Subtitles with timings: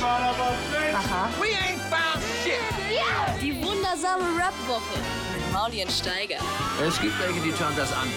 [0.00, 1.30] Aha.
[1.40, 2.60] We ain't found shit.
[3.42, 4.98] Die wundersame Rap-Woche
[5.34, 6.38] mit Maulien Steiger.
[6.86, 8.08] Es gibt welche, die schauen das an.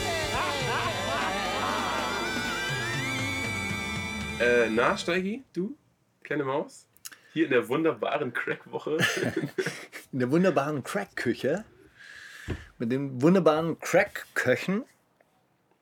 [4.39, 5.75] Äh, na, Steigi, du,
[6.23, 6.87] kleine Maus,
[7.33, 8.97] hier in der wunderbaren Crack-Woche.
[10.11, 11.63] In der wunderbaren Crack-Küche.
[12.77, 14.83] Mit den wunderbaren Crack-Köchen.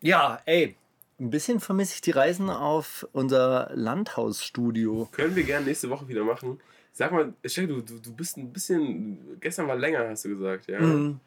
[0.01, 0.75] Ja, ey,
[1.19, 5.09] ein bisschen vermisse ich die Reisen auf unser Landhausstudio.
[5.11, 6.59] Können wir gerne nächste Woche wieder machen.
[6.93, 10.67] Sag mal, Steigi, du, du, du bist ein bisschen, gestern war länger, hast du gesagt,
[10.67, 10.79] ja?
[10.79, 11.19] Mhm.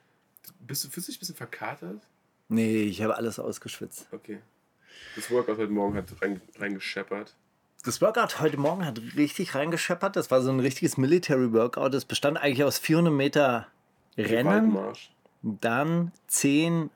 [0.60, 2.02] Bist du, fühlst du dich ein bisschen verkatert?
[2.48, 4.08] Nee, ich habe alles ausgeschwitzt.
[4.12, 4.38] Okay.
[5.16, 7.34] Das Workout heute Morgen hat rein, reingescheppert.
[7.84, 10.16] Das Workout heute Morgen hat richtig reingescheppert.
[10.16, 11.94] Das war so ein richtiges Military Workout.
[11.94, 13.66] Das bestand eigentlich aus 400 Meter
[14.16, 15.10] Rennen, Waldmarsch.
[15.42, 16.90] dann 10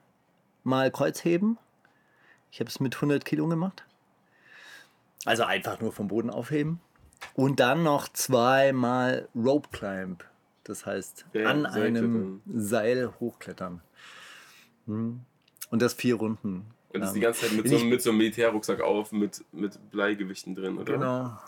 [0.65, 1.59] Mal Kreuzheben.
[2.57, 3.85] Ich habe es mit 100 Kilo gemacht.
[5.27, 6.81] Also einfach nur vom Boden aufheben.
[7.35, 10.25] Und dann noch zweimal Rope Climb.
[10.65, 11.97] Das heißt, Ja, an Seilklettern.
[11.97, 13.83] einem Seil hochklettern.
[14.87, 15.21] Hm.
[15.69, 16.65] Und das vier Runden.
[16.95, 17.33] Und das ist die lang.
[17.35, 20.95] ganze Zeit mit so, mit so einem Militärrucksack auf, mit, mit Bleigewichten drin, oder?
[20.95, 21.39] Genau.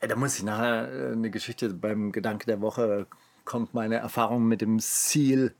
[0.00, 3.06] Ey, da muss ich nachher äh, eine Geschichte beim Gedanke der Woche
[3.44, 5.54] kommt meine Erfahrung mit dem Seal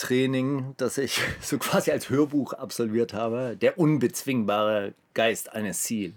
[0.00, 3.56] Training, das ich so quasi als Hörbuch absolviert habe.
[3.60, 6.12] Der unbezwingbare Geist eines Seal.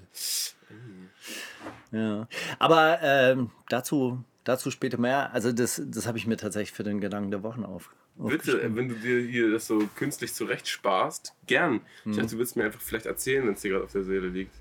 [1.92, 2.28] Ja.
[2.60, 5.34] Aber ähm, dazu, dazu später mehr.
[5.34, 7.90] Also das, das habe ich mir tatsächlich für den Gedanken der Wochen auf.
[8.16, 11.82] Bitte, wenn du dir hier das so künstlich zurecht sparst, gern.
[12.04, 12.12] Hm.
[12.12, 14.28] Ich dachte, du willst mir einfach vielleicht erzählen, wenn es dir gerade auf der Seele
[14.28, 14.56] liegt.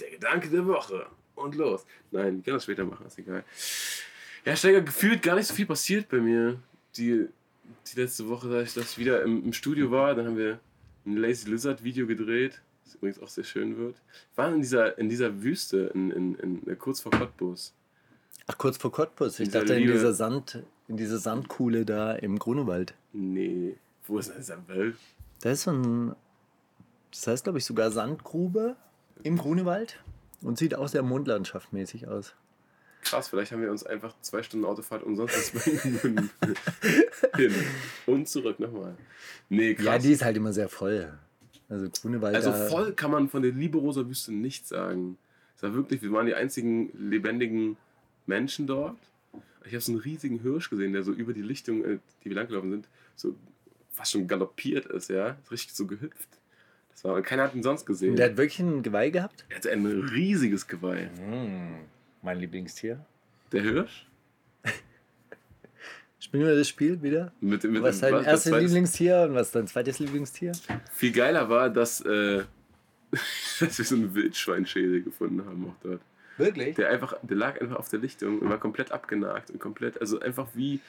[0.00, 1.06] Der Gedanke der Woche.
[1.34, 1.86] Und los.
[2.10, 3.44] Nein, ich kann das später machen, ist egal.
[4.44, 6.58] Ja, Steiger, gefühlt gar nicht so viel passiert bei mir.
[6.96, 7.28] Die,
[7.92, 10.60] die letzte Woche, da ich, ich wieder im, im Studio war, dann haben wir
[11.06, 13.96] ein Lazy Lizard Video gedreht, das übrigens auch sehr schön wird.
[14.34, 17.74] Wir waren in dieser, in dieser Wüste, in, in, in, kurz vor Cottbus.
[18.46, 19.40] Ach, kurz vor Cottbus.
[19.40, 22.94] Ich dachte in dieser Sand, in dieser Sandkuhle da im Grunewald.
[23.12, 24.96] Nee, wo ist denn dieser Welt?
[25.40, 26.14] Da ist so ein,
[27.10, 28.76] das heißt glaube ich sogar Sandgrube
[29.22, 30.02] im Grunewald
[30.40, 32.34] und sieht auch sehr mondlandschaftmäßig aus.
[33.02, 35.52] Krass, vielleicht haben wir uns einfach zwei Stunden Autofahrt umsonst.
[37.36, 37.54] Hin
[38.06, 38.96] und zurück nochmal.
[39.48, 39.84] Nee, krass.
[39.84, 41.12] Ja, die ist halt immer sehr voll.
[41.68, 42.34] Also Grunewald.
[42.34, 45.18] also voll kann man von der Liberoser Wüste nicht sagen.
[45.56, 47.76] Es war wirklich, wir waren die einzigen lebendigen
[48.26, 48.98] Menschen dort.
[49.64, 52.36] Ich habe so einen riesigen Hirsch gesehen, der so über die Lichtung, äh, die wir
[52.36, 53.34] langgelaufen sind, so
[53.90, 55.36] fast schon galoppiert ist, ja.
[55.42, 56.28] Ist richtig so gehüpft.
[56.90, 58.16] Das war, keiner hat ihn sonst gesehen.
[58.16, 59.44] Der hat wirklich ein Geweih gehabt.
[59.48, 61.10] er hatte ein riesiges Geweih.
[62.22, 63.04] Mein Lieblingstier.
[63.50, 64.06] Der Hirsch?
[66.20, 67.32] Spielen wir das Spiel wieder?
[67.40, 70.52] Mit, mit Was ist dein erstes Lieblingstier und was ist dein zweites Lieblingstier?
[70.92, 72.44] Viel geiler war, dass, äh,
[73.60, 76.00] dass wir so einen Wildschweinschädel gefunden haben auch dort.
[76.38, 76.76] Wirklich?
[76.76, 80.20] Der einfach, der lag einfach auf der Lichtung und war komplett abgenagt und komplett, also
[80.20, 80.80] einfach wie,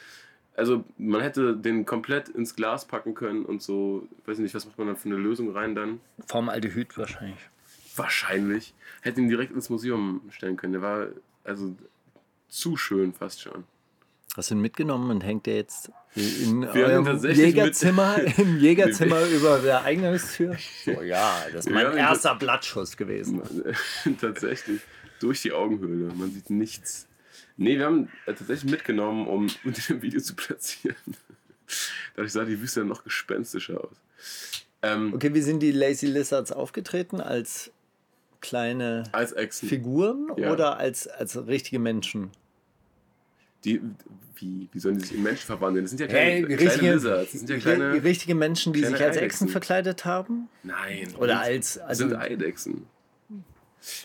[0.55, 4.77] also man hätte den komplett ins Glas packen können und so, weiß nicht, was macht
[4.77, 5.99] man da für eine Lösung rein dann?
[6.27, 7.39] Formaldehyd wahrscheinlich.
[7.95, 8.73] Wahrscheinlich.
[9.01, 10.73] Hätte ihn direkt ins Museum stellen können.
[10.73, 11.07] Der war
[11.43, 11.75] also
[12.49, 13.63] zu schön fast schon.
[14.35, 19.59] Hast du ihn mitgenommen und hängt der jetzt in eurem mit- Jägerzimmer, im Jägerzimmer über
[19.59, 20.57] der Eingangstür?
[20.85, 23.41] So, ja, das ist mein erster Blattschuss gewesen.
[24.21, 24.81] tatsächlich.
[25.19, 26.11] Durch die Augenhöhle.
[26.15, 27.07] Man sieht nichts.
[27.57, 30.95] Nee, wir haben äh, tatsächlich mitgenommen, um unter dem Video zu platzieren.
[32.15, 33.95] Dadurch sah die Wüste dann noch gespenstischer aus.
[34.81, 37.21] Ähm, Okay, wie sind die Lazy Lizards aufgetreten?
[37.21, 37.71] Als
[38.43, 39.67] kleine Als Echsen.
[39.67, 40.51] Figuren Ja.
[40.51, 42.29] oder als, als richtige Menschen?
[43.65, 43.81] Die,
[44.35, 45.85] wie, wie sollen die sich in Menschen verwandeln?
[45.85, 47.31] Das sind ja kleine, Hey, kleine richtige, Lizards.
[47.31, 48.03] Das sind ja kleine.
[48.03, 49.47] richtige Menschen, die sich als Echsen Eidechsen.
[49.49, 50.49] verkleidet haben?
[50.63, 51.15] Nein.
[51.17, 52.85] Oder als- Das also- sind Eidechsen.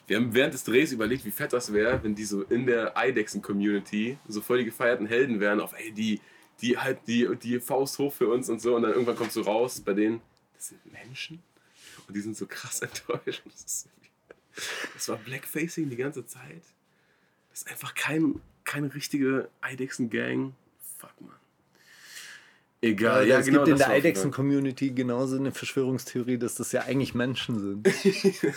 [0.09, 2.97] Wir haben während des Drehs überlegt, wie fett das wäre, wenn die so in der
[2.97, 6.21] Eidechsen-Community so voll die gefeierten Helden wären, auf ey, die,
[6.61, 8.75] die halt die, die Faust hoch für uns und so.
[8.75, 10.21] Und dann irgendwann kommt so raus bei denen,
[10.57, 11.43] das sind Menschen.
[12.09, 13.43] Und die sind so krass enttäuscht.
[13.45, 13.89] Das, ist
[14.95, 16.63] das war Blackfacing die ganze Zeit.
[17.51, 20.55] Das ist einfach kein, keine richtige Eidechsen-Gang.
[20.99, 21.33] Fuck, man.
[22.81, 23.59] Egal, Also ja, es genau.
[23.65, 23.91] gibt in der.
[23.91, 27.89] Eidechsen-Community genauso eine Verschwörungstheorie, dass das ja eigentlich Menschen sind.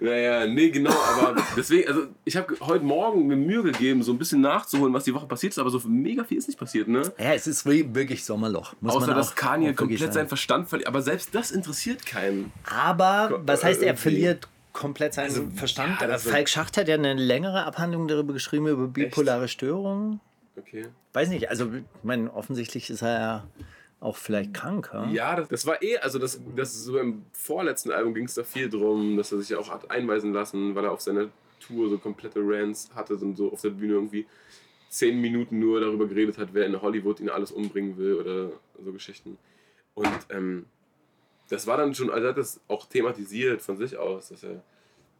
[0.00, 4.18] Naja, nee, genau, aber deswegen, also ich habe heute Morgen mir Mühe gegeben, so ein
[4.18, 7.02] bisschen nachzuholen, was die Woche passiert ist, aber so mega viel ist nicht passiert, ne?
[7.18, 8.74] ja, es ist wir- wirklich Sommerloch.
[8.80, 10.12] Muss Außer, man dass auch, Kanye auch wirklich komplett sagen.
[10.12, 10.88] seinen Verstand verliert.
[10.88, 12.52] Aber selbst das interessiert keinen.
[12.64, 14.02] Aber was heißt, er irgendwie.
[14.02, 16.00] verliert komplett seinen Also, Verstand?
[16.00, 20.20] ja, also- Falk Schacht hat ja eine längere Abhandlung darüber geschrieben, über bipolare Störungen.
[20.56, 20.86] Okay.
[21.12, 23.44] Weiß nicht, also ich meine, offensichtlich ist er ja
[24.00, 24.90] auch vielleicht krank.
[24.92, 25.08] Ja?
[25.10, 28.44] Ja, das, das war eh, also das, das so beim vorletzten Album ging es da
[28.44, 31.28] viel drum, dass er sich ja auch hat einweisen lassen, weil er auf seiner
[31.60, 34.26] Tour so komplette Rants hatte und so auf der Bühne irgendwie
[34.88, 38.52] zehn Minuten nur darüber geredet hat, wer in Hollywood ihn alles umbringen will oder
[38.82, 39.36] so Geschichten.
[39.94, 40.66] Und ähm,
[41.48, 44.62] das war dann schon, also er hat das auch thematisiert von sich aus, dass er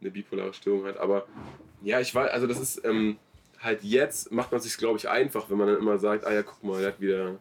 [0.01, 0.99] eine bipolare Störung hat.
[0.99, 1.27] Aber
[1.83, 3.17] ja, ich weiß, also das ist ähm,
[3.59, 6.43] halt jetzt macht man sich glaube ich einfach, wenn man dann immer sagt, ah ja,
[6.43, 7.41] guck mal, er hat wieder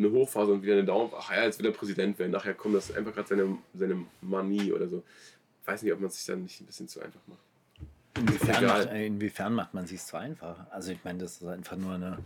[0.00, 1.12] eine Hochphase und wieder eine Daumen.
[1.16, 2.32] Ach ja, jetzt will er Präsident werden.
[2.32, 5.02] Nachher kommt das einfach gerade seine, seine Manie oder so.
[5.62, 7.40] Ich weiß nicht, ob man sich dann nicht ein bisschen zu einfach macht.
[8.16, 10.66] Inwiefern macht, inwiefern macht man sich so einfach?
[10.70, 12.18] Also ich meine, das ist einfach nur eine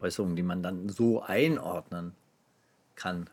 [0.00, 2.14] Äußerung, die man dann so einordnen
[2.94, 3.28] kann.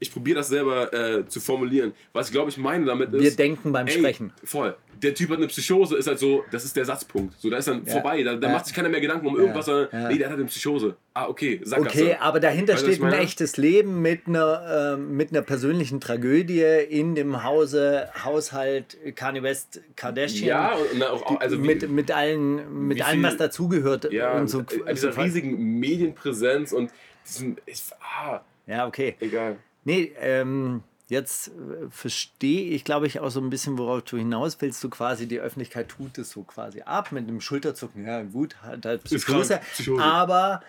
[0.00, 1.92] Ich probiere das selber äh, zu formulieren.
[2.12, 3.20] Was ich glaube ich meine damit ist.
[3.22, 4.32] Wir denken beim ey, Sprechen.
[4.44, 4.76] Voll.
[5.02, 7.34] Der Typ hat eine Psychose, ist halt so, das ist der Satzpunkt.
[7.40, 7.92] So, da ist dann Ja.
[7.92, 8.22] vorbei.
[8.24, 8.52] Da, da Ja.
[8.52, 10.08] macht sich keiner mehr Gedanken um irgendwas, sondern Ja.
[10.08, 10.96] nee, der hat halt eine Psychose.
[11.14, 12.02] Ah, okay, Sackgasse.
[12.04, 16.62] Okay, aber dahinter Weißt steht ein echtes Leben mit einer, ähm, mit einer persönlichen Tragödie
[16.90, 20.48] in dem Hause, Haushalt Kanye West Kardashian.
[20.48, 24.12] Ja, und auch, also wie, mit, mit allen, mit allem, was dazugehört.
[24.12, 26.90] ja, und so, äh, dieser so- riesigen Medienpräsenz und
[27.26, 27.56] diesem.
[27.66, 29.14] Ich, ah, Ja, okay.
[29.20, 29.56] egal.
[29.88, 34.58] Nee, ähm, jetzt äh, verstehe ich, glaube ich, auch so ein bisschen, worauf du hinaus
[34.60, 34.84] willst.
[34.84, 38.04] Du quasi, die Öffentlichkeit tut es so quasi ab mit einem Schulterzucken.
[38.04, 39.60] Ja, gut, hat halt Psychose.
[39.98, 40.62] Aber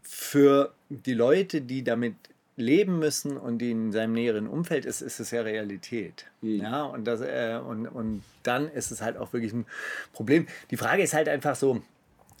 [0.00, 2.14] für die Leute, die damit
[2.54, 6.26] leben müssen und die in seinem näheren Umfeld ist, ist es ja Realität.
[6.40, 6.60] Hm.
[6.60, 9.66] Ja, und, das, äh, und, und dann ist es halt auch wirklich ein
[10.12, 10.46] Problem.
[10.70, 11.82] Die Frage ist halt einfach so,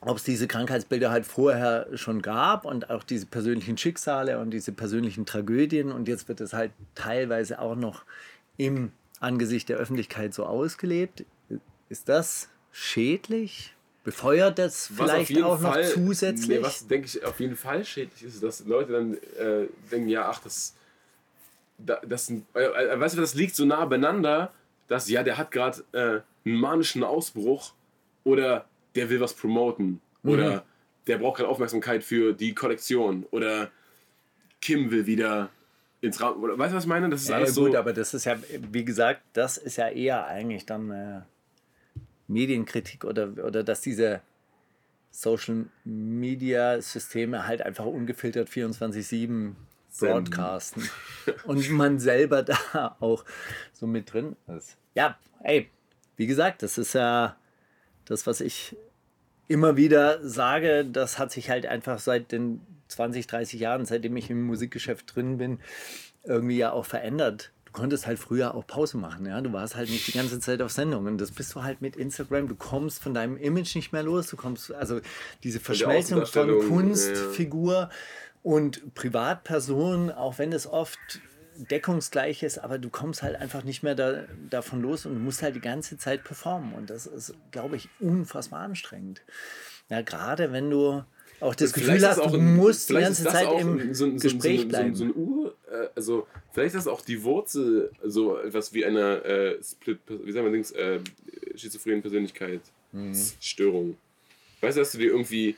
[0.02, 4.72] ob es diese Krankheitsbilder halt vorher schon gab und auch diese persönlichen Schicksale und diese
[4.72, 8.04] persönlichen Tragödien und jetzt wird es halt teilweise auch noch
[8.56, 11.24] im Angesicht der Öffentlichkeit so ausgelebt.
[11.88, 13.72] Ist das schädlich?
[14.04, 16.48] Befeuert das vielleicht auch noch Fall- zusätzlich?
[16.60, 20.28] Nee, was denke ich auf jeden Fall schädlich ist, dass Leute dann äh, denken, ja,
[20.28, 20.74] ach, das.
[21.78, 24.52] da- das sind- äh, äh, weißt du, das liegt so nah beieinander,
[24.88, 27.72] dass ja, der hat gerade äh, einen manischen Ausbruch
[28.22, 28.66] oder
[28.96, 30.30] der will was promoten Mhm.
[30.30, 30.64] oder
[31.06, 33.70] der braucht gerade Aufmerksamkeit für die Kollektion oder
[34.60, 35.50] Kim will wieder
[36.00, 36.42] ins Raum.
[36.42, 37.08] Weißt du, was ich meine?
[37.10, 37.78] Das ist Ja, alles gut, so.
[37.78, 38.36] aber das ist ja,
[38.72, 41.20] wie gesagt, das ist ja eher eigentlich dann äh,
[42.28, 44.20] Medienkritik oder, oder dass diese
[45.10, 49.52] Social Media Systeme halt einfach ungefiltert 24-7
[49.98, 50.82] broadcasten
[51.44, 53.24] und man selber da auch
[53.72, 54.76] so mit drin ist.
[54.94, 55.70] Ja, ey,
[56.16, 57.36] wie gesagt, das ist ja
[58.04, 58.76] das, was ich
[59.48, 64.30] immer wieder sage, das hat sich halt einfach seit den 20, 30 Jahren, seitdem ich
[64.30, 65.58] im Musikgeschäft drin bin,
[66.24, 67.52] irgendwie ja auch verändert.
[67.66, 69.40] Du konntest halt früher auch Pause machen, ja.
[69.40, 71.06] Du warst halt nicht die ganze Zeit auf Sendung.
[71.06, 72.48] Und das bist du halt mit Instagram.
[72.48, 74.28] Du kommst von deinem Image nicht mehr los.
[74.28, 75.00] Du kommst, also
[75.42, 77.90] diese Verschmelzung von Kunstfigur
[78.42, 80.98] und Privatperson, auch wenn es oft
[81.58, 85.42] deckungsgleich ist, aber du kommst halt einfach nicht mehr da, davon los und du musst
[85.42, 86.72] halt die ganze Zeit performen.
[86.74, 89.22] Und das ist, glaube ich, unfassbar anstrengend.
[89.88, 91.02] Ja, gerade wenn du
[91.40, 94.06] auch das Gefühl Vielleicht ist hast, auch du ein- musst die ganze Zeit im so,
[94.06, 94.94] so, Gespräch so, bleiben.
[94.94, 99.24] So, ein Ur, äh, also vielleicht ist das auch die Wurzel so etwas wie einer
[99.24, 101.00] äh, Split, wie sagen wir Dings, äh,
[101.54, 103.96] schizophrenen Persönlichkeitsstörung.
[104.60, 105.56] Weißt du, dass du dir irgendwie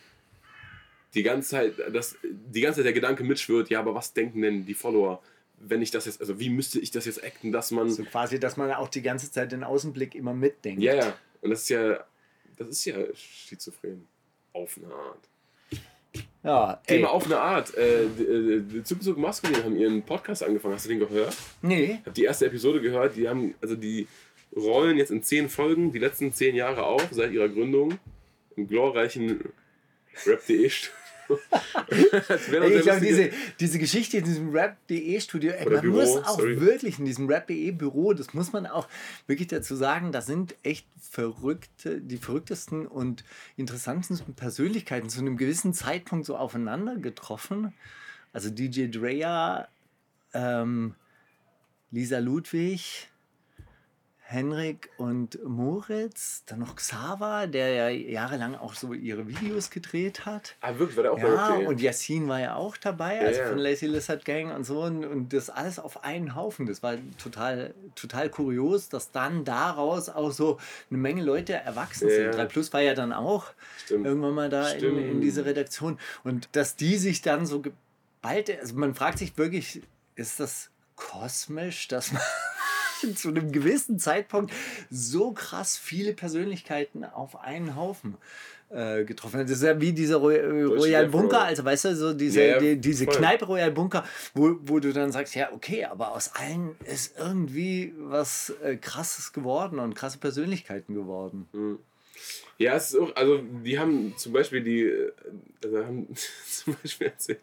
[1.15, 4.67] die ganze Zeit, dass die ganze Zeit der Gedanke mitschwirrt, ja, aber was denken denn
[4.67, 5.23] die Follower,
[5.61, 8.39] wenn ich das jetzt, also wie müsste ich das jetzt acten, dass man, so quasi,
[8.39, 10.83] dass man auch die ganze Zeit den Außenblick immer mitdenkt.
[10.83, 12.05] ja, ja, und das ist ja,
[12.57, 14.07] das ist ja schizophren.
[14.53, 15.29] Auf eine Art.
[16.43, 16.97] ja ey.
[16.97, 17.77] Thema auf eine Art.
[17.77, 20.75] Äh, die Zug Zug Maskulin haben ihren Podcast angefangen.
[20.75, 21.37] Hast du den gehört?
[21.63, 21.99] Nee.
[22.01, 23.15] Ich habe die erste Episode gehört.
[23.15, 24.09] Die haben, also die
[24.57, 27.99] rollen jetzt in zehn Folgen die letzten zehn Jahre auf seit ihrer Gründung
[28.57, 29.45] im glorreichen
[30.27, 30.71] Rap.de
[31.91, 33.31] Ich glaube, diese,
[33.61, 36.61] diese Geschichte in diesem Rap.de Studio, ey, Oder man Büro, muss auch sorry.
[36.61, 38.89] wirklich in diesem Rap.de Büro, das muss man auch
[39.27, 43.25] wirklich dazu sagen, da sind echt verrückte, die verrücktesten und
[43.57, 47.73] interessantesten Persönlichkeiten zu einem gewissen Zeitpunkt so aufeinander getroffen.
[48.33, 49.69] Also DJ Drea,
[50.35, 50.95] ähm,
[51.91, 53.09] Lisa Ludwig,
[54.31, 60.55] Henrik und Moritz, dann noch Xaver, der ja jahrelang auch so ihre Videos gedreht hat.
[60.61, 63.49] Ah, wirklich, war der auch bei Ja, und Yassin war ja auch dabei, also ja.
[63.49, 64.83] von Lazy Lizard Gang und so.
[64.83, 66.67] Und, und das alles auf einen Haufen.
[66.67, 70.59] Das war total, total kurios, dass dann daraus auch so
[70.91, 72.25] eine Menge Leute erwachsen Ja, sind.
[72.27, 72.31] ja.
[72.33, 73.47] 3 Plus war ja dann auch
[73.87, 74.05] Stimmt.
[74.05, 75.99] irgendwann mal da in, in diese Redaktion.
[76.23, 79.81] Und dass die sich dann so geballt, also man fragt sich wirklich,
[80.17, 82.21] ist das kosmisch, dass man
[83.15, 84.53] zu einem gewissen Zeitpunkt
[84.91, 88.17] so krass viele Persönlichkeiten auf einen Haufen
[88.71, 89.47] äh, getroffen hat.
[89.47, 91.09] Das ist ja wie dieser Roy äh, Royal.
[91.09, 93.17] Bunker, also weißt du, so diese, ja, die, diese voll.
[93.17, 97.95] Kneipe Royal Bunker, wo, wo du dann sagst, ja, okay, aber aus allen ist irgendwie
[97.99, 101.49] was äh, krasses geworden und krasse Persönlichkeiten geworden.
[102.59, 105.13] Ja, es ist auch, also die haben zum Beispiel die, äh,
[105.65, 106.09] also haben
[106.51, 107.41] zum Beispiel erzählt,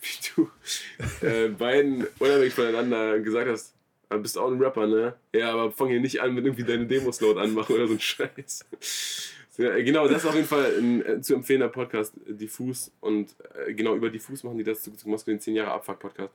[0.00, 3.75] wie du äh, beiden unabhängig voneinander gesagt hast,
[4.08, 5.14] "Ah, bist auch ein Rapper, ne?
[5.32, 8.00] Ja, aber fang hier nicht an mit irgendwie deine Demos laut anmachen oder so ein
[8.00, 8.64] Scheiß.
[9.58, 12.92] Ja, genau, das ist auf jeden Fall ein äh, zu empfehlender Podcast, äh, Diffus.
[13.00, 13.34] Und
[13.66, 16.30] äh, genau über Diffus machen die das zu, zu Moskau den 10 Jahre Abfuck-Podcast.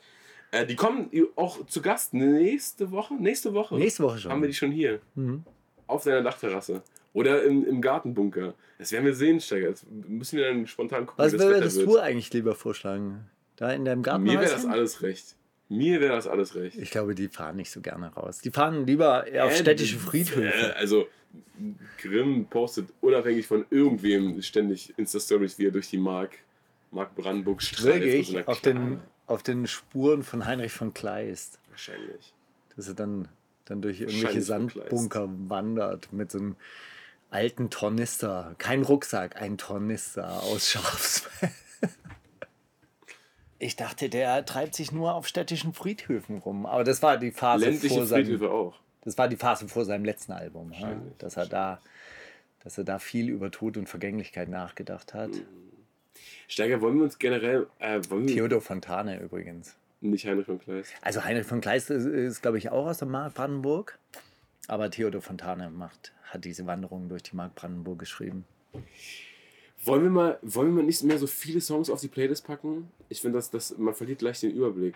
[0.52, 3.14] Äh, die kommen auch zu Gast nächste Woche.
[3.14, 3.76] Nächste Woche.
[3.78, 4.32] Nächste Woche schon.
[4.32, 5.00] Haben wir die schon hier.
[5.14, 5.44] Mhm.
[5.86, 6.82] Auf deiner Dachterrasse.
[7.14, 8.54] Oder im, im Gartenbunker.
[8.80, 9.70] Das werden wir sehen, Steiger.
[9.70, 12.04] Das müssen wir dann spontan gucken, Was wie das würdest Wetter du wird.
[12.04, 13.30] eigentlich lieber vorschlagen?
[13.56, 14.24] Da in deinem Garten?
[14.24, 15.36] Mir wäre das alles recht.
[15.72, 16.76] Mir wäre das alles recht.
[16.78, 18.40] Ich glaube, die fahren nicht so gerne raus.
[18.40, 20.76] Die fahren lieber eher auf Äh, städtische Äh, Friedhöfe.
[20.76, 21.08] also,
[21.98, 26.32] Grimm postet unabhängig von irgendwem ständig Insta-Stories, wie er durch die Mark,
[26.92, 28.28] Mark Brandenburg streift.
[28.28, 31.58] so auf den, auf den Spuren von Heinrich von Kleist.
[31.70, 32.34] Wahrscheinlich.
[32.76, 33.30] Dass er dann,
[33.64, 34.42] dann durch irgendwelche.
[34.42, 36.56] Sandbunker wandert mit so einem
[37.30, 38.56] alten Tornister.
[38.58, 41.50] Kein Rucksack, ein Tornister aus Schafsfell.
[43.62, 46.66] Ich dachte, der treibt sich nur auf städtischen Friedhöfen rum.
[46.66, 48.80] Aber das war die Phase Ländliche vor seinem, Friedhöfe auch.
[49.02, 51.00] Das war die Phase vor seinem letzten Album, ja?
[51.20, 51.80] Dass er da,
[52.64, 55.30] dass er da viel über Tod und Vergänglichkeit nachgedacht hat.
[55.30, 55.46] Mhm.
[56.48, 59.76] Steiger, wollen wir uns generell, äh, Theodor Fontane übrigens.
[60.02, 60.92] nicht Heinrich von Kleist?
[61.04, 64.00] Also Heinrich von Kleist ist, ist glaube ich, auch aus der Mark Brandenburg.
[64.70, 68.44] Aber Theodor Fontane macht, hat diese Wanderung durch die Mark Brandenburg geschrieben.
[69.84, 72.92] Wollen wir mal, wollen wir mal nicht mehr so viele Songs auf die Playlist packen?
[73.10, 74.96] Ich finde, dass das, man verliert gleich den Überblick.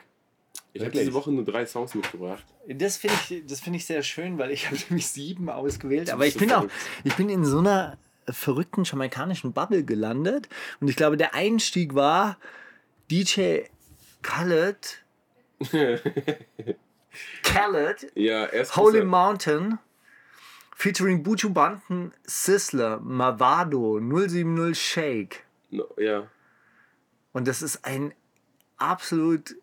[0.74, 2.44] Ich habe diese Woche nur drei Songs mitgebracht.
[2.68, 6.10] Das finde ich, das finde ich sehr schön, weil ich habe nämlich sieben ausgewählt.
[6.12, 6.74] Aber ich so bin auch, verrückt.
[7.04, 10.50] ich bin in so einer verrückten jamaikanischen Bubble gelandet.
[10.80, 12.38] Und ich glaube, der Einstieg war
[13.10, 13.62] DJ
[14.22, 15.04] Khaled.
[17.44, 19.80] Khaled Ja, erst Holy Mountain
[20.75, 25.46] featuring Buju Banton, Sizzler, Mavado, 070 Shake.
[25.72, 26.27] No, ja.
[27.32, 28.13] Und das ist ein
[28.77, 29.55] absolut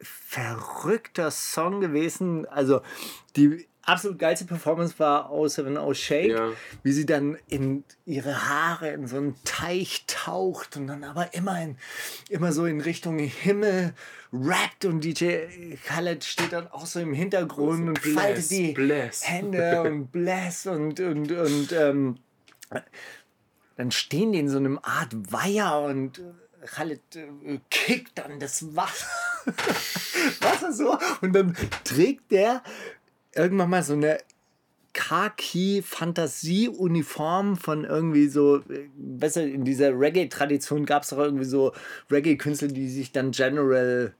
[0.00, 2.46] verrückter Song gewesen.
[2.46, 2.82] Also
[3.36, 6.52] die absolut geilste Performance war 070 Shake, Ja.
[6.82, 11.60] wie sie dann in ihre Haare in so einen Teich taucht und dann aber immer,
[11.62, 11.76] in,
[12.28, 13.94] immer so in Richtung Himmel
[14.32, 15.46] rappt und DJ
[15.86, 19.28] Khaled steht dann auch so im Hintergrund und bless, faltet die bless.
[19.28, 22.18] Hände und bless und, und, und ähm,
[23.76, 26.22] dann stehen die in so einem Art Weiher und
[26.66, 29.06] Khaled äh, kickt dann das Wasser,
[30.40, 32.62] Wasser so und dann trägt der
[33.34, 34.18] irgendwann mal so eine
[34.92, 38.60] Khaki-Fantasie-Uniform von irgendwie so,
[38.96, 41.72] besser in dieser Reggae-Tradition gab es doch irgendwie so
[42.10, 44.14] Reggae-Künstler, die sich dann General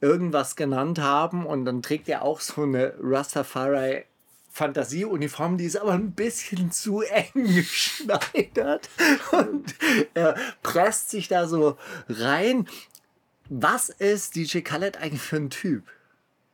[0.00, 4.04] irgendwas genannt haben und dann trägt er auch so eine Rastafari
[4.52, 8.88] Fantasieuniform, die ist aber ein bisschen zu eng geschneidert
[9.30, 9.74] und
[10.14, 11.76] er presst sich da so
[12.08, 12.66] rein.
[13.48, 15.84] Was ist DJ Khaled eigentlich für ein Typ?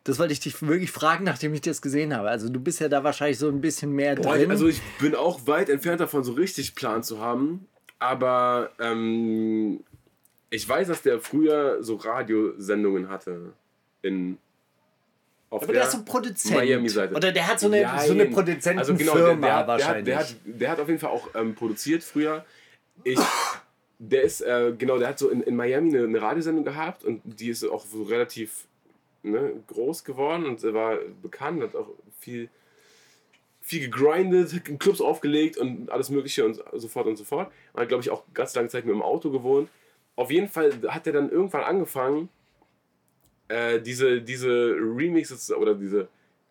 [0.07, 2.29] Das wollte ich dich wirklich fragen, nachdem ich das gesehen habe.
[2.29, 4.53] Also du bist ja da wahrscheinlich so ein bisschen mehr Boah, drin.
[4.53, 7.67] also ich bin auch weit entfernt davon, so richtig Plan zu haben.
[7.99, 9.81] Aber ähm,
[10.51, 13.53] ich weiß, dass der früher so Radiosendungen hatte.
[14.03, 14.39] In,
[15.51, 16.55] auf aber der ist so ein Produzent.
[16.55, 17.13] Miami-Seite.
[17.13, 18.07] Oder der hat so eine, Jein.
[18.07, 20.17] so eine Produzentenfirma also genau, der, der, hat, der, wahrscheinlich.
[20.17, 22.45] hat, der, hat, der hat auf jeden Fall auch ähm, produziert früher.
[23.03, 23.19] Ich,
[23.99, 27.23] der ist, äh, genau, der hat so in, in Miami eine, eine Radiosendung gehabt und
[27.25, 28.67] die ist auch so relativ
[29.30, 32.49] ne, groß geworden und er war bekannt, hat auch viel,
[33.61, 37.50] viel gegrindet, in Clubs aufgelegt und alles Mögliche und so fort und so fort.
[37.73, 39.68] Und hat, glaube ich, auch ganz lange Zeit mit dem Auto gewohnt.
[40.14, 42.28] Auf jeden Fall hat er dann irgendwann angefangen,
[43.49, 46.09] äh, diese, diese Remixes oder diese,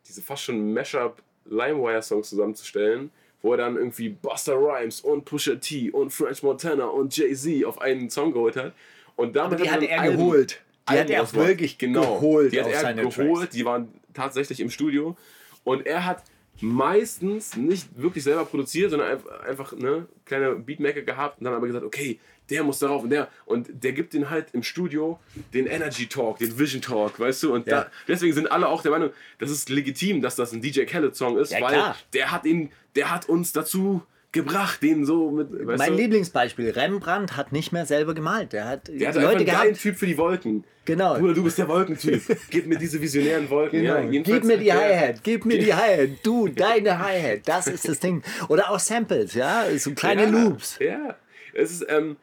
[0.08, 5.91] diese fast schon Mashup LimeWire-Songs zusammenzustellen, wo er dann irgendwie Busta Rhymes und Pusha T
[5.91, 8.74] und French Montana und Jay-Z auf einen Song geholt hat.
[9.15, 10.62] Und damit die hat er Alben- geholt.
[10.89, 12.15] Die hat er wirklich genau.
[12.15, 13.56] geholt Die hat er geholt, Tracks.
[13.56, 15.18] die waren tatsächlich im Studio.
[15.63, 16.24] Und er hat
[16.62, 21.68] meistens nicht wirklich selber produziert, sondern einfach, einfach ne, kleine Beatmaker gehabt und dann aber
[21.68, 25.20] gesagt, okay, der muss darauf und der und der gibt den halt im Studio
[25.54, 27.54] den Energy Talk, den Vision Talk, weißt du?
[27.54, 27.82] Und Ja.
[27.86, 31.15] da, deswegen sind alle auch der Meinung, das ist legitim, dass das ein DJ Khaled
[31.15, 31.96] Song ist, Ja, weil klar.
[32.13, 34.04] der hat ihn, der hat uns dazu
[34.36, 35.50] gebracht, den so mit.
[35.51, 35.98] Weißt Mein du?
[35.98, 38.54] Lieblingsbeispiel, Rembrandt hat nicht mehr selber gemalt.
[38.54, 39.82] Der hat Der hat einfach Leute einen geilen gehabt.
[39.82, 40.63] Typ für die Wolken.
[40.86, 41.18] Genau.
[41.18, 42.22] Bruder, du bist der Wolkentyp.
[42.51, 43.82] Gib mir diese visionären Wolken.
[43.82, 43.98] Genau.
[43.98, 48.00] Ja, gib mir die Hi-Hat, gib mir die Hi-Hat, du, deine Hi-Hat, das ist das
[48.00, 48.22] Ding.
[48.50, 50.77] Oder auch Samples, ja, so kleine ja, Loops.
[50.80, 51.15] Ja,
[51.56, 52.18] es ist, ähm,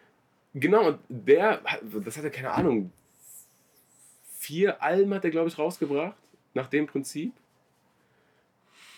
[0.55, 2.93] genau, und der, hat- das hat er, keine Ahnung,
[4.39, 6.15] vier Alben hat er, glaube ich, rausgebracht,
[6.55, 7.33] nach dem Prinzip.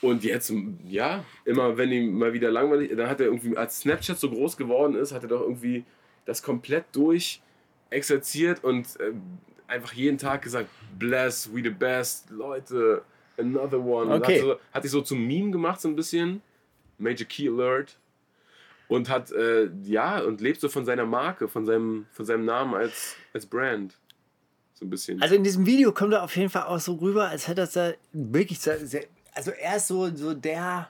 [0.04, 0.52] Und jetzt,
[0.86, 4.58] ja, immer wenn ihm mal wieder langweilig, dann hat er irgendwie, als Snapchat so groß
[4.58, 5.86] geworden ist, hat er doch irgendwie
[6.26, 7.40] das komplett durch
[7.88, 9.12] exerziert und äh,
[9.66, 10.68] einfach jeden Tag gesagt,
[10.98, 13.02] bless, we the best, Leute,
[13.38, 14.14] another one.
[14.14, 14.34] Okay.
[14.34, 16.42] Hat, so, hat sich so zum Meme gemacht so ein bisschen,
[16.98, 17.96] Major Key Alert.
[18.88, 22.74] Und hat, äh, ja, und lebt so von seiner Marke, von seinem, von seinem Namen
[22.74, 23.96] als, als Brand.
[24.74, 25.22] So ein bisschen.
[25.22, 27.68] Also in diesem Video kommt er auf jeden Fall auch so rüber, als hätte er
[27.68, 30.88] da wirklich sehr, sehr, also er ist so, so der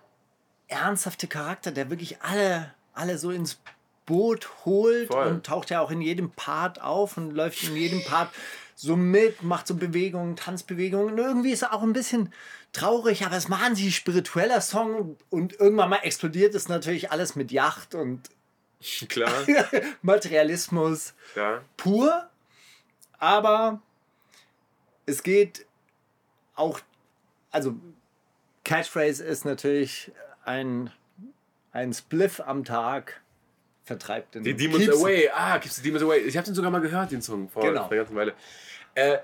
[0.68, 3.58] ernsthafte Charakter, der wirklich alle, alle so ins
[4.06, 5.26] Boot holt Voll.
[5.26, 8.30] und taucht ja auch in jedem Part auf und läuft in jedem Part
[8.74, 11.12] so mit, macht so Bewegungen, Tanzbewegungen.
[11.12, 12.32] Und irgendwie ist er auch ein bisschen
[12.72, 17.52] traurig, aber es ein wahnsinnig spiritueller Song und irgendwann mal explodiert es natürlich alles mit
[17.52, 18.28] Yacht und
[19.08, 19.32] Klar,
[20.02, 21.62] Materialismus ja.
[21.76, 22.28] pur,
[23.18, 23.80] aber
[25.06, 25.64] es geht
[26.54, 26.80] auch,
[27.50, 27.76] also
[28.64, 30.10] Catchphrase ist natürlich
[30.44, 30.90] ein,
[31.72, 33.20] ein Spliff am Tag
[33.84, 35.28] vertreibt den Die Demons Keeps- Away.
[35.34, 36.20] Ah, gibt's die Demons Away.
[36.20, 37.86] Ich habe den sogar mal gehört, den Song, vor Genau.
[37.86, 38.32] einer ganzen Weile.
[38.94, 39.18] Äh,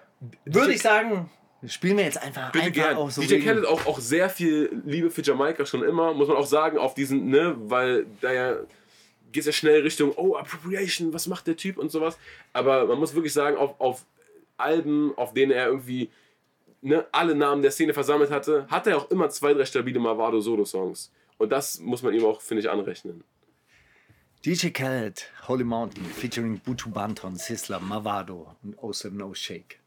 [0.44, 1.30] Würde DJ ich sagen,
[1.66, 2.96] spielen wir jetzt einfach, Bitte einfach gern.
[2.96, 6.36] auch so DJ Khaled auch, auch sehr viel Liebe für Jamaika schon immer, muss man
[6.36, 8.56] auch sagen, auf diesen, ne, weil da ja
[9.32, 12.18] geht es ja schnell Richtung, oh, Appropriation, was macht der Typ und sowas.
[12.52, 14.04] Aber man muss wirklich sagen, auf, auf
[14.56, 16.10] Alben, auf denen er irgendwie
[16.82, 21.12] ne, alle Namen der Szene versammelt hatte, hat er auch immer zwei, drei stabile Mavado-Solo-Songs.
[21.38, 23.24] Und das muss man ihm auch, finde ich, anrechnen.
[24.44, 29.80] DJ Khaled, Holy Mountain, featuring Butu Banton, Sisla, Mavado und Awesome No Shake.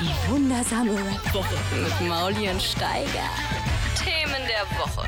[0.00, 3.28] Die wundersame Rap-Woche mit Mauli und Steiger.
[3.96, 5.06] Themen der Woche.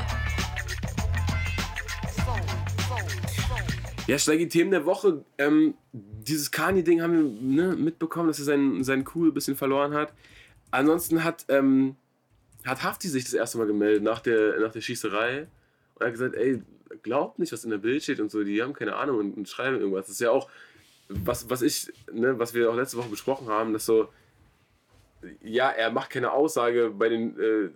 [4.07, 5.23] Ja, Steigi, Themen der Woche.
[5.37, 9.93] Ähm, dieses Kanye-Ding haben wir ne, mitbekommen, dass er seinen, seinen Cool ein bisschen verloren
[9.93, 10.13] hat.
[10.73, 11.95] Ansonsten hat, ähm,
[12.65, 15.47] hat Hafti sich das erste Mal gemeldet nach der, nach der Schießerei
[15.93, 16.63] und hat gesagt, ey,
[17.03, 19.47] glaubt nicht, was in der Bild steht und so, die haben keine Ahnung und, und
[19.47, 20.07] schreiben irgendwas.
[20.07, 20.49] Das ist ja auch,
[21.09, 24.09] was, was ich, ne, was wir auch letzte Woche besprochen haben, dass so,
[25.43, 27.69] ja, er macht keine Aussage bei, den, äh,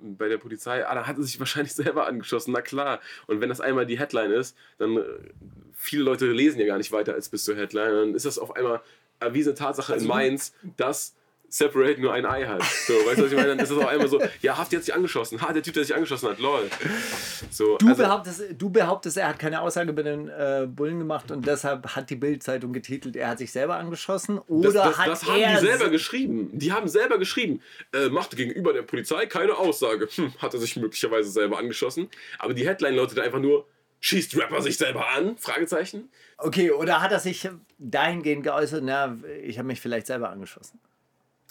[0.00, 2.98] bei der Polizei, ah, da hat er sich wahrscheinlich selber angeschossen, na klar.
[3.28, 5.04] Und wenn das einmal die Headline ist, dann äh,
[5.74, 7.92] viele Leute lesen ja gar nicht weiter als bis zur Headline.
[7.92, 8.80] Dann ist das auf einmal
[9.20, 11.14] erwiesene Tatsache in Mainz, dass
[11.54, 12.62] Separate nur ein Ei hat.
[12.62, 13.48] So, weißt du, was ich meine?
[13.48, 15.42] Dann ist das auf einmal so, ja, Hafti hat sich angeschossen.
[15.42, 16.62] Ha, der Typ, der sich angeschossen hat, lol.
[17.50, 21.30] So, Du, also, behauptest, du behauptest, er hat keine Aussage bei den äh, Bullen gemacht
[21.30, 24.38] und deshalb hat die Bild-Zeitung getitelt, er hat sich selber angeschossen.
[24.48, 26.50] Oder das, das, hat das haben er die selber se- geschrieben.
[26.54, 27.60] Die haben selber geschrieben.
[27.92, 30.08] Äh, machte gegenüber der Polizei keine Aussage.
[30.14, 32.08] Hm, hat er sich möglicherweise selber angeschossen.
[32.38, 33.66] Aber die Headline lautete einfach nur:
[34.00, 35.36] Schießt Rapper sich selber an?
[35.36, 36.08] Fragezeichen.
[36.38, 37.46] Okay, oder hat er sich
[37.78, 40.80] dahingehend geäußert, na, ich habe mich vielleicht selber angeschossen?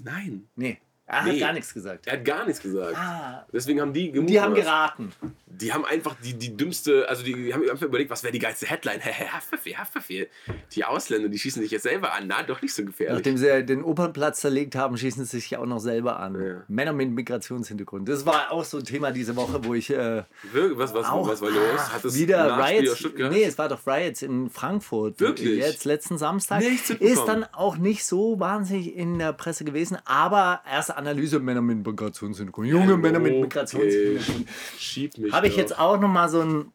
[0.04, 0.48] Nein.
[0.56, 0.80] Nee,
[1.12, 1.32] er Nee.
[1.32, 2.08] hat gar nichts gesagt.
[2.08, 2.96] Er hat gar nichts gesagt.
[2.98, 3.46] Ah.
[3.52, 5.12] Deswegen haben die Die haben geraten.
[5.46, 8.66] Die haben einfach die, die dümmste, also die haben einfach überlegt, was wäre die geilste
[8.68, 9.02] Headline?
[9.34, 10.30] Haftbefehl, Haftbefehl.
[10.74, 12.28] Die Ausländer, die schießen sich jetzt selber an.
[12.28, 13.18] Na, doch nicht so gefährlich.
[13.18, 16.42] Nachdem sie den Opernplatz zerlegt haben, schießen sie sich auch noch selber an.
[16.42, 16.62] Ja.
[16.70, 18.08] Männer mit Migrationshintergrund.
[18.08, 20.78] Das war auch so ein Thema diese Woche, wo ich äh, Wirklich?
[20.78, 21.94] Was, was, auch was war los?
[21.94, 23.00] Hat es wieder Riots.
[23.00, 23.32] Stuttgart?
[23.32, 25.20] Nee, es war doch Riots in Frankfurt.
[25.20, 25.58] Wirklich?
[25.60, 26.62] Jetzt letzten Samstag.
[26.62, 27.20] Nichts mitbekommen.
[27.20, 31.86] Ist dann auch nicht so wahnsinnig in der Presse gewesen, aber erste Analyse Männer mit
[31.86, 32.68] Migrationshintergrund.
[32.68, 33.40] Junge Männer mit.
[33.40, 34.48] Migrationshintergrund.
[34.78, 35.34] Schieb mich.
[35.34, 36.72] Habe ich jetzt auch noch mal so ein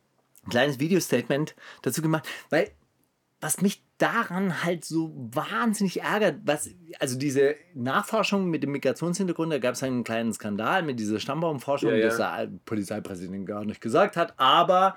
[0.50, 2.70] kleines Video-Statement dazu gemacht, weil
[3.40, 9.58] was mich daran halt so wahnsinnig ärgert, was, also diese Nachforschung mit dem Migrationshintergrund, da
[9.58, 12.06] gab es einen kleinen Skandal mit dieser Stammbaumforschung, Ja, ja.
[12.06, 14.96] das der Polizeipräsident gar nicht gesagt hat, aber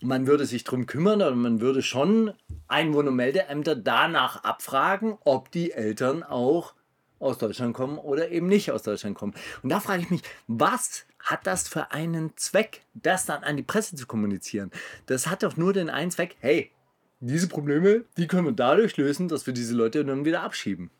[0.00, 2.32] man würde sich drum kümmern und man würde schon
[2.68, 6.74] Einwohnermeldeämter danach abfragen, ob die Eltern auch
[7.20, 9.34] aus Deutschland kommen oder eben nicht aus Deutschland kommen.
[9.62, 13.62] Und da frage ich mich, was hat das für einen Zweck, das dann an die
[13.62, 14.70] Presse zu kommunizieren?
[15.06, 16.72] Das hat doch nur den einen Zweck, hey,
[17.20, 20.90] diese Probleme, die können wir dadurch lösen, dass wir diese Leute dann wieder abschieben.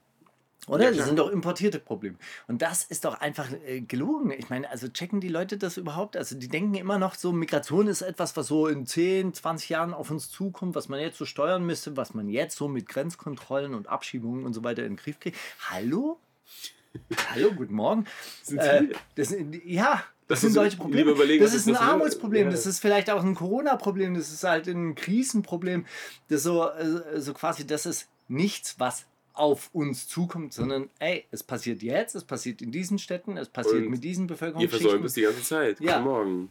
[0.67, 0.85] Oder?
[0.85, 2.17] Ja, das sind doch importierte Probleme.
[2.47, 4.31] Und das ist doch einfach äh, gelogen.
[4.31, 6.17] Ich meine, also checken die Leute das überhaupt?
[6.17, 9.95] Also die denken immer noch so, Migration ist etwas, was so in 10, 20 Jahren
[9.95, 13.75] auf uns zukommt, was man jetzt so steuern müsste, was man jetzt so mit Grenzkontrollen
[13.75, 15.39] und Abschiebungen und so weiter in den Griff kriegt.
[15.71, 16.21] Hallo?
[17.33, 18.05] Hallo, guten Morgen.
[18.43, 21.15] Sind Äh, das, ja, Das sind ist- solche Probleme.
[21.39, 22.51] das ist ein das- Armutsproblem, ja.
[22.51, 25.87] das ist vielleicht auch ein Corona-Problem, das ist halt ein Krisenproblem.
[26.29, 29.07] Das ist so, äh, so quasi, das ist nichts, was
[29.41, 33.85] auf uns zukommt, sondern ey, es passiert jetzt, es passiert in diesen Städten, es passiert
[33.85, 34.81] Und mit diesen Ihr Bevölkerungsschichten.
[34.81, 35.81] versäumt es die ganze Zeit.
[35.81, 35.95] Ja.
[35.99, 36.51] Guten Morgen.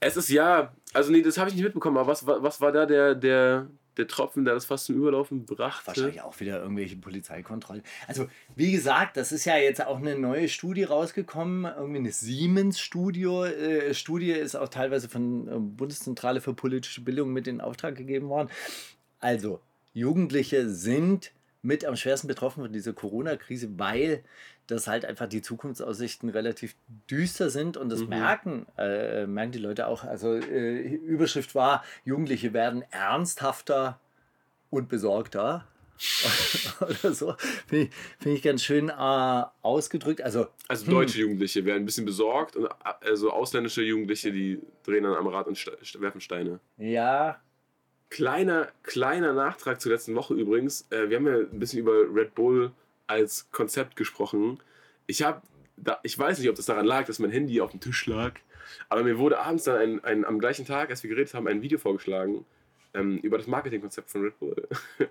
[0.00, 2.72] Es ist ja, also nee, das habe ich nicht mitbekommen, aber was, war- was war
[2.72, 5.86] da der, der, der Tropfen, der das fast zum Überlaufen brachte?
[5.88, 7.82] Wahrscheinlich auch wieder irgendwelche Polizeikontrollen.
[8.06, 13.24] Also, wie gesagt, das ist ja jetzt auch eine neue Studie rausgekommen, irgendwie eine Siemens-Studie.
[13.24, 18.28] Äh, Studie ist auch teilweise von äh, Bundeszentrale für politische Bildung mit in Auftrag gegeben
[18.30, 18.48] worden.
[19.18, 19.60] Also,
[19.92, 24.24] Jugendliche sind mit am schwersten betroffen von dieser Corona-Krise, weil
[24.66, 26.74] das halt einfach die Zukunftsaussichten relativ
[27.10, 28.08] düster sind und das Mhm.
[28.08, 30.04] merken, äh, merken die Leute auch.
[30.04, 33.98] Also äh, Überschrift war, Jugendliche werden ernsthafter
[34.70, 35.66] und besorgter.
[36.80, 37.34] Oder so.
[37.66, 40.22] Finde ich, find ich ganz schön äh, ausgedrückt.
[40.22, 40.92] Also, Also Hm.
[40.92, 42.68] deutsche Jugendliche werden ein bisschen besorgt und
[43.02, 45.62] also ausländische Jugendliche, die drehen dann am Rad und
[46.00, 46.60] werfen Steine.
[46.78, 47.38] ja,
[48.10, 50.86] Kleiner, kleiner Nachtrag zur letzten Woche übrigens.
[50.90, 52.72] Äh, wir haben ja ein bisschen über Red Bull
[53.06, 54.60] als Konzept gesprochen.
[55.06, 55.42] Ich habe,
[56.02, 58.34] ich weiß nicht, ob das daran lag, dass mein Handy auf dem Tisch lag,
[58.88, 61.62] aber mir wurde abends dann ein, ein, am gleichen Tag, als wir geredet haben, ein
[61.62, 62.44] Video vorgeschlagen
[62.94, 64.68] ähm, über das Marketingkonzept von Red Bull.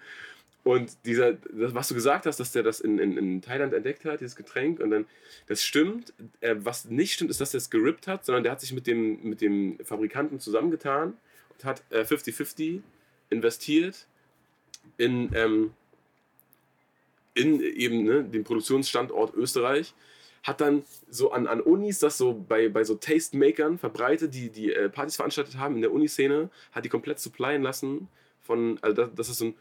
[0.64, 4.04] Und dieser, das, was du gesagt hast, dass der das in, in, in Thailand entdeckt
[4.04, 5.06] hat, dieses Getränk, und dann,
[5.48, 6.14] das stimmt.
[6.42, 8.86] Äh, was nicht stimmt, ist, dass der es gerippt hat, sondern der hat sich mit
[8.86, 11.14] dem, mit dem Fabrikanten zusammengetan
[11.66, 12.82] hat äh, 50-50
[13.30, 14.08] investiert
[14.98, 15.74] in, ähm,
[17.34, 19.94] in eben ne, den Produktionsstandort Österreich.
[20.44, 24.74] Hat dann so an, an Unis das so bei, bei so Tastemakern verbreitet, die, die
[24.74, 28.08] äh, Partys veranstaltet haben in der Uniszene, hat die komplett supplyen lassen.
[28.42, 29.56] Von, also das, das ist so ein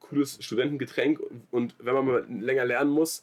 [0.00, 3.22] cooles Studentengetränk und wenn man mal länger lernen muss,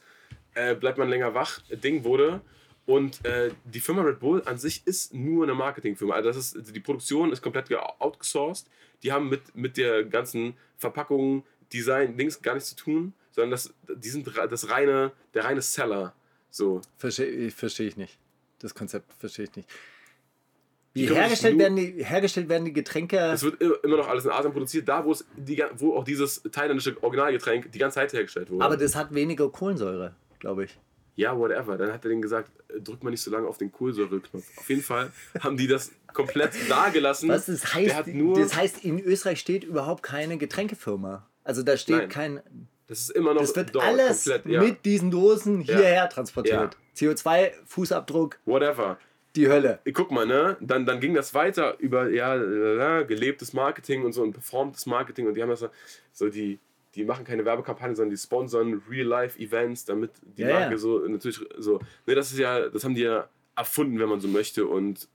[0.54, 1.60] äh, bleibt man länger wach.
[1.70, 2.42] Ding wurde.
[2.86, 6.16] Und äh, die Firma Red Bull an sich ist nur eine Marketingfirma.
[6.16, 8.68] Also das ist, also die Produktion ist komplett ge- outgesourced.
[9.04, 13.74] Die haben mit, mit der ganzen Verpackung, Design, Dings gar nichts zu tun, sondern das,
[13.96, 16.14] die sind das reine, der reine Seller.
[16.50, 16.82] So.
[16.98, 18.18] verstehe versteh ich nicht.
[18.60, 19.70] Das Konzept verstehe ich nicht.
[20.94, 23.18] Wie hergestellt werden, die, hergestellt werden die Getränke.
[23.18, 26.42] Es wird immer noch alles in Asien produziert, da wo, es die, wo auch dieses
[26.52, 28.66] thailändische Originalgetränk die ganze Zeit hergestellt wurde.
[28.66, 30.78] aber das hat weniger Kohlensäure, glaube ich.
[31.22, 31.78] Ja, whatever.
[31.78, 34.44] Dann hat er denen gesagt, äh, drück mal nicht so lange auf den Kohlensäureknopf.
[34.58, 37.30] Auf jeden Fall haben die das komplett dagelassen.
[37.30, 37.96] Was das heißt,
[38.36, 41.28] das heißt, in Österreich steht überhaupt keine Getränkefirma.
[41.44, 42.10] Also da steht Nein.
[42.10, 42.40] kein.
[42.88, 45.76] das ist immer noch Das wird dort alles komplett, ja, mit diesen Dosen Ja.
[45.78, 46.78] hierher transportiert.
[46.96, 48.98] CO2, Fußabdruck, whatever.
[49.36, 49.80] die Hölle.
[49.94, 50.58] Guck mal, ne?
[50.60, 55.36] Dann, dann ging das weiter über ja, gelebtes Marketing und so und performtes Marketing und
[55.36, 55.70] die haben das so-
[56.12, 56.60] so die
[56.96, 60.78] die machen keine Werbekampagne, sondern die sponsern Real-Life-Events, damit die Ja, Marke ja.
[60.78, 61.80] so natürlich so.
[62.06, 65.08] Ne, das ist ja, das haben die ja erfunden, wenn man so möchte und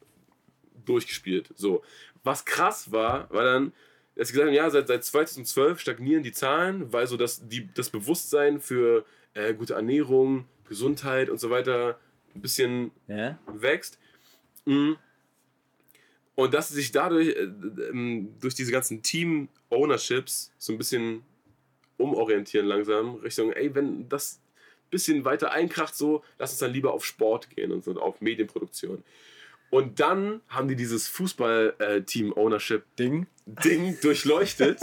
[0.85, 1.51] durchgespielt.
[1.57, 1.83] So.
[2.25, 3.73] Was krass war, war dann,
[4.15, 7.69] dass sie gesagt haben, ja, seit, seit 2012 stagnieren die Zahlen, weil so das, die,
[7.75, 11.99] das Bewusstsein für äh, gute Ernährung, Gesundheit und so weiter
[12.35, 13.39] ein bisschen Ja?
[13.47, 13.99] wächst.
[14.65, 14.93] Mm.
[16.35, 17.49] Und dass sie sich dadurch, äh,
[17.91, 21.23] ähm, durch diese ganzen Team-Ownerships so ein bisschen
[21.99, 24.41] umorientieren langsam Richtung, ey, wenn das
[24.87, 28.21] ein bisschen weiter einkracht, so, lass uns dann lieber auf Sport gehen und so, auf
[28.21, 29.03] Medienproduktion.
[29.71, 33.99] Und dann haben die dieses Fußball-Team-Ownership-Ding Ding.
[34.03, 34.81] durchleuchtet.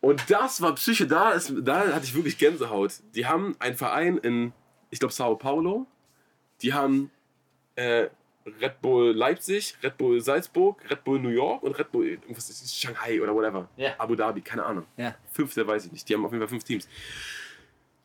[0.00, 2.94] Und das war Psyche, da, ist, da hatte ich wirklich Gänsehaut.
[3.14, 4.52] Die haben einen Verein in,
[4.90, 5.86] ich glaube, Sao Paulo.
[6.60, 7.10] Die haben
[7.76, 8.08] äh,
[8.60, 12.76] Red Bull Leipzig, Red Bull Salzburg, Red Bull New York und Red Bull irgendwas ist
[12.78, 13.68] Shanghai oder whatever.
[13.76, 13.94] Ja.
[13.98, 14.86] Abu Dhabi, keine Ahnung.
[14.96, 15.14] Ja.
[15.30, 16.08] Fünfte weiß ich nicht.
[16.08, 16.88] Die haben auf jeden Fall fünf Teams.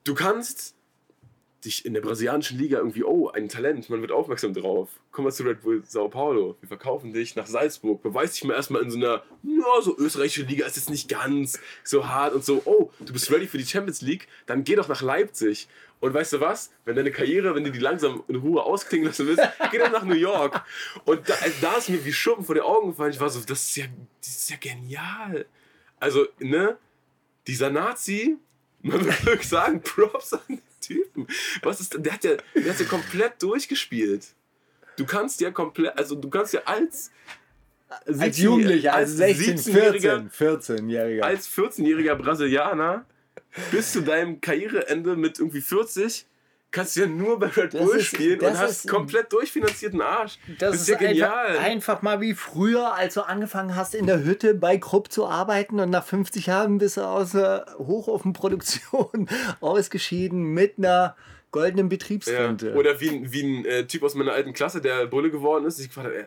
[0.04, 0.77] Du kannst
[1.68, 4.90] dich in der brasilianischen Liga irgendwie, oh, ein Talent, man wird aufmerksam drauf.
[5.12, 6.58] Komm mal zu Red Bull Sao Paulo.
[6.62, 8.02] Wir verkaufen dich nach Salzburg.
[8.02, 11.60] Beweis dich mal erstmal in so einer, ja, so österreichische Liga ist jetzt nicht ganz
[11.84, 14.88] so hart und so, oh, du bist ready für die Champions League, dann geh doch
[14.88, 15.68] nach Leipzig.
[16.00, 16.72] Und weißt du was?
[16.86, 20.04] Wenn deine Karriere, wenn du die langsam in Ruhe ausklingen lassen willst, geh dann nach
[20.04, 20.64] New York.
[21.06, 23.12] Und da, da ist mir wie Schuppen vor den Augen gefallen.
[23.12, 23.86] Ich war so, das ist ja,
[24.20, 25.46] das ist ja genial.
[26.00, 26.78] Also, ne?
[27.48, 28.38] Dieser Nazi,
[28.82, 31.28] man würde wirklich sagen, Props an Typen.
[31.62, 34.28] Was ist, der hat ja, der hat ja komplett durchgespielt.
[34.96, 37.12] Du kannst ja komplett, also du kannst ja als
[38.06, 41.22] Als Jugendlicher, als 16, 17-Jähriger 14, 14-Jähriger.
[41.22, 43.06] als 14-jähriger Brasilianer
[43.72, 46.26] bis zu deinem Karriereende mit irgendwie 40
[46.72, 49.32] kannst du ja nur bei Red Das Bull ist- spielen das und hast ist- komplett
[49.34, 50.38] durchfinanzierten Arsch.
[50.60, 51.48] Das, ist ist ja genial.
[51.48, 55.26] Einfach, einfach mal wie früher, als du angefangen hast, in der Hütte bei Krupp zu
[55.28, 59.28] arbeiten und nach 50 Jahren bist du aus der Hochofenproduktion
[59.62, 61.16] ausgeschieden mit einer
[61.52, 61.90] goldenen Ja.
[61.90, 62.74] Betriebsrente.
[62.76, 65.78] Oder wie, ein- wie ein äh, Typ aus meiner alten Klasse, der Bulle geworden ist,
[65.78, 66.26] sich gefragt hat, äh,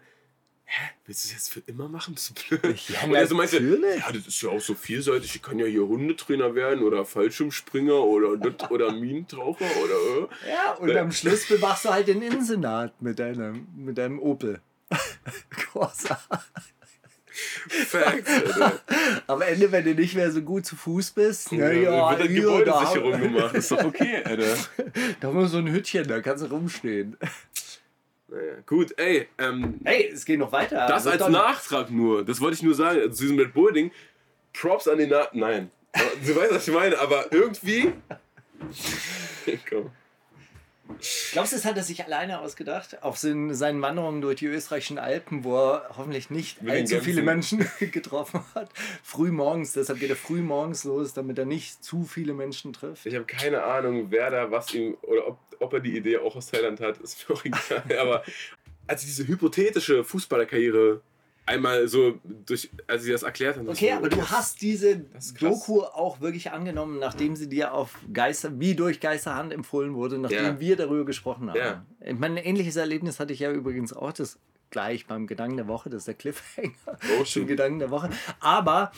[0.71, 2.15] hä, willst du das jetzt für immer machen?
[2.15, 2.79] Bist du blöd?
[2.89, 5.67] Ja, Und er so meinte, ja, das ist ja auch so vielseitig, ich kann ja
[5.67, 10.29] hier Hundetrainer werden oder Fallschirmspringer oder, das oder Minentaucher oder...
[10.47, 10.51] Äh.
[10.51, 14.61] Ja, und am Schluss bewachst du halt den Innensenat mit deinem, mit deinem Opel.
[15.73, 16.21] Corsa.
[17.69, 18.81] Facts, Alter.
[19.27, 22.21] Am Ende, wenn du nicht mehr so gut zu Fuß bist, na Ja, ja, wird
[22.21, 24.57] dann Gebäudesicherung da, gemacht, ist doch okay, Alter.
[25.21, 27.17] da haben wir so ein Hütchen, da kannst du rumstehen.
[28.31, 30.87] Naja, gut, ey, ähm, Hey, es geht noch weiter.
[30.87, 33.91] das Also als Nachtrag nur, das wollte ich nur sagen, also zu diesem Red Bull-Ding,
[34.53, 35.71] Props an den Na Nein,
[36.25, 37.93] du weißt, was ich meine, aber irgendwie...
[39.69, 39.91] Komm.
[41.33, 43.03] Glaubst du, das hat er sich alleine ausgedacht?
[43.03, 47.23] Auf seinen, seinen Wanderungen durch die österreichischen Alpen, wo er hoffentlich nicht Mit allzu viele
[47.23, 48.71] Menschen getroffen hat.
[49.03, 53.07] Früh morgens, deshalb geht er früh morgens los, damit er nicht zu viele Menschen trifft.
[53.07, 56.37] Ich habe keine Ahnung, wer da was ihm oder ob, ob er die Idee auch
[56.37, 57.83] aus Thailand hat, ist mir auch egal.
[57.99, 58.23] Aber
[58.87, 61.03] als sie diese hypothetische Fußballerkarriere
[61.47, 63.69] einmal so durch, als sie das erklärt haben.
[63.69, 65.05] Okay, so, aber du hast diese.
[65.41, 70.45] Doku auch wirklich angenommen, nachdem sie dir auf Geister, wie durch Geisterhand empfohlen wurde, nachdem
[70.45, 70.61] Ja.
[70.61, 71.59] wir darüber gesprochen haben.
[71.59, 71.85] Ja.
[72.01, 74.39] Ich meine, ein ähnliches Erlebnis hatte ich ja übrigens auch, das
[74.71, 76.73] gleich beim Gedanken der Woche, das ist der Cliffhanger.
[77.21, 77.49] Oh, stimmt.
[77.49, 78.11] Gedanken der Woche.
[78.39, 78.93] Aber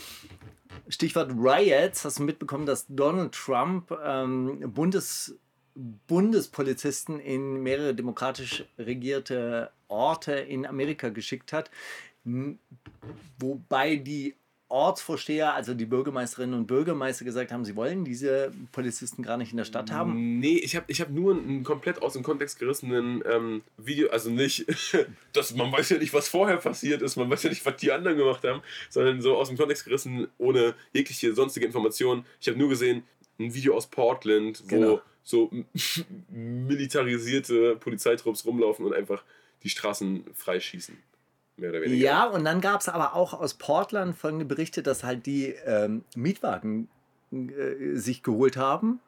[0.89, 5.35] Stichwort Riots, hast du mitbekommen, dass Donald Trump ähm, Bundes,
[6.07, 11.71] Bundespolizisten in mehrere demokratisch regierte Orte in Amerika geschickt hat,
[13.39, 14.35] wobei die
[14.69, 19.59] Ortsvorsteher, also die Bürgermeisterinnen und Bürgermeister gesagt haben, sie wollen diese Polizisten gar nicht in
[19.59, 20.39] der Stadt haben.
[20.39, 24.31] Nee, ich habe ich hab nur einen komplett aus dem Kontext gerissenen ähm, Video, also
[24.31, 24.65] nicht,
[25.35, 27.93] dass man weiß ja nicht, was vorher passiert ist, man weiß ja nicht, was die
[27.93, 32.25] anderen gemacht haben, sondern so aus dem Kontext gerissen, ohne jegliche sonstige Information.
[32.41, 33.03] Ich habe nur gesehen,
[33.39, 35.01] ein Video aus Portland, wo Genau.
[35.23, 35.51] so
[36.31, 39.23] militarisierte Polizeitrupps rumlaufen und einfach
[39.65, 40.97] die Straßen freischießen.
[41.57, 42.05] Mehr oder weniger.
[42.05, 46.05] Ja, und dann gab es aber auch aus Portland folgende Berichte, dass halt die ähm,
[46.15, 46.89] Mietwagen
[47.31, 49.01] äh, sich geholt haben,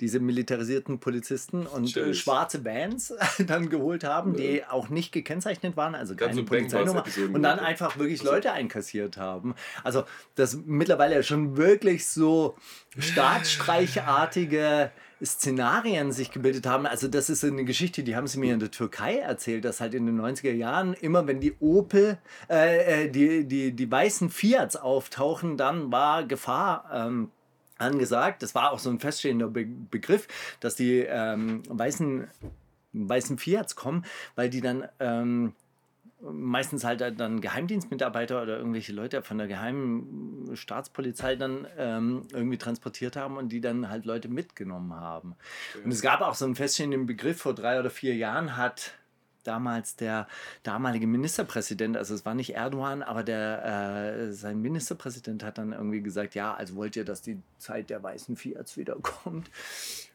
[0.00, 3.14] diese militarisierten Polizisten und äh, schwarze Vans
[3.46, 7.04] dann geholt haben, die auch nicht gekennzeichnet waren, also Ganz keine so Polizeinummer.
[7.32, 9.54] Und dann einfach wirklich Leute einkassiert haben.
[9.84, 12.56] Also das mittlerweile schon wirklich so
[12.98, 14.90] staatsstreichartige
[15.24, 16.86] Szenarien sich gebildet haben.
[16.86, 19.94] Also das ist eine Geschichte, die haben sie mir in der Türkei erzählt, dass halt
[19.94, 22.18] in den 90er Jahren immer, wenn die Opel,
[22.50, 26.90] äh, äh, die, die, die weißen Fiats auftauchen, dann war Gefahr.
[26.92, 27.30] Ähm,
[27.78, 28.42] angesagt.
[28.42, 30.28] Das war auch so ein feststehender Be Begriff,
[30.60, 32.28] dass die ähm, weißen,
[32.92, 34.04] weißen Fiats kommen,
[34.36, 35.54] weil die dann ähm,
[36.22, 43.16] meistens halt dann Geheimdienstmitarbeiter oder irgendwelche Leute von der geheimen Staatspolizei dann ähm, irgendwie transportiert
[43.16, 45.34] haben und die dann halt Leute mitgenommen haben.
[45.84, 48.94] Und es gab auch so einen feststehenden Begriff, vor drei oder vier Jahren hat
[49.44, 50.28] damals der
[50.62, 56.00] damalige Ministerpräsident, also es war nicht Erdogan, aber der, äh, sein Ministerpräsident hat dann irgendwie
[56.00, 59.50] gesagt, ja, also wollt ihr, dass die Zeit der weißen Fiats wiederkommt?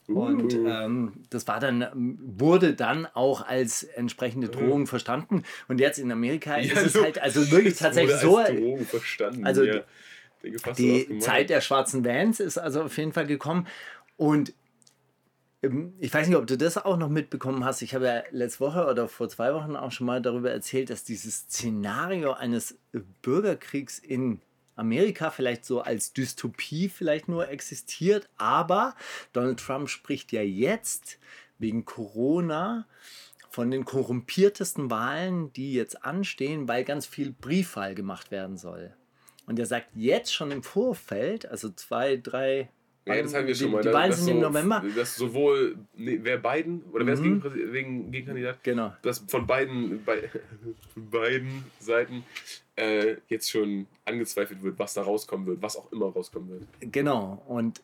[0.08, 0.68] Und Uh.
[0.68, 5.44] ähm, das war dann, ähm, wurde dann auch als entsprechende Drohung verstanden.
[5.68, 8.38] Und jetzt in Amerika ist es so- halt also wirklich tatsächlich so.
[8.38, 9.46] als Drohung verstanden.
[9.46, 9.82] Also ja.
[10.44, 11.20] Denke Die.
[11.20, 13.68] Zeit der schwarzen Vans ist also auf jeden Fall gekommen.
[14.16, 14.54] Und
[15.64, 17.82] ähm, ich weiß nicht, ob du das auch noch mitbekommen hast.
[17.82, 21.04] Ich habe ja letzte Woche oder vor zwei Wochen auch schon mal darüber erzählt, dass
[21.04, 22.78] dieses Szenario eines
[23.24, 24.40] Bürgerkriegs in
[24.78, 28.30] Amerika vielleicht so als Dystopie vielleicht nur existiert.
[28.38, 28.96] Aber
[29.34, 31.20] Donald Trump spricht ja jetzt
[31.60, 32.88] wegen Corona
[33.50, 38.94] von den korrumpiertesten Wahlen, die jetzt anstehen, weil ganz viel Briefwahl gemacht werden soll.
[39.48, 42.70] Und er sagt jetzt schon im Vorfeld, also zwei, drei.
[43.08, 43.82] Ja, das haben wir schon mal.
[43.82, 44.84] Die dass- Wahlen sind im so- November.
[44.96, 47.42] Dass sowohl, nee, wer Biden, oder wer ist Mhm.
[47.42, 48.64] gegen, wegen Gegenkandidat?
[48.64, 48.94] Genau.
[49.02, 50.30] Dass von beiden, bei,
[50.96, 52.24] beiden Seiten
[52.76, 56.92] äh, jetzt schon angezweifelt wird, was da rauskommen wird, was auch immer rauskommen wird.
[56.94, 57.42] Genau.
[57.48, 57.82] Und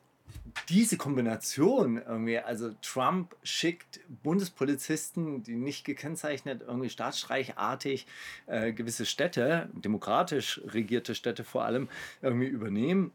[0.70, 8.06] diese Kombination irgendwie, also Trump schickt Bundespolizisten, die nicht gekennzeichnet, irgendwie staatsstreichartig
[8.48, 11.90] äh, gewisse Städte, demokratisch regierte Städte vor allem,
[12.22, 13.12] irgendwie übernehmen.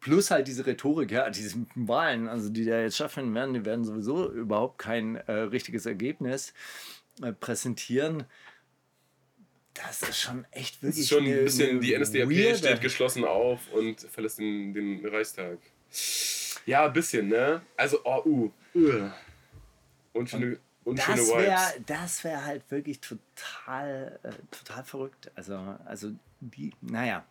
[0.00, 3.84] Plus halt diese Rhetorik, ja, diese Wahlen, also die da jetzt schaffen werden, die werden
[3.84, 6.52] sowieso überhaupt kein äh, richtiges Ergebnis
[7.22, 8.24] äh, präsentieren.
[9.74, 13.24] Das ist schon echt wirklich ist schon eine- ein bisschen, die NSDAP weirde- steht geschlossen
[13.24, 15.58] auf und verlässt den, den Reichstag.
[16.66, 17.62] Ja, ein bisschen, ne?
[17.76, 18.50] Also, oh, uh.
[18.74, 19.10] uh.
[20.12, 21.36] Unschöne, unschöne das Vibes.
[21.38, 25.30] wäre das wär halt wirklich total, äh, total verrückt.
[25.34, 27.24] Also, also die, naja.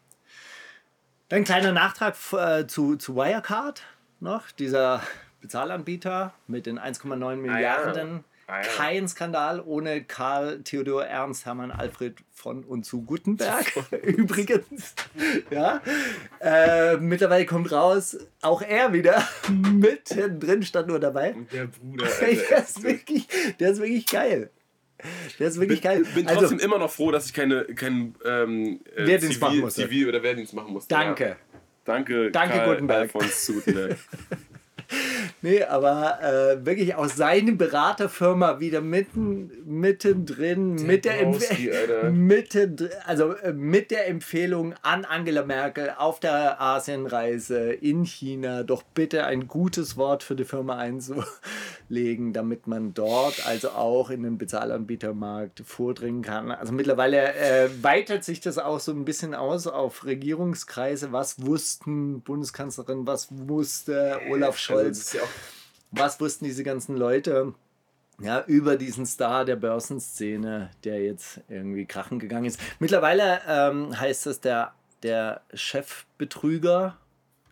[1.29, 3.83] Dann kleiner Nachtrag äh, zu, zu Wirecard
[4.19, 5.01] noch, dieser
[5.41, 8.23] Bezahlanbieter mit den 1,9 Milliarden.
[8.47, 8.67] Ah, ja.
[8.77, 13.65] Kein Skandal ohne Karl Theodor Ernst Hermann Alfred von und zu Gutenberg.
[14.03, 14.95] Übrigens.
[15.49, 15.81] Ja.
[16.39, 21.35] Äh, mittlerweile kommt raus, auch er wieder mittendrin stand nur dabei.
[21.51, 23.27] Der Bruder, Der ist wirklich,
[23.59, 24.49] der ist wirklich geil.
[25.39, 26.05] Der ist wirklich bin, geil.
[26.15, 29.63] bin Also, trotzdem immer noch froh, dass ich keine, keinen ähm, äh, Wehrdienst machen Zivil,
[29.63, 29.81] musste.
[29.83, 30.93] Zivil oder Wehrdienst machen musste.
[30.93, 31.25] Danke.
[31.29, 31.35] Ja.
[31.85, 33.11] Danke, Danke, Karl Gutenberg.
[35.41, 42.03] Nee, aber äh, wirklich aus seiner Beraterfirma wieder mitten, mittendrin, mit der, Browski, Alter.
[42.03, 48.63] Empf mittendrin, also äh, mit der Empfehlung an Angela Merkel auf der Asienreise in China
[48.63, 50.77] doch bitte ein gutes Wort für die Firma
[51.89, 56.51] einzulegen, damit man dort also auch in den Bezahlanbietermarkt vordringen kann.
[56.51, 61.11] Also mittlerweile äh, weitet sich das auch so ein bisschen aus auf Regierungskreise.
[61.11, 64.79] Was wussten Bundeskanzlerin, was wusste Olaf Scholz?
[64.79, 65.21] Also, das ist ja
[65.89, 67.53] was wussten diese ganzen Leute
[68.19, 72.59] ja, über diesen Star der Börsenszene, der jetzt irgendwie krachen gegangen ist.
[72.79, 74.73] Mittlerweile ähm, heißt es der,
[75.03, 76.97] der Chefbetrüger.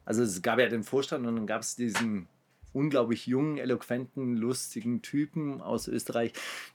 [0.04, 2.28] Also es gab ja den Vorstand und dann gab es diesen
[2.76, 6.34] unglaublich jungen, eloquenten, lustigen Typen aus Österreich.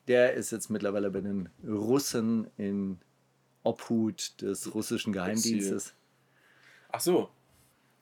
[0.08, 2.98] Der ist jetzt mittlerweile bei den Russen in
[3.62, 5.94] Obhut des russischen Geheimdienstes.
[6.90, 7.28] Ach so.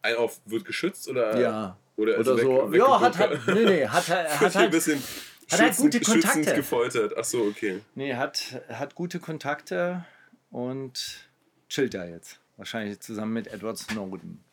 [0.02, 1.38] Ein auf wird geschützt oder?
[1.40, 1.76] Ja.
[1.96, 2.70] Oder, Oder also so.
[2.72, 5.02] weg- Ja, hat, hat, nee, nee, hat, hat, hat ein bisschen
[5.50, 6.54] hat halt gute Kontakte.
[6.54, 7.14] gefoltert.
[7.18, 7.80] Ach so, okay.
[7.96, 10.04] Nee, hat, hat gute Kontakte
[10.50, 11.28] und
[11.68, 12.38] chillt da jetzt.
[12.56, 14.44] Wahrscheinlich zusammen mit Edward Snowden.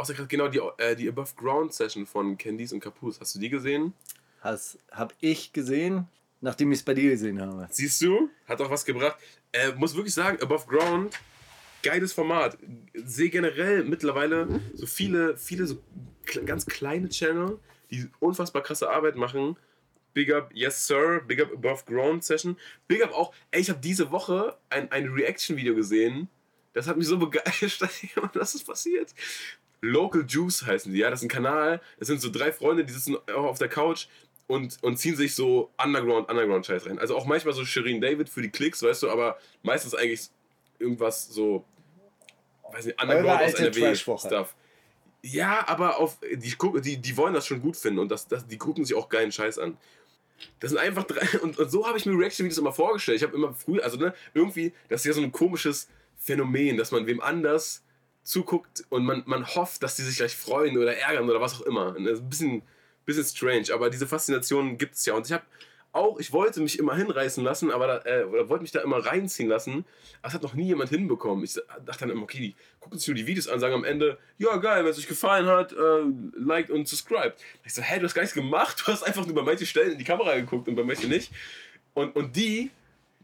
[0.00, 3.20] Außer gerade genau die, äh, die Above Ground Session von Candice und Capus.
[3.20, 3.92] Hast du die gesehen?
[4.42, 6.08] Das habe ich gesehen,
[6.40, 7.68] nachdem ich es bei dir gesehen habe.
[7.70, 8.30] Siehst du?
[8.48, 9.18] Hat auch was gebracht.
[9.52, 11.18] Äh, muss wirklich sagen, Above Ground,
[11.82, 12.56] geiles Format.
[12.94, 15.82] Sehe generell mittlerweile so viele, viele so
[16.46, 17.58] ganz kleine Channel,
[17.90, 19.58] die unfassbar krasse Arbeit machen.
[20.14, 22.56] Big up, yes sir, big up Above Ground Session.
[22.88, 26.30] Big up auch, ey, ich habe diese Woche ein, ein Reaction-Video gesehen.
[26.72, 27.90] Das hat mich so begeistert.
[28.32, 29.12] Was ist passiert?
[29.80, 31.10] Local Juice heißen die, ja.
[31.10, 31.80] Das ist ein Kanal.
[31.98, 34.06] Das sind so drei Freunde, die sitzen auch auf der Couch
[34.46, 36.98] und, und ziehen sich so Underground, Underground-Scheiß rein.
[36.98, 40.28] Also auch manchmal so Shirin David für die Klicks, weißt du, aber meistens eigentlich
[40.78, 41.64] irgendwas so,
[42.72, 44.26] weiß nicht, Underground aus alte NRW Trash-Woche.
[44.26, 44.54] Stuff.
[45.22, 48.58] Ja, aber auf, die, die, die wollen das schon gut finden und das, das, die
[48.58, 49.76] gucken sich auch geilen Scheiß an.
[50.58, 51.38] Das sind einfach drei.
[51.42, 53.18] Und, und so habe ich mir Reaction-Videos immer vorgestellt.
[53.18, 56.92] Ich habe immer früh, also ne, irgendwie, das ist ja so ein komisches Phänomen, dass
[56.92, 57.84] man wem anders
[58.22, 61.66] zuguckt und man, man hofft, dass die sich gleich freuen oder ärgern oder was auch
[61.66, 61.96] immer.
[61.96, 62.62] Und Das ist ein bisschen,
[63.04, 65.14] bisschen strange, aber diese Faszination gibt es ja.
[65.14, 65.44] Und ich habe
[65.92, 69.04] auch, ich wollte mich immer hinreißen lassen, aber da, äh, oder wollte mich da immer
[69.04, 69.84] reinziehen lassen,
[70.20, 71.44] aber es hat noch nie jemand hinbekommen.
[71.44, 71.54] Ich
[71.84, 74.56] dachte dann immer, okay, die gucken sich nur die Videos an, sagen am Ende, ja
[74.58, 76.02] geil, wenn es euch gefallen hat, äh,
[76.34, 77.34] liked und subscribed.
[77.64, 79.92] Ich so, hä, du hast gar nichts gemacht, du hast einfach nur bei manchen Stellen
[79.92, 81.32] in die Kamera geguckt und bei manchen nicht.
[81.94, 82.70] Und, und die,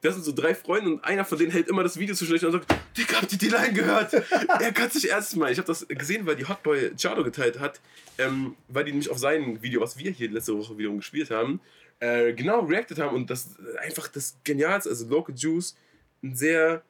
[0.07, 2.45] das sind so drei Freunde und einer von denen hält immer das Video zu schlecht
[2.45, 2.67] und sagt,
[2.97, 4.13] Digga, habt ihr die Line gehört?
[4.61, 5.53] er kann sich ernst meinen.
[5.53, 7.81] Ich habe das gesehen, weil die Hotboy Chado geteilt hat,
[8.19, 11.61] ähm, weil die nämlich auf sein Video, was wir hier letzte Woche wiederum gespielt haben,
[12.01, 13.51] äh, genau reacted haben und das
[13.83, 15.77] einfach das Genialste, also Local Juice,
[16.23, 16.83] ein sehr,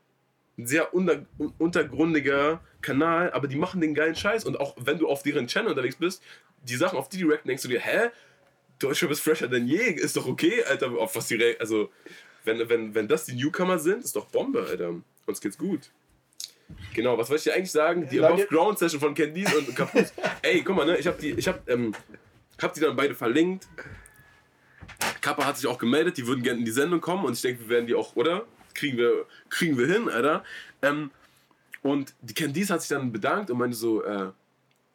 [0.58, 4.98] ein sehr unter, un- untergrundiger Kanal, aber die machen den geilen Scheiß und auch wenn
[4.98, 6.22] du auf deren Channel unterwegs bist,
[6.62, 8.10] die Sachen, auf die die reacten, denkst du dir, hä?
[8.78, 11.90] Deutschrap ist fresher denn je, ist doch okay, Alter, auf was die, re- also,
[12.46, 14.94] wenn, wenn, wenn das die Newcomer sind, ist doch Bombe, Alter.
[15.26, 15.90] Uns geht's gut.
[16.94, 18.08] Genau, was wollte ich dir eigentlich sagen?
[18.08, 20.12] Die Leute- Above Ground Session von Candice und Kapuz.
[20.42, 21.92] Ey, guck mal, ne, ich hab die, ich hab, ähm,
[22.60, 23.68] hab die dann beide verlinkt.
[25.20, 27.60] Kappa hat sich auch gemeldet, die würden gerne in die Sendung kommen und ich denke,
[27.62, 28.46] wir werden die auch, oder?
[28.74, 30.44] Kriegen wir, kriegen wir hin, Alter.
[30.82, 31.10] Ähm,
[31.82, 34.30] und die Candice hat sich dann bedankt und meinte so, äh,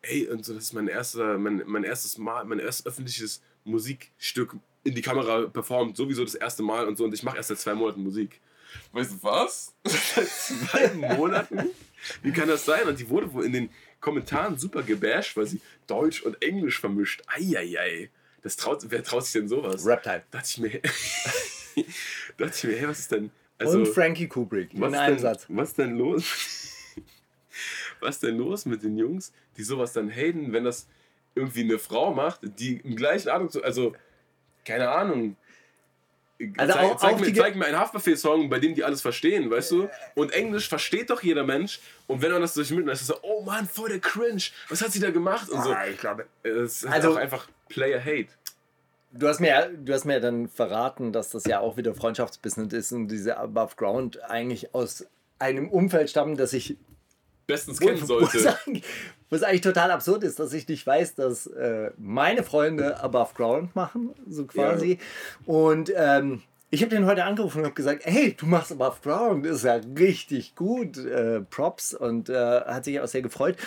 [0.02, 4.56] ey, und so, das ist mein, erster, mein, mein erstes Mal, mein erstes öffentliches Musikstück
[4.84, 7.60] in die Kamera performt, sowieso das erste Mal und so und ich mache erst seit
[7.60, 8.42] zwei Monaten Musik.
[8.94, 9.74] Weißt du was?
[9.84, 11.70] seit zwei Monaten?
[12.24, 12.88] Wie kann das sein?
[12.88, 17.22] Und die wurde wohl in den Kommentaren super gebasht, weil sie Deutsch und Englisch vermischt.
[17.28, 18.10] Eieiei.
[18.42, 19.86] Das traut, wer traut sich denn sowas?
[19.86, 20.24] Reptile.
[20.32, 20.82] Da dachte ich mir,
[22.38, 23.30] dachte ich mir, hey, was ist denn?
[23.60, 25.46] Also, und Frankie Kubrick was in ist einem denn, Satz.
[25.48, 26.24] Was denn los?
[28.00, 30.88] was denn los mit den Jungs, die sowas dann haten, wenn das
[31.36, 33.94] irgendwie eine Frau macht, die im gleichen Atemzug, also
[34.66, 35.36] keine Ahnung.
[36.58, 39.52] Also zeig, auch- zeig, auch mir, zeig mir einen Haftbefehl-Song, bei dem die alles verstehen,
[39.52, 39.90] weißt du?
[40.16, 41.80] Und Englisch versteht doch jeder Mensch.
[42.08, 44.42] Und wenn man das durch mit, dann ist es so, oh Mann, voll der Cringe.
[44.70, 45.50] Was hat sie da gemacht?
[45.50, 45.72] Und so.
[45.72, 46.26] Ah, ich glaube.
[46.42, 48.30] Es ist Also- auch einfach Player-Hate.
[49.14, 52.92] Du hast, mir, du hast mir dann verraten, dass das ja auch wieder Freundschaftsbusiness ist
[52.94, 55.06] und diese Above Ground eigentlich aus
[55.38, 56.78] einem Umfeld stammen, das sich
[57.48, 58.38] bestens kennen sollte.
[58.38, 58.84] Was eigentlich,
[59.30, 63.76] was eigentlich total absurd ist, dass ich nicht weiß, dass äh, meine Freunde Above Ground
[63.76, 65.00] machen, so quasi.
[65.46, 69.46] Und ähm, ich habe den heute angerufen und habe gesagt, hey, du machst Above Ground,
[69.46, 73.58] ist ja richtig gut, äh, Props und äh, hat sich auch sehr gefreut.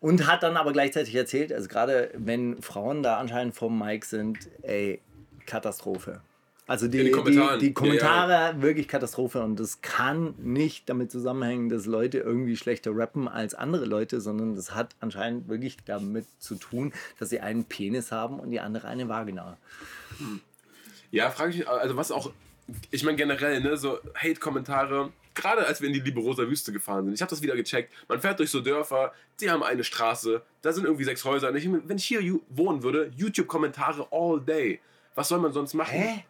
[0.00, 4.50] Und hat dann aber gleichzeitig erzählt, also gerade wenn Frauen da anscheinend vom Mic sind,
[4.60, 5.00] ey,
[5.46, 6.20] Katastrophe.
[6.66, 11.84] Also die, die, die Ja, Kommentare wirklich Katastrophe und das kann nicht damit zusammenhängen, dass
[11.84, 16.94] Leute irgendwie schlechter rappen als andere Leute, sondern das hat anscheinend wirklich damit zu tun,
[17.18, 19.58] dass sie einen Penis haben und die andere eine Vagina.
[21.10, 22.32] Ja, frage ich mich, also was auch,
[22.90, 27.12] ich meine generell, ne, so Hate-Kommentare, gerade als wir in die Liberosa Wüste gefahren sind,
[27.12, 30.72] ich habe das wieder gecheckt, man fährt durch so Dörfer, die haben eine Straße, da
[30.72, 34.80] sind irgendwie sechs Häuser, und ich, wenn ich hier wohnen würde, YouTube-Kommentare all day,
[35.14, 35.92] was soll man sonst machen?
[35.92, 36.24] Hä?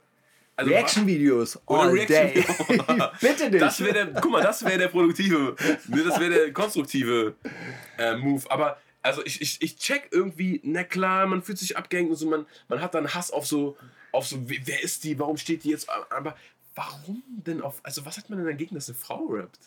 [0.56, 2.44] Also, Reaction-Videos all Reaction- day.
[3.20, 3.60] Bitte nicht.
[3.62, 5.56] Das wäre der, guck mal, das wäre der produktive,
[5.88, 7.34] ne, das wäre der konstruktive
[7.98, 8.48] äh, Move.
[8.50, 12.28] Aber also ich, ich, ich check irgendwie, na klar, man fühlt sich abgehängt und so,
[12.28, 13.76] man, man hat dann Hass auf so,
[14.12, 16.36] auf so, wer wer ist die, warum steht die jetzt, aber
[16.74, 19.58] warum denn auf, also was hat man denn dagegen, dass eine Frau rappt?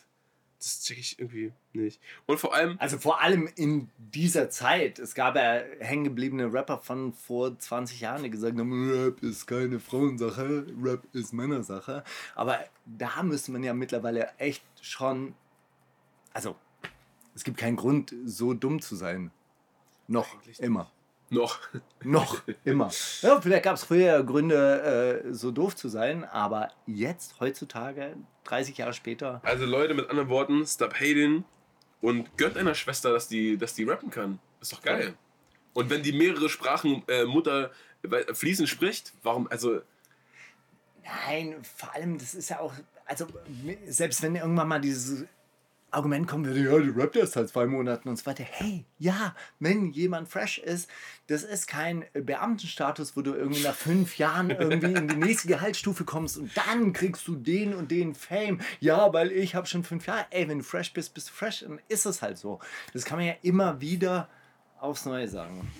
[0.58, 2.00] Das check ich irgendwie nicht.
[2.26, 4.98] Und vor allem, Also vor allem in dieser Zeit.
[4.98, 9.78] Es gab ja hängengebliebene Rapper von vor 20 Jahren, die gesagt haben, Rap ist keine
[9.78, 12.02] Frauensache, Rap ist Männersache.
[12.34, 15.34] Aber da müsste man ja mittlerweile echt schon...
[16.32, 16.56] Also,
[17.34, 19.30] es gibt keinen Grund, so dumm zu sein.
[20.08, 20.90] Noch, Eigentlich immer.
[21.30, 21.58] Noch,
[22.02, 22.90] Noch, immer.
[23.20, 28.78] Ja, vielleicht gab es früher Gründe, äh, so doof zu sein, aber jetzt, heutzutage, 30
[28.78, 31.44] Jahre später, also Leute, mit anderen Worten, stop hating
[32.00, 34.38] und gönnt einer Schwester, dass die, dass die rappen kann.
[34.60, 35.14] Ist doch geil.
[35.74, 37.70] Und wenn die mehrere Sprachen äh, Mutter
[38.02, 39.80] äh, fließend spricht, warum, also
[41.26, 42.74] Nein, vor allem, das ist ja auch,
[43.06, 43.26] also
[43.86, 45.24] selbst wenn irgendwann mal dieses
[45.90, 48.44] Argument kommen würde, ja, du rappt erst seit zwei Monaten und so weiter.
[48.44, 50.90] Hey, ja, wenn jemand fresh ist,
[51.28, 56.04] das ist kein Beamtenstatus, wo du irgendwie nach fünf Jahren irgendwie in die nächste Gehaltsstufe
[56.04, 58.60] kommst und dann kriegst du den und den Fame.
[58.80, 60.26] Ja, weil ich habe schon fünf Jahre.
[60.30, 61.60] Ey, wenn du fresh bist, bist du fresh.
[61.60, 62.60] Dann ist es halt so.
[62.92, 64.28] Das kann man ja immer wieder
[64.80, 65.70] aufs Neue sagen.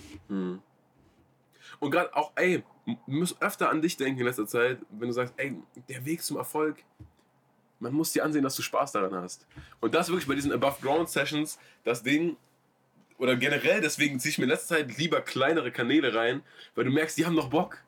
[1.80, 2.64] Und gerade auch, ey,
[3.06, 5.54] müssen öfter an dich denken in letzter Zeit, wenn du sagst, ey,
[5.88, 6.82] der Weg zum Erfolg,
[7.80, 9.46] man muss dir ansehen, dass du Spaß daran hast.
[9.80, 12.36] Und das wirklich bei diesen Above-Ground-Sessions, das Ding,
[13.18, 16.42] oder generell, deswegen ziehe ich mir in letzter Zeit lieber kleinere Kanäle rein,
[16.74, 17.78] weil du merkst, die haben noch Bock.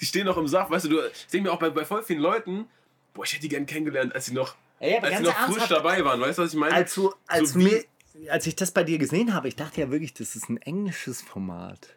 [0.00, 2.02] Die stehen noch im Saft, weißt du, du ich denke mir auch bei, bei voll
[2.02, 2.66] vielen Leuten,
[3.12, 6.04] boah, ich hätte die gern kennengelernt, als sie noch, aber als sie noch frisch dabei
[6.04, 6.74] waren, weißt du, was ich meine?
[6.74, 7.84] Als, du, als, So mir,
[8.30, 11.20] als ich das bei dir gesehen habe, ich dachte ja wirklich, das ist ein englisches
[11.20, 11.96] Format.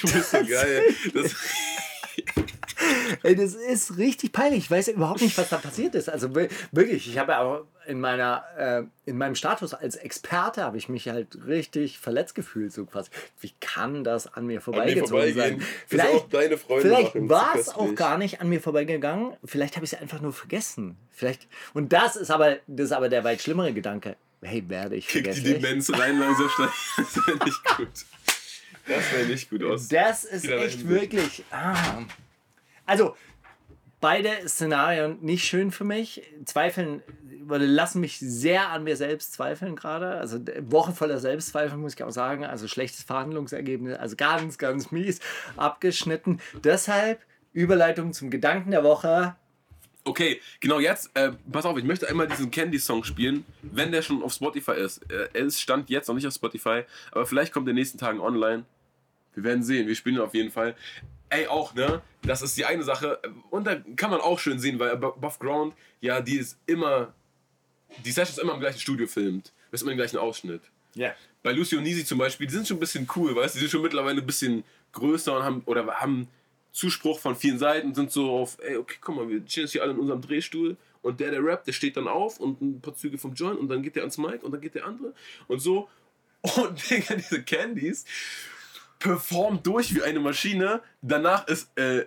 [0.00, 0.82] du bist so geil.
[1.12, 1.34] Das,
[3.22, 4.64] Ey, das ist richtig peinlich.
[4.64, 6.08] Ich weiß ja überhaupt nicht, was da passiert ist.
[6.08, 10.62] Also wir- wirklich, ich habe ja auch in meiner äh, in meinem Status als Experte
[10.62, 13.10] habe ich mich halt richtig verletzt gefühlt so quasi.
[13.40, 15.66] Wie kann das an mir vorbeigezogen vorbeigehen, sein?
[15.88, 17.28] bis auch deine Freunde vielleicht machen.
[17.28, 19.32] war es auch gar nicht an mir vorbeigegangen.
[19.44, 20.96] Vielleicht habe ich es einfach nur vergessen.
[21.10, 24.16] Vielleicht und das ist aber das ist aber der weit schlimmere Gedanke.
[24.42, 25.42] Hey, werde ich Kick die?
[25.42, 26.48] Demenz rein langsam.
[26.96, 27.88] Das wäre nicht gut.
[28.86, 29.88] Das wäre nicht gut aus.
[29.88, 31.44] Das ist echt wirklich.
[31.50, 32.02] Ah.
[32.90, 33.14] Also,
[34.00, 36.22] beide Szenarien nicht schön für mich.
[36.44, 37.04] Zweifeln,
[37.46, 40.16] lassen mich sehr an mir selbst zweifeln gerade.
[40.16, 42.44] Also, Woche voller Selbstzweifel, muss ich auch sagen.
[42.44, 43.96] Also, schlechtes Verhandlungsergebnis.
[43.96, 45.20] Also, ganz, ganz mies
[45.56, 46.40] abgeschnitten.
[46.64, 47.20] Deshalb
[47.52, 49.36] Überleitung zum Gedanken der Woche.
[50.02, 54.20] Okay, genau jetzt, äh, pass auf, ich möchte einmal diesen Candy-Song spielen, wenn der schon
[54.24, 55.08] auf Spotify ist.
[55.12, 56.82] Äh, er Stand jetzt noch nicht auf Spotify,
[57.12, 58.64] aber vielleicht kommt er in den nächsten Tagen online.
[59.34, 60.74] Wir werden sehen, wir spielen ihn auf jeden Fall.
[61.30, 62.02] Ey, auch, ne?
[62.22, 63.20] Das ist die eine Sache.
[63.50, 67.14] Und da kann man auch schön sehen, weil Above Ground, ja, die ist immer.
[68.04, 69.52] Die Session ist immer im gleichen Studio filmt.
[69.70, 70.62] Das ist immer im gleichen Ausschnitt.
[70.94, 71.14] Ja.
[71.42, 73.64] bei Lucy und Nisi zum Beispiel, die sind schon ein bisschen cool, weißt du, die
[73.64, 76.28] sind schon mittlerweile ein bisschen größer und haben, oder haben
[76.72, 79.82] Zuspruch von vielen Seiten, sind so auf, ey, okay, guck mal, wir chillen jetzt hier
[79.82, 82.94] alle in unserem Drehstuhl und der, der rappt, der steht dann auf und ein paar
[82.94, 85.14] Züge vom Joint und dann geht der ans Mic und dann geht der andere
[85.48, 85.88] und so.
[86.42, 88.04] Und Digga, diese Candies
[89.00, 90.80] performt durch wie eine Maschine.
[91.02, 92.06] Danach ist äh,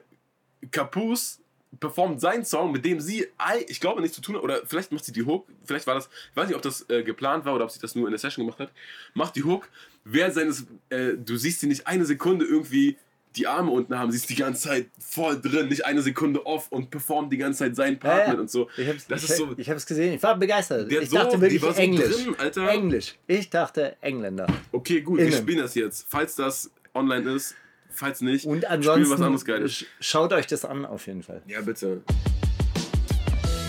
[0.71, 1.41] Capus
[1.79, 3.27] performt seinen Song, mit dem sie,
[3.67, 6.07] ich glaube, nichts zu tun hat, oder vielleicht macht sie die Hook, vielleicht war das,
[6.29, 8.19] ich weiß nicht, ob das äh, geplant war oder ob sie das nur in der
[8.19, 8.71] Session gemacht hat,
[9.13, 9.67] macht die Hook,
[10.03, 12.97] während seines, äh, du siehst sie nicht eine Sekunde irgendwie
[13.35, 16.71] die Arme unten haben, sie ist die ganze Zeit voll drin, nicht eine Sekunde off
[16.71, 18.31] und performt die ganze Zeit seinen Part ja.
[18.33, 18.69] mit und so.
[18.77, 20.13] Ich hab's, das ich, ist so, ich hab's gesehen.
[20.13, 20.91] Ich war begeistert.
[20.91, 22.25] Ich so- dachte wirklich so Englisch.
[22.25, 22.67] drin.
[22.67, 23.15] Englisch.
[23.25, 24.45] Ich dachte Engländer.
[24.71, 25.37] okay, gut, wir Innen.
[25.39, 26.05] spielen das jetzt.
[26.07, 27.55] Falls das online ist,
[27.89, 29.71] falls nicht, Und spielen wir was anderes ansonsten Geiles.
[29.73, 31.41] sch- schaut euch das an auf jeden Fall.
[31.47, 32.01] Ja, bitte.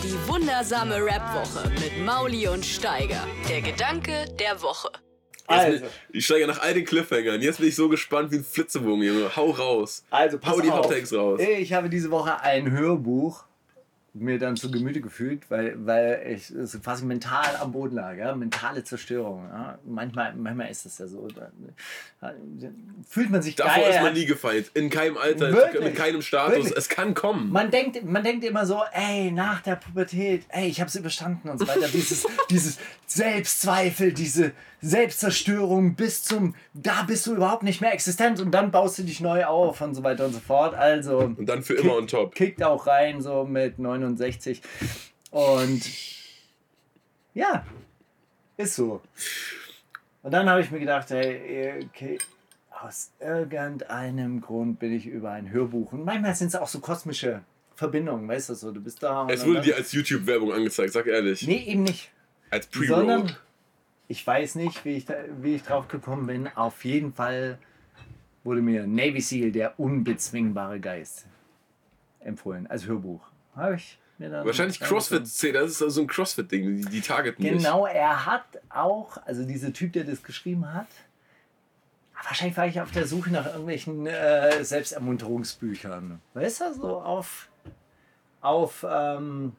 [0.02, 3.26] Die wundersame Rap-Woche mit Mauli und Steiger.
[3.48, 4.88] Der Gedanke der Woche.
[5.46, 7.40] Also, Ich steige nach all den Cliffhangern.
[7.42, 9.34] Jetzt bin ich so gespannt wie ein Flitzebogen, Junge.
[9.36, 10.04] Hau raus.
[10.10, 10.84] also pass Hau die auf.
[10.86, 11.40] Hot Takes raus.
[11.40, 13.44] Ich habe diese Woche ein Hörbuch
[14.14, 18.34] mir dann zu Gemüte gefühlt, weil, weil ich so quasi mental am Boden lag, ja?
[18.34, 19.44] mentale Zerstörung.
[19.48, 19.78] Ja?
[19.84, 21.26] Manchmal, manchmal ist das ja so.
[21.26, 21.50] Da,
[22.20, 22.32] da
[23.08, 23.90] fühlt man sich Davor geil.
[23.90, 24.70] ist man nie gefeit.
[24.74, 25.82] In keinem Alter, Wirklich?
[25.82, 26.54] mit keinem Status.
[26.54, 26.76] Wirklich?
[26.76, 27.50] Es kann kommen.
[27.50, 31.48] Man denkt, man denkt immer so, ey, nach der Pubertät, ey, ich habe es überstanden
[31.48, 31.88] und so weiter.
[31.92, 34.52] Dieses, dieses Selbstzweifel, diese
[34.84, 39.20] Selbstzerstörung bis zum, da bist du überhaupt nicht mehr existent und dann baust du dich
[39.20, 40.74] neu auf und so weiter und so fort.
[40.74, 42.34] Also Und dann für immer on top.
[42.34, 44.60] kickt auch rein so mit 69
[45.30, 45.82] und
[47.34, 47.64] ja,
[48.56, 49.00] ist so.
[50.22, 52.18] Und dann habe ich mir gedacht, hey, okay,
[52.70, 57.42] aus irgendeinem Grund bin ich über ein Hörbuch und manchmal sind es auch so kosmische
[57.74, 59.22] Verbindungen, weißt du so, du bist da.
[59.22, 61.46] und Es wurde dir als YouTube-Werbung angezeigt, sag ehrlich.
[61.46, 62.10] Nee, eben nicht.
[62.50, 63.36] Als Sondern Pre-Roll.
[64.08, 66.48] Ich weiß nicht, wie ich, da, wie ich drauf gekommen bin.
[66.54, 67.58] Auf jeden Fall
[68.42, 71.26] wurde mir Navy SEAL, der unbezwingbare Geist,
[72.20, 73.20] empfohlen als Hörbuch.
[73.56, 77.44] Habe ich mir dann Wahrscheinlich CrossFit-Szene, das ist so ein CrossFit-Ding, die, die targeten.
[77.44, 80.88] Genau, er hat auch, also dieser Typ, der das geschrieben hat,
[82.22, 86.20] wahrscheinlich war ich auf der Suche nach irgendwelchen äh, Selbstermunterungsbüchern.
[86.34, 87.48] Weißt du, so auf,
[88.40, 89.52] auf ähm,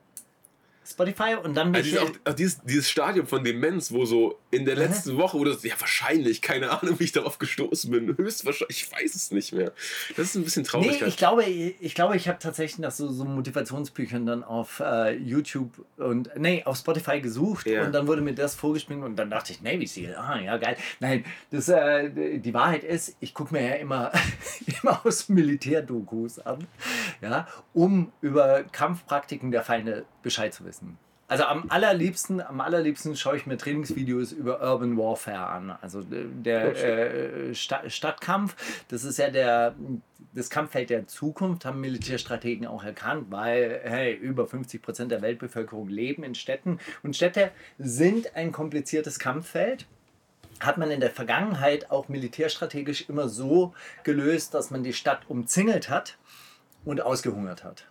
[0.85, 4.65] Spotify und dann Also dieses, auch, auch dieses, dieses Stadium von Demenz, wo so in
[4.65, 8.83] der letzten Woche, wo das, ja wahrscheinlich, keine Ahnung, wie ich darauf gestoßen bin, höchstwahrscheinlich,
[8.83, 9.71] ich weiß es nicht mehr.
[10.15, 11.01] Das ist ein bisschen traurig.
[11.01, 15.15] Nee, ich glaube, ich glaube, ich habe tatsächlich nach so, so Motivationsbüchern dann auf äh,
[15.15, 17.83] YouTube und nee, auf Spotify gesucht Ja.
[17.85, 20.77] und dann wurde mir das vorgespielt und dann dachte ich, Navy Seal, ah ja, geil.
[20.99, 24.11] Nein, das, äh, die Wahrheit ist, ich gucke mir ja immer,
[24.81, 26.65] immer aus Militärdokus an,
[27.21, 30.97] ja, um über Kampfpraktiken der Feinde Bescheid zu wissen.
[31.27, 35.71] Also am allerliebsten, am allerliebsten schaue ich mir Trainingsvideos über Urban Warfare an.
[35.81, 38.55] Also äh, der äh, Sta Stadtkampf,
[38.89, 39.73] das ist ja der,
[40.35, 45.87] das Kampffeld der Zukunft, haben Militärstrategen auch erkannt, weil hey, über 50 Prozent der Weltbevölkerung
[45.87, 49.87] leben in Städten und Städte sind ein kompliziertes Kampffeld
[50.61, 53.73] hat man in der Vergangenheit auch militärstrategisch immer so
[54.03, 56.17] gelöst, dass man die Stadt umzingelt hat
[56.85, 57.87] und ausgehungert hat.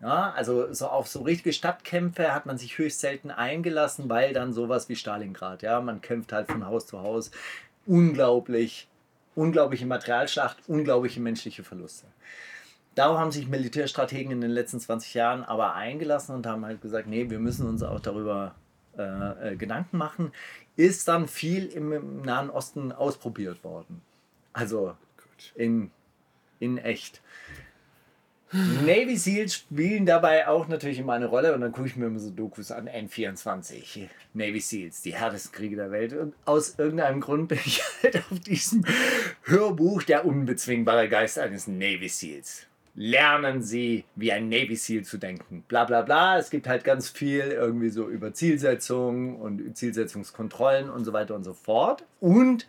[0.00, 4.52] Ja, also so auf so richtige Stadtkämpfe hat man sich höchst selten eingelassen, weil dann
[4.52, 7.30] sowas wie Stalingrad, ja, man kämpft halt von Haus zu Haus.
[7.86, 8.88] Unglaublich,
[9.34, 12.06] unglaubliche Materialschlacht, unglaubliche menschliche Verluste.
[12.94, 17.06] Darauf haben sich Militärstrategen in den letzten 20 Jahren aber eingelassen und haben halt gesagt,
[17.06, 18.54] nee, wir müssen uns auch darüber
[18.98, 20.32] äh, äh, Gedanken machen.
[20.76, 24.00] Ist dann viel im, im Nahen Osten ausprobiert worden.
[24.54, 24.94] Also
[25.54, 25.90] in,
[26.58, 27.20] in echt.
[28.52, 32.20] Navy Seals spielen dabei auch natürlich immer eine Rolle und dann gucke ich mir immer
[32.20, 37.48] so Dokus an, N24, Navy Seals, die härtesten Kriege der Welt und aus irgendeinem Grund
[37.48, 38.84] bin ich halt auf diesem
[39.42, 42.66] Hörbuch Der unbezwingbare Geist eines Navy Seals.
[42.98, 45.64] Lernen Sie, wie ein Navy Seal zu denken.
[45.68, 46.38] Bla bla bla.
[46.38, 51.44] Es gibt halt ganz viel irgendwie so über Zielsetzungen und Zielsetzungskontrollen und so weiter und
[51.44, 52.04] so fort.
[52.20, 52.66] Und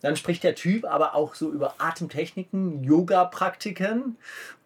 [0.00, 4.16] dann spricht der Typ aber auch so über Atemtechniken, Yoga-Praktiken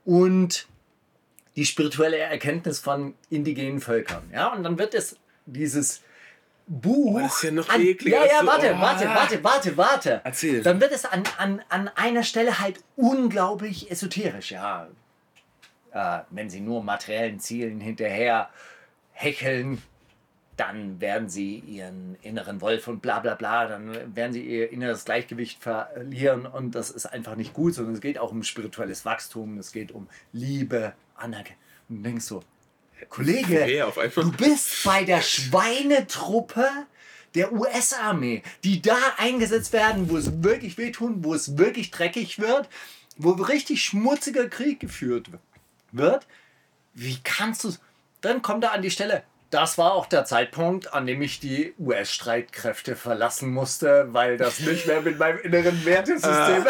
[0.04, 0.66] und
[1.56, 4.22] die spirituelle Erkenntnis von indigenen Völkern.
[4.32, 6.02] Ja, und dann wird es dieses
[6.66, 7.16] Buch.
[7.16, 8.80] Oh, das ist ja noch an, ekliger Ja, ja, warte, oh.
[8.80, 10.20] warte, warte, warte, warte.
[10.24, 10.62] Erzähl.
[10.62, 14.52] Dann wird es an, an, an einer Stelle halt unglaublich esoterisch.
[14.52, 14.88] Ja,
[15.92, 18.50] äh, wenn sie nur materiellen Zielen hinterher
[19.12, 19.82] hecheln,
[20.60, 25.06] dann werden sie ihren inneren Wolf und bla bla bla, dann werden sie ihr inneres
[25.06, 29.56] Gleichgewicht verlieren und das ist einfach nicht gut, sondern es geht auch um spirituelles Wachstum,
[29.56, 31.58] es geht um Liebe, Anerkennung.
[31.88, 32.42] Und du denkst so,
[33.08, 36.68] Kollege, du bist bei der Schweinetruppe
[37.34, 42.68] der US-Armee, die da eingesetzt werden, wo es wirklich wehtun, wo es wirklich dreckig wird,
[43.16, 45.30] wo richtig schmutziger Krieg geführt
[45.90, 46.26] wird.
[46.92, 47.72] Wie kannst du
[48.20, 49.22] Dann kommt er an die Stelle.
[49.50, 54.86] Das war auch der Zeitpunkt, an dem ich die US-Streitkräfte verlassen musste, weil das nicht
[54.86, 56.64] mehr mit meinem inneren Wertesystem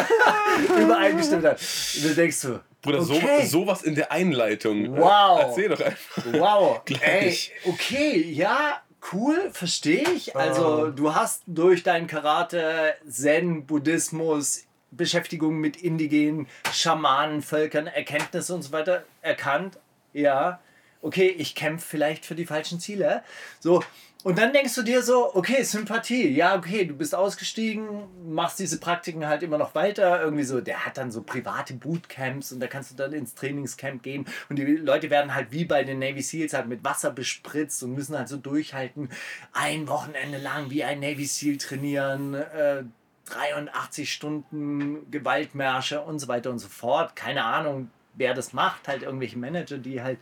[0.83, 1.61] übereingestimmt hat.
[1.61, 3.43] Und du denkst so, Bruder, okay.
[3.43, 4.97] so, sowas in der Einleitung.
[4.97, 5.41] Wow.
[5.43, 6.25] Erzähl doch einfach.
[6.33, 6.81] Wow.
[6.89, 7.53] Ey, Gleich.
[7.67, 8.81] okay, ja,
[9.13, 10.35] cool, verstehe ich.
[10.35, 18.63] Also, du hast durch dein Karate, Zen, Buddhismus, Beschäftigung mit indigenen Schamanen, Völkern, Erkenntnisse und
[18.63, 19.79] so weiter erkannt.
[20.15, 20.61] Ja,
[21.03, 23.23] okay, ich kämpfe vielleicht für die falschen Ziele.
[23.59, 23.83] So,
[24.23, 27.89] Und dann denkst du dir so, okay, Sympathie, ja, okay, du bist ausgestiegen,
[28.29, 30.23] machst diese Praktiken halt immer noch weiter.
[30.23, 34.03] Irgendwie so, der hat dann so private Bootcamps und da kannst du dann ins Trainingscamp
[34.03, 34.27] gehen.
[34.51, 37.95] Und die Leute werden halt wie bei den Navy Seals halt mit Wasser bespritzt und
[37.95, 39.09] müssen halt so durchhalten,
[39.55, 42.85] ein Wochenende lang wie ein Navy Seal trainieren, äh,
[43.31, 47.17] 83 Stunden Gewaltmärsche und so weiter und so fort.
[47.17, 50.19] Keine Ahnung, wer das macht, halt irgendwelche Manager, die halt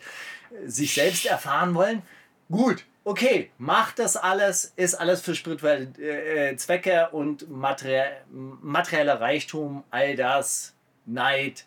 [0.51, 2.03] äh, sich selbst erfahren wollen.
[2.51, 9.84] Gut, okay, macht das alles, ist alles für spirituelle äh, Zwecke und materie materieller Reichtum,
[9.91, 10.74] all das,
[11.07, 11.64] Neid,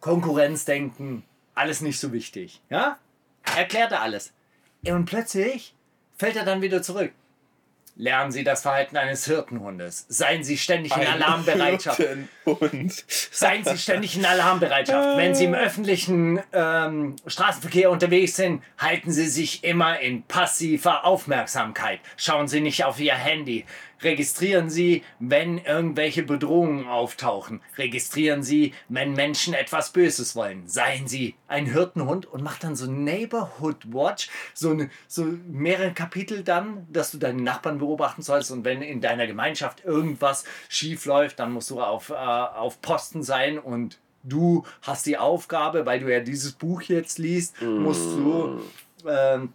[0.00, 1.22] Konkurrenzdenken,
[1.54, 2.60] alles nicht so wichtig.
[2.70, 2.98] Ja?
[3.56, 4.32] Erklärt er alles.
[4.86, 5.74] Und plötzlich
[6.16, 7.12] fällt er dann wieder zurück.
[7.94, 10.06] Lernen Sie das Verhalten eines Hirtenhundes.
[10.08, 11.98] Seien Sie ständig in Alarmbereitschaft.
[11.98, 13.04] Hirtenhund.
[13.06, 15.18] Seien Sie ständig in Alarmbereitschaft.
[15.18, 22.00] Wenn Sie im öffentlichen ähm, Straßenverkehr unterwegs sind, halten Sie sich immer in passiver Aufmerksamkeit.
[22.16, 23.66] Schauen Sie nicht auf Ihr Handy.
[24.02, 27.60] Registrieren Sie, wenn irgendwelche Bedrohungen auftauchen.
[27.78, 30.66] Registrieren Sie, wenn Menschen etwas Böses wollen.
[30.66, 36.42] Seien Sie ein Hirtenhund und mach dann so Neighborhood Watch, so, eine, so mehrere Kapitel
[36.42, 41.38] dann, dass du deine Nachbarn beobachten sollst und wenn in deiner Gemeinschaft irgendwas schief läuft,
[41.38, 46.12] dann musst du auf, äh, auf Posten sein und du hast die Aufgabe, weil du
[46.12, 48.60] ja dieses Buch jetzt liest, musst du
[49.08, 49.52] ähm,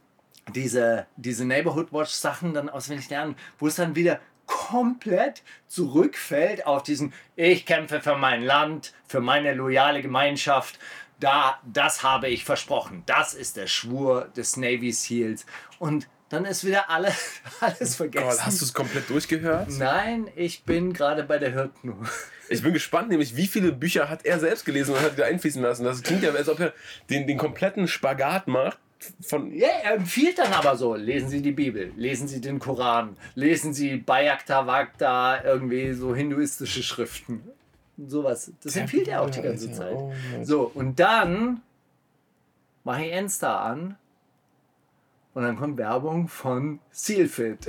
[0.54, 6.82] diese, diese Neighborhood Watch Sachen dann auswendig lernen, wo es dann wieder komplett zurückfällt auf
[6.82, 10.80] diesen ich kämpfe für mein Land, für meine loyale Gemeinschaft.
[11.20, 13.04] Da, das habe ich versprochen.
[13.06, 15.46] Das ist der Schwur des Navy Seals.
[15.80, 18.28] Und dann ist wieder alles, alles vergessen.
[18.28, 19.70] Gott, hast du es komplett durchgehört?
[19.78, 21.96] Nein, ich bin gerade bei der Hirten.
[22.50, 25.62] Ich bin gespannt, nämlich wie viele Bücher hat er selbst gelesen und hat wieder einfließen
[25.62, 25.84] lassen.
[25.84, 26.74] Das klingt ja, als ob er
[27.10, 28.80] den, den kompletten Spagat macht.
[29.22, 33.16] Von Ja, er empfiehlt dann aber so, lesen Sie die Bibel, lesen Sie den Koran,
[33.36, 37.42] lesen Sie Bayakta Vagta, irgendwie so hinduistische Schriften.
[37.98, 38.52] Sowas.
[38.64, 39.96] Das empfiehlt er auch die ganze Zeit.
[39.96, 41.62] oh So, und dann
[42.84, 43.98] mache ich Insta an
[45.34, 47.68] und dann kommt Werbung von Sealfit.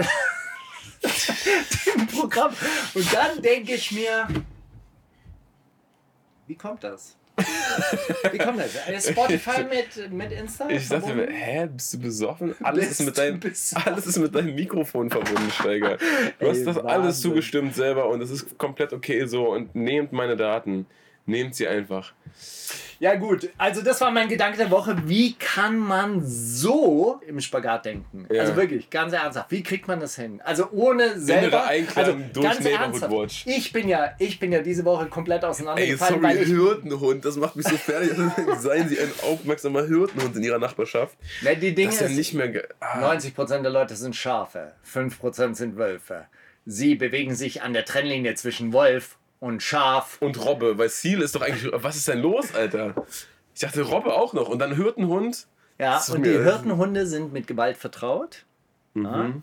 [1.86, 2.52] Dem Programm.
[2.94, 4.28] Und dann denke ich mir,
[6.46, 7.16] wie kommt das?
[8.32, 9.08] Wie kommt das?
[9.08, 10.68] Spotify mit, mit Insta?
[10.68, 12.54] ich dachte mir, hä, bist du besoffen?
[12.62, 13.40] Alles Bist ist mit deinem,
[13.84, 15.96] alles ist mit deinem Mikrofon verbunden, Steiger.
[16.38, 17.30] Du hast Ey, das alles Wahnsinn.
[17.30, 20.86] zugestimmt selber und es ist komplett okay so und nehmt meine Daten.
[21.28, 22.14] Nehmt sie einfach.
[23.00, 24.96] Ja gut, also das war mein Gedanke der Woche.
[25.04, 28.26] Wie kann man so im Spagat denken?
[28.32, 28.40] Ja.
[28.40, 29.50] Also wirklich, ganz ernsthaft.
[29.50, 30.40] Wie kriegt man das hin?
[30.42, 31.64] Also ohne selber...
[31.94, 33.44] Also durch ganz ernsthaft, Watch.
[33.46, 37.24] Ich bin ja, ich bin ja diese Woche komplett Ey, auseinandergefallen, sorry, weil ich Hirtenhund,
[37.24, 38.12] das macht mich so fertig.
[38.58, 41.16] Seien Sie ein aufmerksamer Hirtenhund in Ihrer Nachbarschaft.
[41.42, 42.68] Na, die Dinge Das ist ja nicht mehr.
[42.80, 43.12] Ah.
[43.12, 46.26] 90% der Leute sind Schafe, 5% sind Wölfe.
[46.64, 50.18] Sie bewegen sich an der Trennlinie zwischen Wolf und Schaf.
[50.20, 51.70] Und Robbe, weil Seal ist doch eigentlich.
[51.72, 52.94] Was ist denn los, Alter?
[53.54, 54.48] Ich dachte Robbe auch noch.
[54.48, 55.46] Und dann Hirtenhund.
[55.78, 58.44] Ja, und die Hirtenhunde sind mit Gewalt vertraut.
[58.94, 59.42] Ja, Mhm.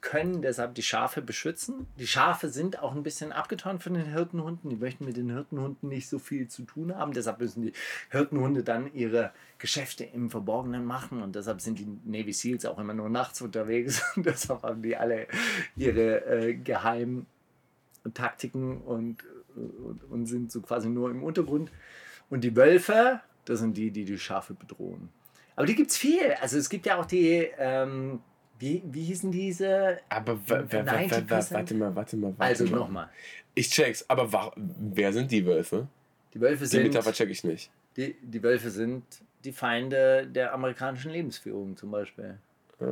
[0.00, 1.88] können deshalb die Schafe beschützen.
[1.98, 4.70] Die Schafe sind auch ein bisschen abgetan von den Hirtenhunden.
[4.70, 7.12] Die möchten mit den Hirtenhunden nicht so viel zu tun haben.
[7.12, 7.72] Deshalb müssen die
[8.10, 11.20] Hirtenhunde dann ihre Geschäfte im Verborgenen machen.
[11.20, 14.00] Und deshalb sind die Navy Seals auch immer nur nachts unterwegs.
[14.16, 15.26] Und deshalb haben die alle
[15.76, 17.26] ihre äh, geheimen
[18.14, 19.18] Taktiken und,
[19.54, 21.70] und, und sind so quasi nur im Untergrund.
[22.30, 25.08] Und die Wölfe, das sind die, die die Schafe bedrohen.
[25.54, 26.32] Aber die gibt es viel.
[26.40, 28.20] Also es gibt ja auch die, ähm,
[28.58, 29.98] wie, wie hießen diese?
[30.08, 31.50] Aber wa- wa- wa- wa- wa- 90%?
[31.54, 32.34] warte mal, warte mal.
[32.36, 32.78] Warte Also mal.
[32.78, 33.10] nochmal.
[33.54, 34.04] Ich check's.
[34.08, 35.88] Aber wa wer sind die Wölfe?
[36.34, 37.70] Die Wölfe Die sind, Metapher check ich nicht.
[37.96, 39.04] die, die Wölfe sind
[39.44, 42.38] die Feinde der amerikanischen Lebensführung zum Beispiel.
[42.78, 42.84] Die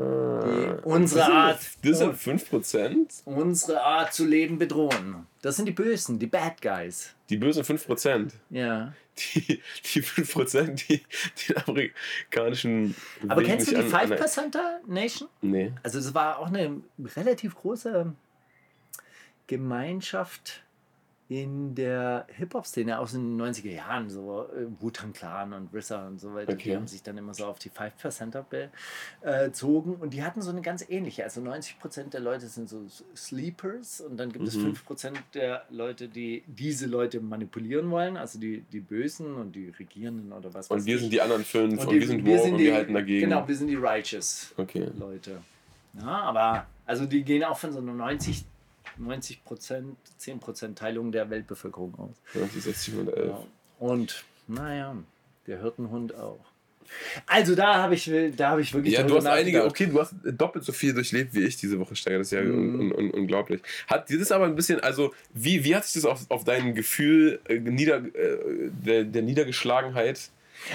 [0.85, 3.23] unsere Das sind- Art, Das sind 5%?
[3.27, 5.27] unsere Art zu leben bedrohen.
[5.43, 7.15] Das sind die Bösen, die Bad Guys.
[7.29, 8.33] Die bösen 5%.
[8.51, 8.95] Ja.
[9.35, 9.61] Die,
[9.95, 11.03] die 5%, die
[11.49, 12.95] den amerikanischen.
[13.29, 15.29] Aber Weg kennst du die an- 5%er Nation?
[15.43, 15.73] Nee.
[15.83, 16.81] Also es war auch eine
[17.17, 18.13] relativ große
[19.47, 20.64] Gemeinschaft
[21.31, 26.35] in der Hip-Hop-Szene aus den 90er Jahren, so äh, Wu-Tang Clan und RZA und so
[26.35, 26.77] weiter, die Okay.
[26.77, 28.45] haben sich dann immer so auf die 5%er
[29.23, 32.83] bezogen und die hatten so eine ganz ähnliche, also 90% der Leute sind so
[33.17, 34.75] Sleepers und dann gibt es Mhm.
[34.75, 40.33] 5% der Leute, die diese Leute manipulieren wollen, also die, die Bösen und die Regierenden
[40.33, 41.01] oder was weiß Und wir ich.
[41.01, 43.29] sind die anderen 5 und, die- wir sind woke und die, wir halten dagegen.
[43.31, 44.53] Genau, wir sind die Righteous.
[44.59, 44.89] Okay.
[44.99, 45.39] Leute.
[45.99, 48.45] Ja, aber also die gehen auch von so einer 90,
[48.97, 52.17] 90 Prozent, 10 Prozent Teilung der Weltbevölkerung aus.
[52.35, 53.27] 90, 60 und 11.
[53.29, 53.47] Ja.
[53.79, 54.97] Und naja,
[55.47, 56.41] der Hirtenhund auch.
[57.27, 58.95] Also da habe ich, da habe ich wirklich.
[58.95, 61.97] Ja, du hast einige, okay, du hast doppelt so viel durchlebt wie ich diese Woche,
[61.97, 62.19] Steiger.
[62.19, 62.81] Das ist ja Mhm.
[62.81, 63.63] un, un, unglaublich.
[63.87, 67.41] Hat dieses aber ein bisschen, also wie, wie hat sich das auf, auf dein Gefühl
[67.49, 70.31] äh, nieder, äh, der, der Niedergeschlagenheit?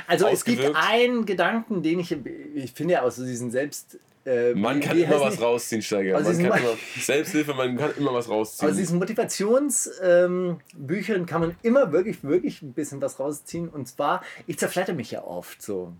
[0.07, 0.89] Also es gibt ausgewirkt?
[0.89, 2.15] einen Gedanken, den ich,
[2.55, 3.99] ich finde ja aus so diesen Selbst.
[4.25, 5.43] Äh, Man kann immer was die?
[5.43, 6.17] rausziehen, Steiger.
[6.17, 8.69] Aus Man kann immer, Selbsthilfe, man kann immer was rausziehen.
[8.69, 13.69] Aus diesen Motivationsbüchern ähm, kann man immer wirklich, wirklich ein bisschen was rausziehen.
[13.69, 15.93] Und zwar, ich zerflatter mich ja oft so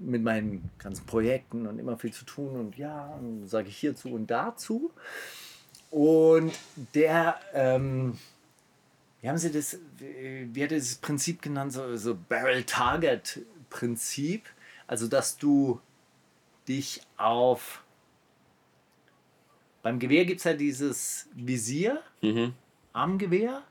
[0.00, 4.26] mit meinen ganzen Projekten und immer viel zu tun und ja, sage ich hierzu und
[4.26, 4.90] dazu.
[5.90, 6.52] Und
[6.94, 8.18] der, ähm,
[9.20, 14.44] wie haben sie das, wie hat er dieses Prinzip genannt, so, so Barrel-Target-Prinzip.
[14.86, 15.80] Also, dass du
[16.70, 17.82] dich auf
[19.82, 22.54] beim Gewehr gibt es ja dieses Visier Mhm.
[22.92, 23.62] am Gewehr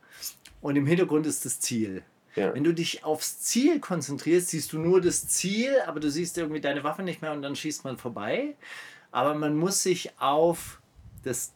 [0.61, 2.03] und im Hintergrund ist das Ziel.
[2.35, 2.53] Ja.
[2.53, 6.61] Wenn du dich aufs Ziel konzentrierst, siehst du nur das Ziel, aber du siehst irgendwie
[6.61, 8.55] deine Waffe nicht mehr und dann schießt man vorbei.
[9.11, 10.81] Aber man muss sich auf
[11.23, 11.53] das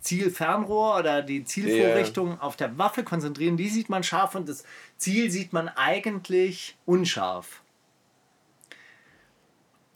[0.00, 3.56] Zielfernrohr oder die Zielvorrichtung auf der Waffe konzentrieren.
[3.56, 4.64] Die sieht man scharf und das
[4.96, 7.61] Ziel sieht man eigentlich unscharf.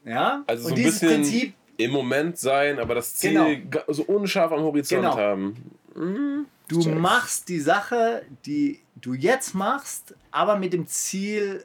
[0.06, 3.32] Ja, Also so und ein dieses bisschen Prinzip im Moment sein, aber das Ziel
[3.68, 3.82] Genau.
[3.88, 5.16] so unscharf am Horizont Genau.
[5.18, 6.46] haben.
[6.68, 6.94] Du Check.
[6.94, 11.64] machst die Sache, die du jetzt machst, aber mit dem Ziel,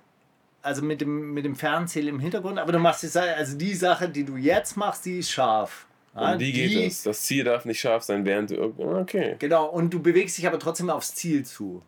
[0.61, 3.73] also mit dem, mit dem Fernziel im Hintergrund, aber du machst die Sache, also die
[3.73, 5.85] Sache, die du jetzt machst, die ist scharf.
[6.15, 7.03] Ja, Um die geht es.
[7.03, 8.61] Das Ziel darf nicht scharf sein, während du.
[8.77, 9.37] Okay.
[9.39, 11.81] Genau, und du bewegst dich aber trotzdem aufs Ziel zu.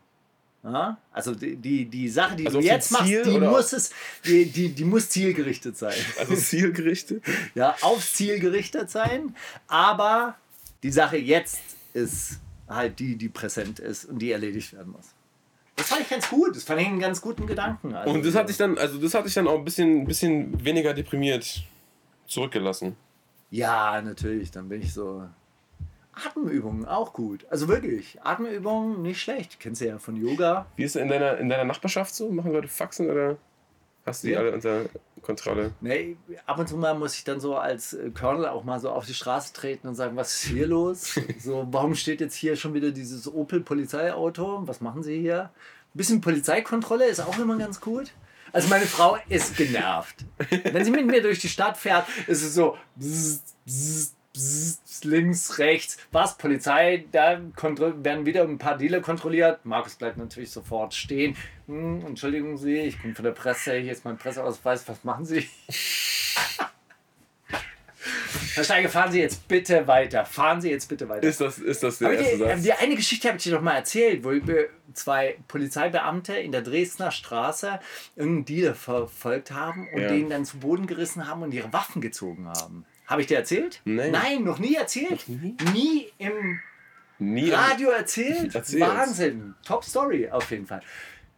[0.63, 0.97] Ja?
[1.11, 3.91] Also die, die, die Sache, die Also du jetzt machst, die muss, es,
[4.25, 5.95] die, die, die muss zielgerichtet sein.
[6.19, 7.23] Also zielgerichtet.
[7.55, 9.35] ja, aufs Ziel gerichtet sein,
[9.67, 10.37] aber
[10.81, 11.59] die Sache jetzt
[11.93, 15.13] ist halt die, die präsent ist und die erledigt werden muss.
[15.75, 17.93] Das fand ich ganz gut, das fand ich einen ganz guten Gedanken.
[17.93, 20.63] Also, Und das hat dich dann, also das hat dich dann auch ein bisschen, bisschen
[20.63, 21.63] weniger deprimiert
[22.27, 22.95] zurückgelassen.
[23.49, 25.27] Ja, natürlich, dann bin ich so.
[26.13, 27.45] Atemübungen auch gut.
[27.49, 29.59] Also wirklich, Atemübungen nicht schlecht.
[29.59, 30.65] Kennst du ja von Yoga.
[30.75, 32.29] Wie ist es in deiner, in deiner Nachbarschaft so?
[32.29, 33.37] Machen Leute Faxen oder
[34.05, 34.39] hast du die Ja.
[34.39, 34.81] alle unter
[35.21, 35.71] Kontrolle?
[35.81, 38.89] Nee, ab und zu mal muss ich dann so als äh, Colonel auch mal so
[38.89, 41.19] auf die Straße treten und sagen, was ist hier los?
[41.39, 44.67] so, warum steht jetzt hier schon wieder dieses Opel-Polizeiauto?
[44.67, 45.43] Was machen Sie hier?
[45.95, 48.11] Ein bisschen Polizeikontrolle ist auch immer ganz gut.
[48.51, 50.25] Also meine Frau ist genervt.
[50.71, 55.57] Wenn sie mit mir durch die Stadt fährt, ist es so bzz, bzz, bzz, links,
[55.59, 55.97] rechts.
[56.11, 56.37] Was?
[56.37, 59.65] Polizei, da werden wieder ein paar Dealer kontrolliert.
[59.65, 61.35] Markus bleibt natürlich sofort stehen.
[61.67, 64.87] Hm, entschuldigen Sie, ich bin von der Presse, hier ist mein Presseausweis.
[64.87, 65.47] Was machen Sie?
[68.55, 70.25] Herr Steiger, fahren Sie jetzt bitte weiter.
[70.25, 71.27] Fahren Sie jetzt bitte weiter.
[71.27, 72.61] Ist das, ist das der Aber erste die, Satz?
[72.61, 74.31] die eine Geschichte habe ich dir doch mal erzählt, wo
[74.93, 77.79] zwei Polizeibeamte in der Dresdner Straße
[78.15, 80.07] irgendeinen Dealer verfolgt haben und Ja.
[80.09, 82.85] den dann zu Boden gerissen haben und ihre Waffen gezogen haben.
[83.13, 83.79] Habe ich dir erzählt?
[83.85, 84.09] Nein.
[84.09, 85.23] Nein, noch nie erzählt.
[85.29, 86.11] nie?
[86.17, 86.59] im
[87.19, 87.51] Nie.
[87.51, 88.55] Radio erzählt.
[88.55, 89.53] Wahnsinn.
[89.63, 90.81] Top Story auf jeden Fall.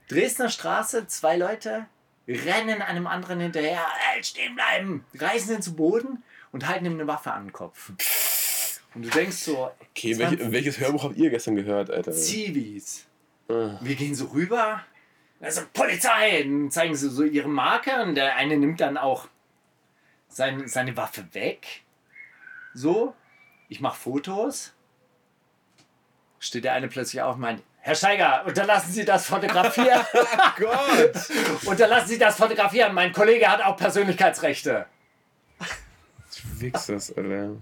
[0.07, 1.87] Dresdner Straße, zwei Leute
[2.29, 3.85] rennen einem anderen hinterher.
[4.15, 5.03] Ey, stehen bleiben.
[5.19, 6.23] Reißen ihn zu Boden
[6.53, 7.91] und halten ihm eine Waffe an den Kopf.
[8.93, 12.13] Und du denkst so, Okay, welche, welches Hörbuch habt ihr gestern gehört, Alter?
[12.13, 13.05] Zivis.
[13.49, 13.77] Ah.
[13.81, 14.79] Wir gehen so rüber.
[15.41, 16.41] Also Polizei.
[16.43, 19.27] Dann zeigen sie so ihre Marke und der eine nimmt dann auch
[20.35, 21.83] sein, seine Waffe weg.
[22.73, 23.15] So.
[23.69, 24.73] Ich mache Fotos.
[26.39, 30.05] Steht der eine plötzlich auf und meint, Herr Steiger, unterlassen Sie das Fotografieren.
[30.57, 31.65] Gott!
[31.65, 32.93] unterlassen Sie das Fotografieren.
[32.93, 34.85] Mein Kollege hat auch Persönlichkeitsrechte.
[36.57, 37.55] Wichsers, Alter.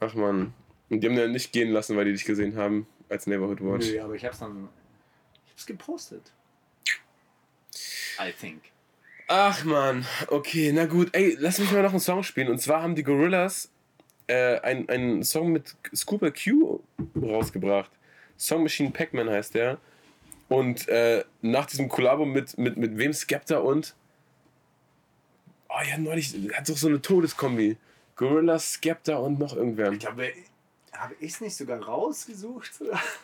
[0.00, 0.54] Ach man.
[0.88, 3.88] Und die haben den nicht gehen lassen, weil die dich gesehen haben als Neighborhood Watch.
[3.88, 4.70] Nö, aber ich hab's dann.
[5.44, 6.32] Ich hab's gepostet.
[8.18, 8.62] I think.
[9.30, 11.10] Ach man, okay, na gut.
[11.12, 12.48] Ey, lass mich mal noch einen Song spielen.
[12.48, 13.70] Und zwar haben die Gorillas
[14.26, 16.80] äh, einen, einen Song mit Scooper Q
[17.20, 17.90] rausgebracht.
[18.38, 19.76] Song Machine Pac-Man heißt der.
[20.48, 23.94] Und äh, nach diesem Kollabo mit, mit, mit wem Skepta und.
[25.68, 27.76] Oh ja, neulich hat doch so eine Todeskombi.
[28.16, 29.92] Gorillas, Skepta und noch irgendwer.
[29.92, 30.32] Ich glaube,
[30.92, 32.70] habe ich es nicht sogar rausgesucht?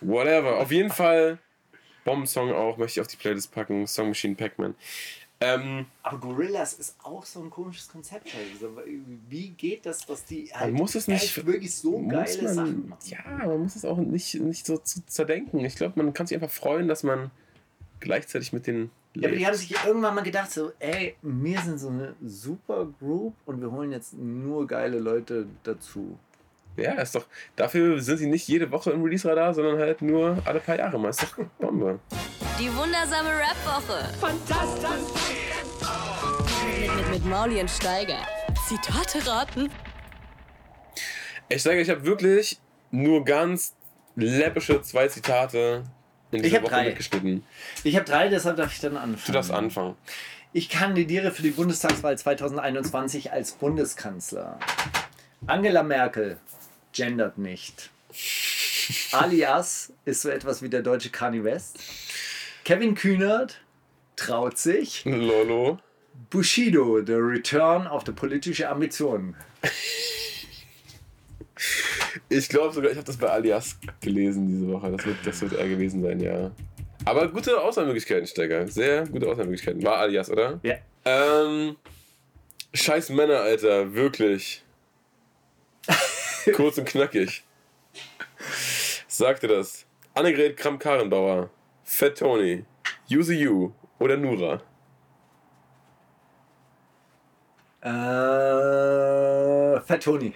[0.02, 0.58] Whatever.
[0.58, 1.38] Auf jeden Fall
[2.04, 3.86] Bombensong auch, möchte ich auf die Playlist packen.
[3.86, 4.74] Song Machine Pac-Man.
[5.44, 8.28] Ähm, Aber Gorillas ist auch so ein komisches Konzept.
[8.54, 8.70] Also,
[9.28, 13.00] wie geht das, dass die halt muss es nicht- wirklich so geile Sachen man, machen?
[13.06, 15.58] ja, man muss es auch nicht, nicht so zu zerdenken.
[15.64, 17.30] Ich glaube, man kann sich einfach freuen, dass man
[18.00, 19.46] gleichzeitig mit den Ja, aber die lebt.
[19.46, 23.70] haben sich irgendwann mal gedacht, so, ey, wir sind so eine super Group und wir
[23.70, 26.18] holen jetzt nur geile Leute dazu.
[26.76, 27.26] Ja, ist doch.
[27.54, 31.10] Dafür sind sie nicht jede Woche im Release-Radar, sondern halt nur alle paar Jahre mal.
[31.10, 32.00] Ist doch Bombe.
[32.58, 34.08] Die wundersame Rap-Woche.
[34.20, 35.34] Fantastisch.
[37.10, 38.18] Mit Mauli und Steiger.
[38.68, 39.70] Zitate raten.
[41.48, 42.58] Ich sage, ich habe wirklich
[42.90, 43.74] nur ganz
[44.16, 45.84] läppische zwei Zitate
[46.30, 46.84] in dieser hab Woche drei.
[46.86, 47.44] mitgeschnitten.
[47.82, 49.22] Ich habe drei, deshalb darf ich dann anfangen.
[49.26, 49.96] Du darfst anfangen.
[50.52, 54.58] Ich kandidiere für die Bundestagswahl 2021 als Bundeskanzler.
[55.46, 56.38] Angela Merkel
[56.92, 57.90] gendert nicht.
[59.12, 61.80] Alias ist so etwas wie der deutsche Kanye West.
[62.64, 63.60] Kevin Kühnert
[64.16, 65.04] traut sich.
[65.04, 65.78] Lolo.
[66.30, 69.36] Bushido, the return of the politische Ambitionen.
[72.28, 74.90] Ich glaube sogar, ich habe das bei Alias gelesen diese Woche.
[74.92, 76.50] Das wird, das wird er gewesen sein, ja.
[77.04, 78.66] Aber gute Auswahlmöglichkeiten, Steiger.
[78.66, 79.82] Sehr gute Auswahlmöglichkeiten.
[79.82, 80.58] War Alias, oder?
[80.62, 80.76] Ja.
[81.04, 81.76] Ähm.
[82.72, 83.94] Scheiß Männer, Alter.
[83.94, 84.64] Wirklich.
[86.54, 87.44] Kurz und knackig.
[89.06, 89.84] Sagte das.
[90.14, 91.50] Annegret Kramp-Karrenbauer.
[91.84, 92.64] Fat Tony.
[93.10, 93.72] Use You.
[93.98, 94.62] Oder Nura.
[97.82, 100.32] Äh, Fat Tony.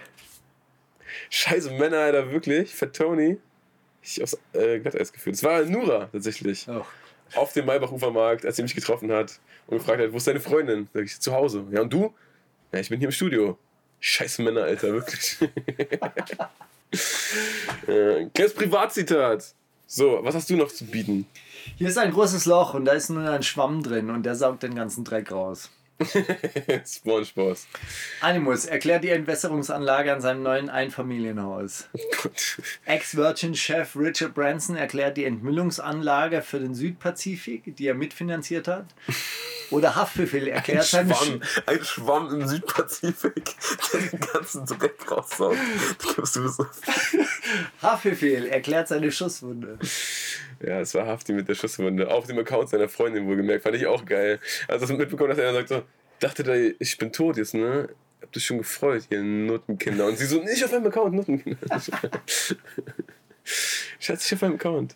[1.29, 2.31] Scheiße Männer, Alter.
[2.31, 2.73] Wirklich?
[2.73, 3.37] Fat Tony.
[4.01, 5.35] Ich aufs äh, Glatteis geführt.
[5.35, 6.67] Es war Nura, tatsächlich.
[6.69, 6.85] Oh.
[7.35, 10.87] auf dem Maybach-Ufermarkt, als sie mich getroffen hat und gefragt hat, wo ist deine Freundin?
[10.93, 11.65] Sag ich, zu Hause.
[11.71, 12.13] Ja, und du?
[12.71, 13.57] Ja, ich bin hier im Studio.
[13.99, 15.37] Scheiß Männer, Alter, wirklich.
[17.87, 19.53] äh, kleines Privatzitat.
[19.91, 21.25] So, was hast du noch zu bieten?
[21.75, 24.61] Hier ist ein großes Loch und da ist nur ein Schwamm drin und der saugt
[24.61, 25.71] den ganzen Dreck raus.
[26.85, 27.57] Spongebob.
[28.21, 31.89] Animus erklärt die Entwässerungsanlage an seinem neuen Einfamilienhaus.
[32.85, 38.85] Ex-Virgin-Chef Richard Branson erklärt die Entmüllungsanlage für den Südpazifik, die er mitfinanziert hat.
[39.71, 43.55] Oder Haftbefehl erklärt seine Schwamm, ein Schwamm im Südpazifik,
[43.93, 45.57] der den ganzen Dreck raussaugt.
[47.81, 49.77] Haftbefehl erklärt seine Schusswunde.
[50.61, 52.11] Ja, es war Hafti mit der Schusswunde.
[52.11, 53.63] Auf dem Account seiner Freundin wohlgemerkt.
[53.63, 54.39] Fand ich auch geil.
[54.67, 55.83] Also mitbekommen, dass er sagt so,
[56.19, 57.89] dachte da, ich bin tot jetzt, ne?
[58.21, 60.05] Habt ihr schon gefreut, ihr Nuttenkinder?
[60.05, 61.59] Und sie so, nicht auf meinem Account, Nuttenkinder.
[63.43, 64.95] Schatz, nicht auf meinem Account.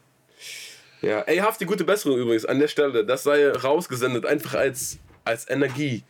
[1.01, 3.05] Ja, ey, Hafti, gute Besserung übrigens an der Stelle.
[3.05, 6.03] Das sei rausgesendet, einfach als, als Energie.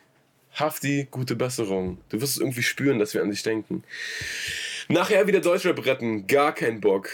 [0.53, 1.97] Hafti, gute Besserung.
[2.09, 3.83] Du wirst es irgendwie spüren, dass wir an dich denken.
[4.87, 7.09] Nachher wieder Deutschrap retten, gar kein Bock.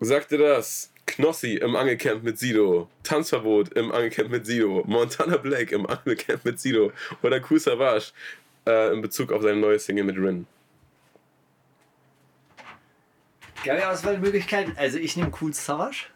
[0.00, 0.90] Sagte das.
[1.10, 2.88] Knossi im Angelcamp mit Sido.
[3.02, 4.84] Tanzverbot im Angelcamp mit Sido.
[4.86, 6.92] Montana Black im Angelcamp mit Sido.
[7.22, 8.12] Oder Kool Savage
[8.66, 10.46] äh, in Bezug auf seine neue Single mit Rin.
[13.64, 14.68] Geile Auswahlmöglichkeit.
[14.76, 16.06] Also ich nehme Cool Savage.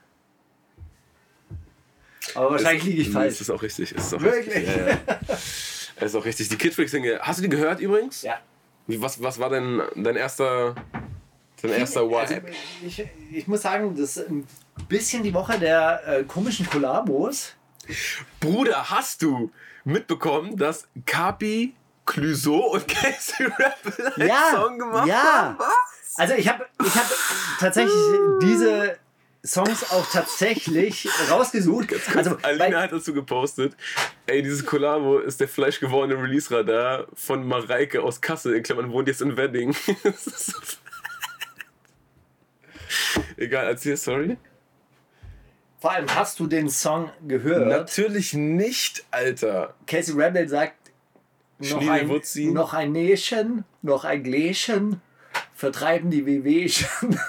[2.35, 3.35] Aber wahrscheinlich liege ich falsch.
[3.35, 3.93] Es ist auch richtig.
[3.93, 4.55] Es ist auch Wirklich?
[4.55, 4.77] richtig.
[4.77, 5.01] Ja, ja.
[5.29, 6.49] Es ist auch richtig.
[6.49, 7.19] Die Kid Freak Single.
[7.21, 8.23] Hast du die gehört übrigens?
[8.23, 8.41] Ja.
[8.87, 10.75] Was, was war denn dein erster,
[11.63, 12.19] dein erster Vibe?
[12.19, 12.35] Also,
[12.87, 14.25] ich, ich muss sagen, das
[14.89, 17.55] bisschen die Woche der äh, komischen Kollabos.
[18.41, 19.51] Bruder, hast du
[19.85, 21.75] mitbekommen, dass Kapi,
[22.07, 25.23] Clouseau und Casey Rebel einen Ja, Song gemacht ja.
[25.23, 25.59] haben?
[25.59, 26.17] Was?
[26.17, 27.11] Also ich habe ich hab
[27.59, 27.95] tatsächlich
[28.41, 28.97] diese
[29.45, 31.89] Songs auch tatsächlich rausgesucht.
[32.17, 33.77] Also, Alina hat dazu gepostet,
[34.27, 39.21] ey, dieses Kollabo ist der fleischgewordene Release-Radar von Mareike aus Kassel, in Klammern wohnt jetzt
[39.21, 39.77] in Wedding.
[43.37, 44.39] Egal, erzähl, sorry.
[45.85, 47.69] Vor allem hast du den Song gehört.
[47.69, 49.75] Natürlich nicht, Alter.
[49.87, 50.73] Casey Rebel sagt
[51.59, 52.21] noch ein,
[52.55, 55.03] noch ein Näschen, noch ein Gläschen,
[55.55, 57.21] vertreiben die WWchen.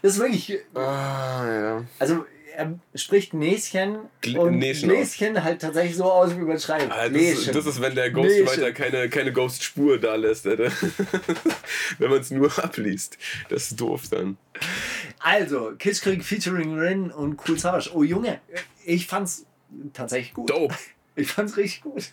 [0.00, 1.84] Das ist wirklich, Ah, ja.
[1.98, 2.24] also
[2.56, 6.90] er spricht Näschen Gl- und Näschen Gläschen halt tatsächlich so aus, wie man schreibt.
[6.90, 8.74] Ah, das, ist, das ist, wenn der Ghostwriter Näschen.
[8.74, 10.70] keine, keine Ghost-Spur da lässt, Alter.
[11.98, 13.18] wenn man es nur abliest.
[13.50, 14.38] Das ist doof dann.
[15.22, 17.90] Also, Kitschkrieg featuring Rin und Cool Savage.
[17.94, 18.40] Oh Junge,
[18.84, 19.46] ich fand's
[19.92, 20.50] tatsächlich gut.
[20.50, 20.74] Dope.
[21.14, 22.04] Ich fand's richtig gut.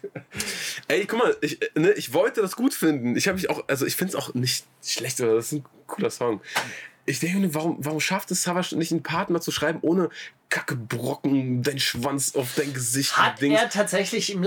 [0.90, 3.16] Ey, guck mal, ich, äh, ne, ich wollte das gut finden.
[3.16, 5.64] Ich habe mich auch, also ich finde es auch nicht schlecht, aber das ist ein
[5.88, 6.42] cooler Song.
[7.06, 10.10] Ich denke mir, warum, warum schafft es Savage nicht einen Part mal zu schreiben, ohne
[10.50, 13.58] Kacke Brocken, dein Schwanz auf dein Gesicht, Hat Dings.
[13.60, 14.44] er tatsächlich im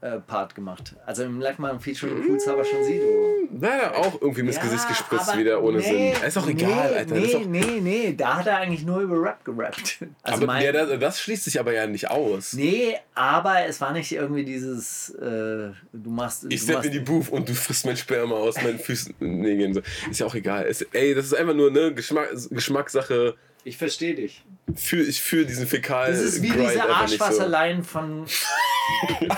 [0.00, 0.94] Lackmann-Part gemacht.
[1.06, 3.48] Also im Lackmann Savage und Sido.
[3.50, 6.26] Da hat er auch irgendwie ins Ja, Gesicht gespritzt aber wieder ohne nee, Sinn.
[6.26, 7.14] Ist doch egal, nee, Alter.
[7.14, 9.98] Nee, doch, nee, nee, da hat er eigentlich nur über Rap gerappt.
[10.22, 12.52] Also aber mein, ja, das, das schließt sich aber ja nicht aus.
[12.52, 16.46] nee, aber es war nicht irgendwie dieses, äh, du machst...
[16.48, 19.14] Ich du step in die Booth und du frisst mein Sperma aus meinen Füßen.
[19.20, 19.74] Nägeln.
[19.74, 19.82] So.
[20.10, 20.66] Ist ja auch egal.
[20.66, 23.36] Es, ey, das ist einfach nur eine Geschmack, Geschmackssache.
[23.68, 24.42] Ich verstehe dich.
[24.76, 26.10] Fühl, ich fühle diesen Fäkal.
[26.10, 26.88] Das ist wie Grind diese nicht so.
[26.94, 28.26] Arschwasserlein von...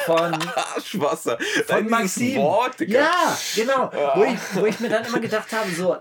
[0.07, 0.35] von
[0.75, 1.37] Arschwasser.
[1.67, 2.37] von Maxim.
[2.37, 3.91] Wort, ja, genau.
[4.15, 5.99] Wo, ich, wo ich mir dann immer gedacht habe, so, äh,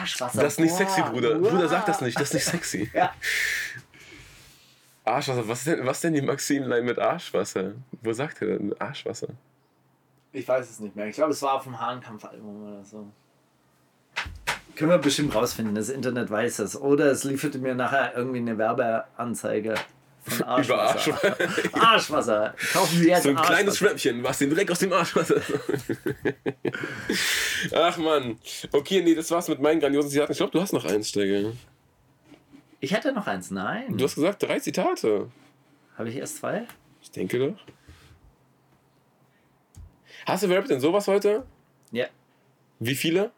[0.00, 0.42] Arschwasser.
[0.42, 1.36] Das ist nicht boah, sexy, Bruder.
[1.40, 1.50] uah.
[1.50, 2.18] Bruder, sag das nicht.
[2.18, 2.90] Das ist nicht sexy.
[2.94, 3.14] Ja.
[5.04, 5.46] Arschwasser.
[5.46, 7.74] Was ist denn, was denn die Maxim-Line mit Arschwasser?
[8.02, 9.28] Wo sagt er denn Arschwasser?
[10.32, 11.06] Ich weiß es nicht mehr.
[11.06, 13.06] Ich glaube, es war auf dem Hahnkampf-Album oder so.
[14.76, 15.74] Können wir bestimmt rausfinden.
[15.74, 16.80] Das Internet weiß das.
[16.80, 19.74] Oder es lieferte mir nachher irgendwie eine Werbeanzeige
[20.22, 21.14] von Arschwasser.
[21.14, 21.36] Arschwasser.
[21.74, 22.54] Arschwasser.
[22.72, 23.76] Kaufen Sie jetzt So ein kleines.
[23.78, 25.40] Schnäppchen, was den direkt aus dem Arschwasser.
[27.74, 28.38] Ach man.
[28.72, 30.32] Okay, nee, das war's mit meinen grandiosen Zitaten.
[30.32, 31.52] Ich glaube, du hast noch eins, Steiger.
[32.80, 33.50] Ich hätte noch eins.
[33.50, 33.96] Nein.
[33.96, 35.30] Du hast gesagt, drei Zitate.
[35.96, 36.66] Habe ich erst zwei?
[37.02, 37.56] Ich denke doch.
[40.26, 41.44] Hast du rappt denn sowas heute?
[41.90, 42.06] Ja.
[42.78, 43.32] Wie viele?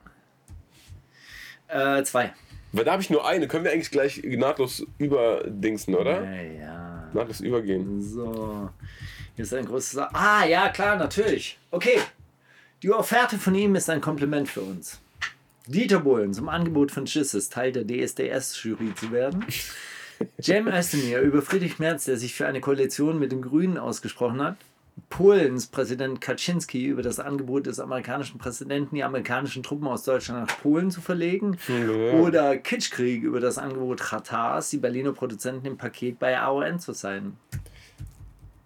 [1.74, 2.32] Äh, zwei.
[2.72, 3.48] Weil da habe ich nur eine.
[3.48, 6.22] Können wir eigentlich gleich nahtlos überdingsen, oder?
[6.22, 7.10] Ja, ja.
[7.12, 8.00] Nahtlos übergehen.
[8.00, 8.70] So.
[9.34, 9.98] Hier ist ein großes.
[10.12, 11.58] Ah, ja, klar, natürlich.
[11.72, 11.98] Okay.
[12.82, 15.00] Die Offerte von ihm ist ein Kompliment für uns.
[15.66, 19.44] Dieter Bohlen zum Angebot von Schisses, Teil der DSDS-Jury zu werden.
[20.40, 24.56] Cem Özdemir über Friedrich Merz, der sich für eine Koalition mit den Grünen ausgesprochen hat.
[25.08, 30.60] Polens Präsident Kaczynski über das Angebot des amerikanischen Präsidenten, die amerikanischen Truppen aus Deutschland nach
[30.60, 31.56] Polen zu verlegen.
[32.20, 37.36] Oder Kitschkrieg über das Angebot Katars, die Berliner Produzenten im Paket bei AON zu sein.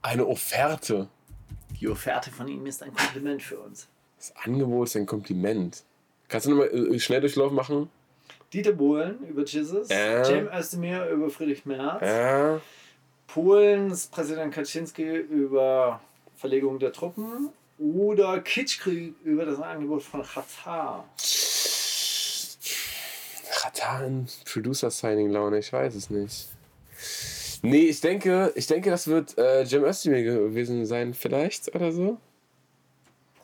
[0.03, 1.09] Eine Offerte.
[1.81, 3.89] Die Offerte von ihm ist ein Kompliment für uns.
[4.17, 5.85] Das Angebot ist ein Kompliment.
[6.29, 7.89] Kannst du nochmal äh, Schnelldurchlauf machen?
[8.53, 10.25] Dieter Bohlen über Jesus, Äh.
[10.25, 12.61] Cem Özdemir über Friedrich Merz, Ja.
[13.27, 16.01] Polens Präsident Kaczynski über
[16.39, 21.09] Verlegung der Truppen oder Kitschkrieg über das Angebot von Katar.
[23.51, 26.49] Katar in Producer-Signing-Laune, ich weiß es nicht.
[27.63, 32.19] Nee, ich denke, ich denke, das wird äh, Jim Özdemir gewesen sein, vielleicht oder so.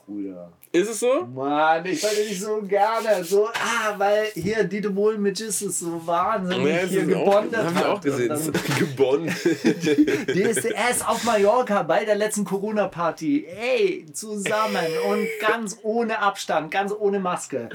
[0.07, 0.53] Bruder.
[0.73, 1.25] Ist es so?
[1.27, 3.23] Mann, ich fand nicht so gerne.
[3.23, 7.57] So, ah, weil hier Dieter Bohlen mit Jesus so wahnsinnig Ja, hier ist auch- gebondet
[7.65, 8.53] Haben wir auch gesehen.
[8.81, 9.35] Gebondet.
[10.27, 13.47] DSDS auf Mallorca bei der letzten Corona-Party.
[13.47, 17.69] Ey, zusammen und ganz ohne Abstand, ganz ohne Maske.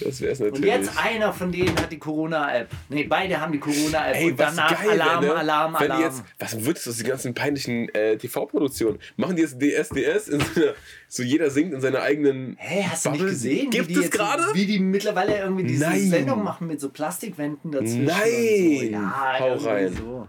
[0.00, 0.60] Das wäre es natürlich.
[0.60, 2.68] Und jetzt einer von denen hat die Corona-App.
[2.88, 4.22] Nee, beide haben die Corona-App.
[4.24, 5.34] Und danach geil Alarm, ne?
[5.34, 6.02] Alarm, Wenn die Alarm.
[6.02, 8.98] Jetzt, was wird das aus den ganzen peinlichen äh, TV-Produktionen?
[9.16, 10.28] Machen die jetzt DSDS?
[10.28, 10.74] In so, einer,
[11.08, 12.56] so jeder singt in seiner eigenen.
[12.58, 13.32] Hey, hast du nicht Bubble?
[13.32, 13.70] gesehen?
[13.70, 14.42] Gibt es gerade?
[14.52, 16.10] Wie die mittlerweile irgendwie diese Nein.
[16.10, 18.04] Sendung machen mit so Plastikwänden dazwischen.
[18.04, 18.78] Nein.
[18.78, 18.84] So.
[18.86, 19.94] Ja, Hau rein.
[19.96, 20.28] So.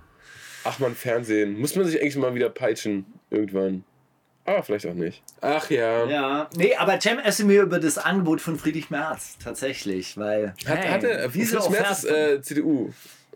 [0.64, 1.60] Ach man, Fernsehen.
[1.60, 3.06] Muss man sich eigentlich mal wieder peitschen.
[3.30, 3.84] Irgendwann.
[4.46, 5.24] Aber vielleicht auch nicht.
[5.42, 6.06] Ach ja.
[6.06, 10.92] Ja, nee, aber Cem Özdemir über das Angebot von Friedrich Merz tatsächlich, weil Hat, hey,
[10.92, 12.94] hat er, diese Friedrich Merz äh, CDU.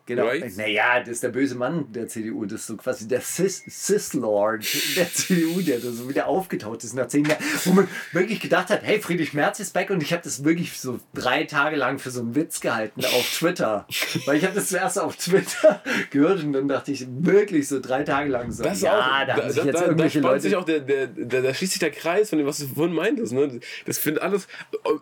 [0.09, 0.25] Genau.
[0.25, 0.57] Right?
[0.57, 2.43] Naja, das ist der böse Mann der CDU.
[2.45, 6.95] Das ist so quasi der Cis- Cis-Lord der CDU, der da so wieder aufgetaucht ist
[6.95, 7.43] nach zehn Jahren.
[7.65, 9.91] Wo man wirklich gedacht hat, hey, Friedrich Merz ist back.
[9.91, 13.37] Und ich habe das wirklich so drei Tage lang für so einen Witz gehalten auf
[13.37, 13.85] Twitter.
[14.25, 18.01] Weil ich habe das zuerst auf Twitter gehört und dann dachte ich wirklich so drei
[18.01, 20.41] Tage lang so, Das ja, auch, da haben sich jetzt da, da irgendwelche spannt Leute...
[20.41, 22.95] sich auch der, der, der, da schließt sich der Kreis von dem, was du vorhin
[22.95, 23.31] meintest.
[23.31, 23.59] Ne?
[23.85, 24.47] Das findet alles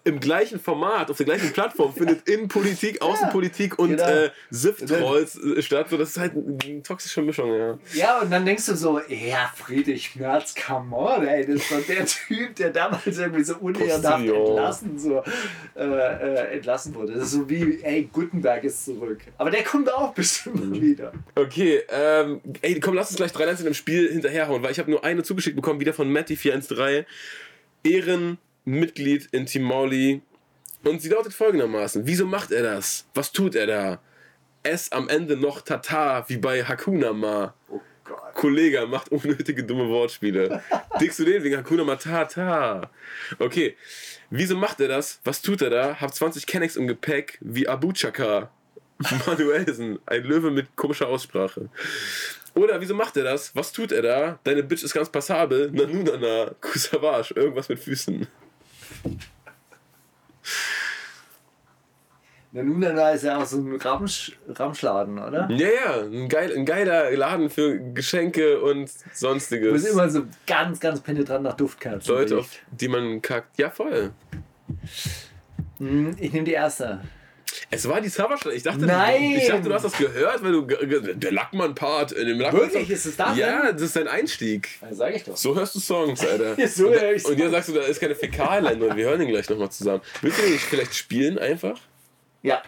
[0.03, 4.03] im gleichen Format, auf der gleichen Plattform, findet Innenpolitik, Außenpolitik und genau.
[4.03, 5.89] äh, SIF-Trolls äh, statt.
[5.89, 7.77] So, das ist halt eine toxische Mischung, ja.
[7.93, 11.85] Ja, und dann denkst du so, ja, Friedrich Merz, come on, ey, das ist doch
[11.85, 15.23] der Typ, der damals irgendwie so unehrenhaft entlassen, so,
[15.75, 17.13] äh, äh, entlassen wurde.
[17.13, 19.19] Das ist so wie, ey, Gutenberg ist zurück.
[19.37, 20.69] Aber der kommt auch bestimmt Mhm.
[20.71, 21.11] mal wieder.
[21.35, 24.79] Okay, ähm, ey, komm, lass uns gleich drei Lines in dem Spiel hinterherhauen, weil ich
[24.79, 27.05] habe nur eine zugeschickt bekommen, wieder von Matty413.
[27.83, 30.21] Ehrenmitglied in Team Mauli.
[30.83, 33.05] Und sie lautet folgendermaßen: Wieso macht er das?
[33.13, 33.99] Was tut er da?
[34.63, 37.53] Es am Ende noch Tata, wie bei Hakuna Ma.
[37.69, 38.33] Oh Gott.
[38.33, 40.61] Kollege macht unnötige dumme Wortspiele.
[41.01, 42.89] Dickst du den wegen Hakuna Matata?
[43.39, 43.75] Okay.
[44.29, 45.21] Wieso macht er das?
[45.23, 46.01] Was tut er da?
[46.01, 48.51] Hab 20 Kennex im Gepäck wie Abu Chaka.
[49.25, 51.69] Manuelsen, ein Löwe mit komischer Aussprache.
[52.55, 53.55] Oder wieso macht er das?
[53.55, 54.39] Was tut er da?
[54.43, 55.69] Deine Bitch ist ganz passabel.
[55.71, 58.27] Nanunana, Kusavage, irgendwas mit Füßen.
[62.53, 65.49] Na nun, da ist ja auch so ein Ramsch, Ramschladen, oder?
[65.51, 69.85] Ja, ja, ein, geil, ein geiler Laden für Geschenke und Wo es sonstiges.
[69.85, 73.59] immer so ganz, ganz penetrant nach Duftkerzen Leute, auf die man kackt.
[73.59, 74.11] Ja, voll.
[75.79, 77.01] Hm, Ich nehme die erste.
[77.69, 78.55] Es war die Serverstelle.
[78.55, 79.35] Ich dachte, Nein!
[79.37, 80.61] ich dachte, du hast das gehört, weil du
[81.15, 82.61] der Lackmann-Part in dem Lackmann.
[82.63, 82.89] Wirklich?
[82.89, 84.69] Ist es das Ja, das ist dein Einstieg.
[84.81, 85.35] Ja, sag ich doch.
[85.35, 86.55] So hörst du Songs, Alter.
[86.67, 87.51] So höre ich Und dir Songs.
[87.51, 88.95] sagst du, da ist keine Fäkalline drin.
[88.95, 90.01] Wir hören den gleich nochmal zusammen.
[90.21, 91.77] Willst du den vielleicht spielen einfach?
[92.43, 92.61] Ja,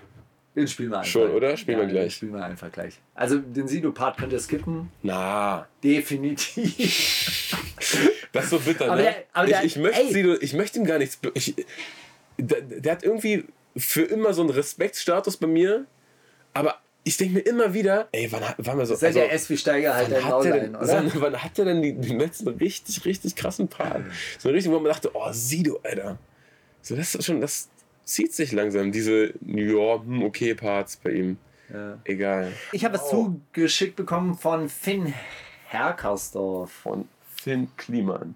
[0.56, 1.12] den spielen wir einfach.
[1.12, 1.56] Schon, oder?
[1.58, 2.04] Spielen wir ja, gleich.
[2.06, 2.96] Den spielen wir einfach gleich.
[3.16, 4.92] Also den Sido-Part könnt ihr skippen.
[5.04, 7.56] Na, Definitiv.
[8.32, 9.04] das ist so bitter, Aber ne?
[9.04, 10.12] der- aber der- ich, ich, möchte ey.
[10.14, 11.20] Sido, ich möchte ihm gar nichts.
[11.34, 11.56] Ich,
[12.38, 13.46] der, der hat irgendwie
[13.78, 15.86] für immer so einen Respektstatus bei mir,
[16.54, 18.96] aber ich denke mir immer wieder, ey, wann, wann wir so.
[18.96, 21.10] Seid also, S wie Steiger halt wann der hat, der denn, oder?
[21.10, 24.04] so, wann hat der denn die, den letzten richtig, richtig krassen Part?
[24.38, 26.18] So richtig, wo man dachte, oh, sieh du, Alter.
[26.82, 27.70] So, das ist schon, das
[28.10, 31.38] zieht sich langsam, diese, ja, hm, okay Parts bei ihm.
[31.72, 32.00] Ja.
[32.04, 32.52] Egal.
[32.72, 35.14] Ich habe es zugeschickt bekommen von Finn
[35.68, 36.72] Herkersdorf.
[36.72, 37.08] Von
[37.42, 38.36] Finn Kliman.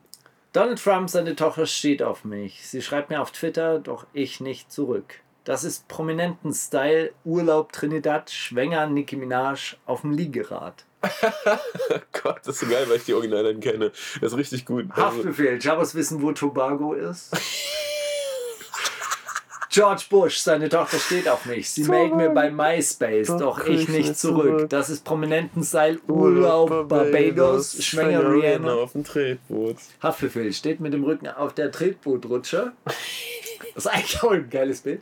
[0.51, 2.67] Donald Trump, seine Tochter steht auf mich.
[2.67, 5.15] Sie schreibt mir auf Twitter, doch ich nicht zurück.
[5.45, 10.85] Das ist prominenten Style, Urlaub Trinidad, Schwänger Nicki Minaj auf dem Liegerad.
[11.01, 11.07] Oh
[12.23, 13.91] Gott, das ist so geil, weil ich die Originalen kenne.
[14.21, 14.85] Das ist richtig gut.
[14.91, 17.35] Haftbefehl, Jabos wissen, wo Tobago ist.
[19.73, 21.67] George Bush, seine Tochter steht auf mich.
[21.71, 24.45] Sie melden mir bei MySpace, Doch doch ich ich nicht zurück.
[24.45, 24.69] zurück.
[24.69, 28.71] Das ist prominenten Style, Urlaub Barbados, Schwänger Rihanna.
[28.71, 29.77] auf dem Tretboot.
[29.99, 32.71] Haftbefehl steht mit dem Rücken auf der Tretbootrutsche.
[33.75, 35.01] Das ist eigentlich auch ein geiles Bild.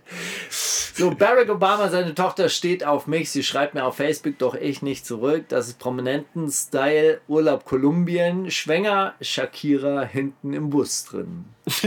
[0.50, 3.30] So, Barack Obama, seine Tochter steht auf mich.
[3.30, 5.44] Sie schreibt mir auf Facebook, doch ich nicht zurück.
[5.50, 11.44] Das ist prominenten Style, Urlaub Kolumbien, Schwänger, Shakira hinten im Bus drin.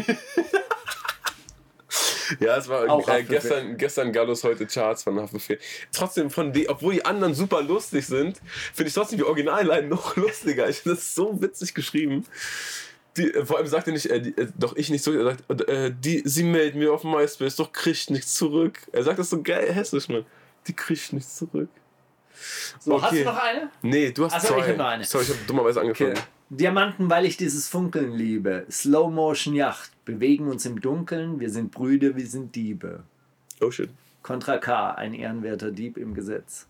[2.41, 5.59] Ja, es war äh, gestern, gestern Gallus, heute Charts von Haftbefehl.
[5.93, 8.41] Trotzdem, von die, obwohl die anderen super lustig sind,
[8.73, 10.69] finde ich trotzdem die Originalline noch lustiger.
[10.69, 12.27] Ich finde das so witzig geschrieben.
[13.17, 15.21] Die, äh, vor allem sagt er nicht, äh, die, äh, doch ich nicht zurück.
[15.21, 18.79] Er sagt, äh, die, sie melden mir auf MySpace, doch kriegt nichts zurück.
[18.93, 20.25] Er sagt das so geil hessisch, Mann.
[20.67, 21.69] Die kriegt nichts zurück.
[22.81, 23.21] So, hast Okay.
[23.23, 23.71] du noch eine?
[23.83, 24.59] Nee, du hast Ach zwei.
[24.59, 25.05] ich hab noch eine.
[25.05, 26.11] Sorry, ich habe dummerweise angefangen.
[26.13, 26.21] Okay.
[26.51, 28.67] Diamanten, weil ich dieses Funkeln liebe.
[28.71, 29.91] Slow Motion Yacht.
[30.05, 31.41] Bewegen uns im Dunkeln.
[31.41, 33.03] Wir sind Brüder, wir sind Diebe.
[33.61, 33.91] Oh shit.
[34.23, 36.67] Contra K, ein ehrenwerter Dieb im Gesetz.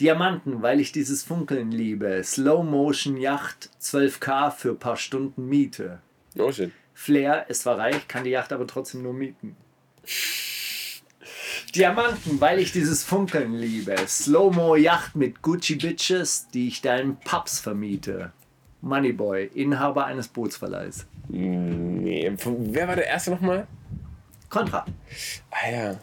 [0.00, 2.22] Diamanten, weil ich dieses Funkeln liebe.
[2.24, 6.00] Slow Motion Yacht, 12k für paar Stunden Miete.
[6.38, 6.72] Oh shit.
[6.94, 9.56] Flair ist zwar reich, kann die Yacht aber trotzdem nur mieten.
[11.74, 13.96] Diamanten, weil ich dieses Funkeln liebe.
[14.06, 18.32] Slow-Mo Yacht mit Gucci Bitches, die ich deinen Pubs vermiete.
[18.80, 21.06] Moneyboy, Inhaber eines Bootsverleihs.
[21.28, 23.66] Nee, wer war der erste nochmal?
[24.48, 24.84] Contra.
[25.50, 26.00] Ah ja.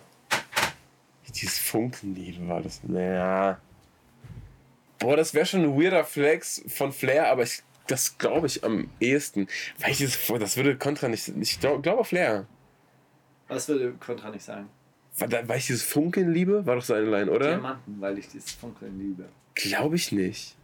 [1.34, 2.84] Dieses Funkenliebe war das.
[2.84, 3.58] Naja.
[5.00, 8.90] Boah, das wäre schon ein weirder Flex von Flair, aber ich, das glaube ich am
[9.00, 9.48] ehesten.
[9.80, 11.30] Weil ich dieses, das würde Contra nicht.
[11.30, 12.46] Ich glaube glaub Flair.
[13.48, 14.70] Was würde Contra nicht sagen?
[15.18, 17.50] Weil, ich dieses Funkeln liebe, war doch seine Line, oder?
[17.50, 19.26] Diamanten, weil ich dieses Funkeln liebe.
[19.56, 20.56] Glaube ich nicht.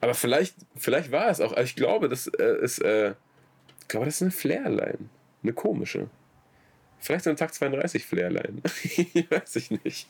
[0.00, 1.52] Aber vielleicht, vielleicht war es auch.
[1.52, 2.80] Also ich glaube, das äh, ist.
[2.80, 3.14] Äh,
[3.80, 4.98] ich glaube, das ist eine Flair-Line.
[5.42, 6.10] Eine komische.
[6.98, 8.62] Vielleicht so eine Takt 32 Flair-Line.
[9.30, 10.08] Weiß ich nicht.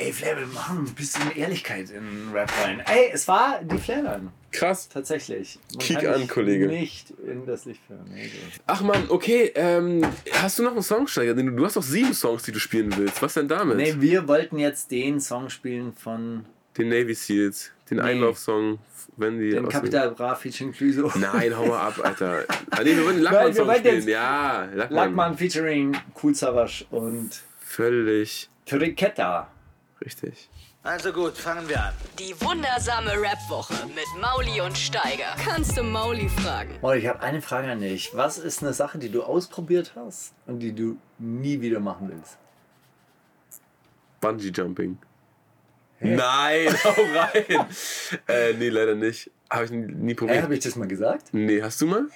[0.00, 2.80] Ey, Flair, wir machen ein bisschen Ehrlichkeit in Rap rein.
[2.86, 4.28] Ey, es war die Flairline.
[4.52, 4.88] Krass.
[4.88, 5.58] Tatsächlich.
[5.72, 6.68] Man Kick an, Kollege.
[6.68, 8.04] Nicht in das Licht führen.
[8.14, 8.60] Nee, so.
[8.68, 9.50] Ach man, okay.
[9.56, 11.34] Ähm, hast du noch einen Songsteiger?
[11.34, 13.20] Du du hast doch sieben Songs, die du spielen willst.
[13.20, 13.76] Was denn damit?
[13.76, 16.44] nee, wir wollten jetzt den Song spielen von
[16.76, 17.72] Den Navy Seals.
[17.90, 18.78] Den Einlaufsong,
[19.16, 19.50] wenn die.
[19.50, 21.10] den Capital Bra featuring Clueso.
[21.16, 22.44] Nein, hau mal ab, Alter.
[22.70, 24.08] Ah, nee, wir wollen den Weil Lackmann-Song spielen.
[24.08, 24.90] Ja, Lackmann.
[24.90, 29.50] Lackmann featuring Cool Savage und Völlig Triketta.
[30.04, 30.48] Richtig.
[30.82, 31.94] Also gut, fangen wir an.
[32.18, 35.34] Die wundersame Rap-Woche mit Mauli und Steiger.
[35.44, 36.70] Kannst du Mauli fragen?
[36.82, 38.10] Oh, ich habe eine Frage an dich.
[38.14, 42.38] Was ist eine Sache, die du ausprobiert hast und die du nie wieder machen willst?
[44.20, 44.98] Bungee Jumping.
[46.00, 47.66] Nein, hau rein.
[48.28, 49.30] äh, nee, leider nicht.
[49.50, 50.42] Habe ich nie Hä, probiert.
[50.42, 51.28] habe ich das mal gesagt?
[51.32, 52.06] nee, hast du mal?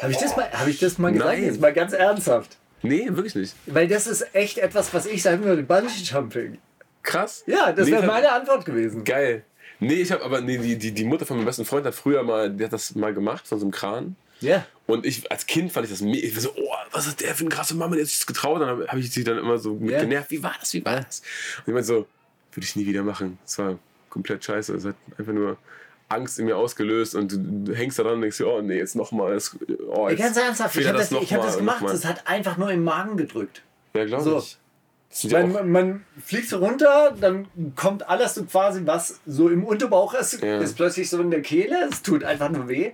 [0.00, 1.30] Habe ich das mal, hab ich das mal gesagt?
[1.32, 1.44] Nein.
[1.44, 2.56] Jetzt mal ganz ernsthaft.
[2.82, 3.54] Nee, wirklich nicht.
[3.66, 6.58] Weil das ist echt etwas, was ich sagen würde, Bungee Jumping.
[7.02, 7.42] Krass.
[7.46, 9.04] Ja, das Nee, wäre meine Antwort gewesen.
[9.04, 9.44] Geil.
[9.80, 12.22] Nee, ich habe aber, nee, die, die, die Mutter von meinem besten Freund hat früher
[12.22, 14.16] mal, die hat das mal gemacht von so einem Kran.
[14.40, 14.64] Ja.
[14.86, 16.26] Und ich, als Kind fand ich das mega.
[16.26, 18.26] Ich war so, oh, was ist der für eine krasse Mama, der hat sich das
[18.26, 18.60] getraut.
[18.60, 20.00] Dann habe hab ich sie dann immer so mit Ja.
[20.00, 20.30] genervt.
[20.30, 20.72] Wie war das?
[20.74, 21.20] Wie war das?
[21.58, 22.06] Und ich meinte so,
[22.52, 23.38] würde ich nie wieder machen.
[23.44, 23.78] Das war
[24.10, 24.74] komplett scheiße.
[24.74, 25.56] Es hat einfach nur
[26.08, 28.76] Angst in mir ausgelöst und du, du hängst da dran und denkst dir, oh nee,
[28.78, 29.38] jetzt nochmal.
[29.88, 31.82] Oh, jetzt Ganz ernsthaft, ich habe das, ich hab das und gemacht.
[31.84, 33.62] Das hat einfach nur im Magen gedrückt.
[33.94, 34.38] Ja, glaube So.
[34.38, 34.58] ich.
[35.12, 37.46] Das Man, man, fliegt so runter, dann
[37.76, 40.58] kommt alles so quasi, was so im Unterbauch ist, Ja.
[40.58, 41.86] ist plötzlich so in der Kehle.
[41.90, 42.92] Es tut einfach nur weh.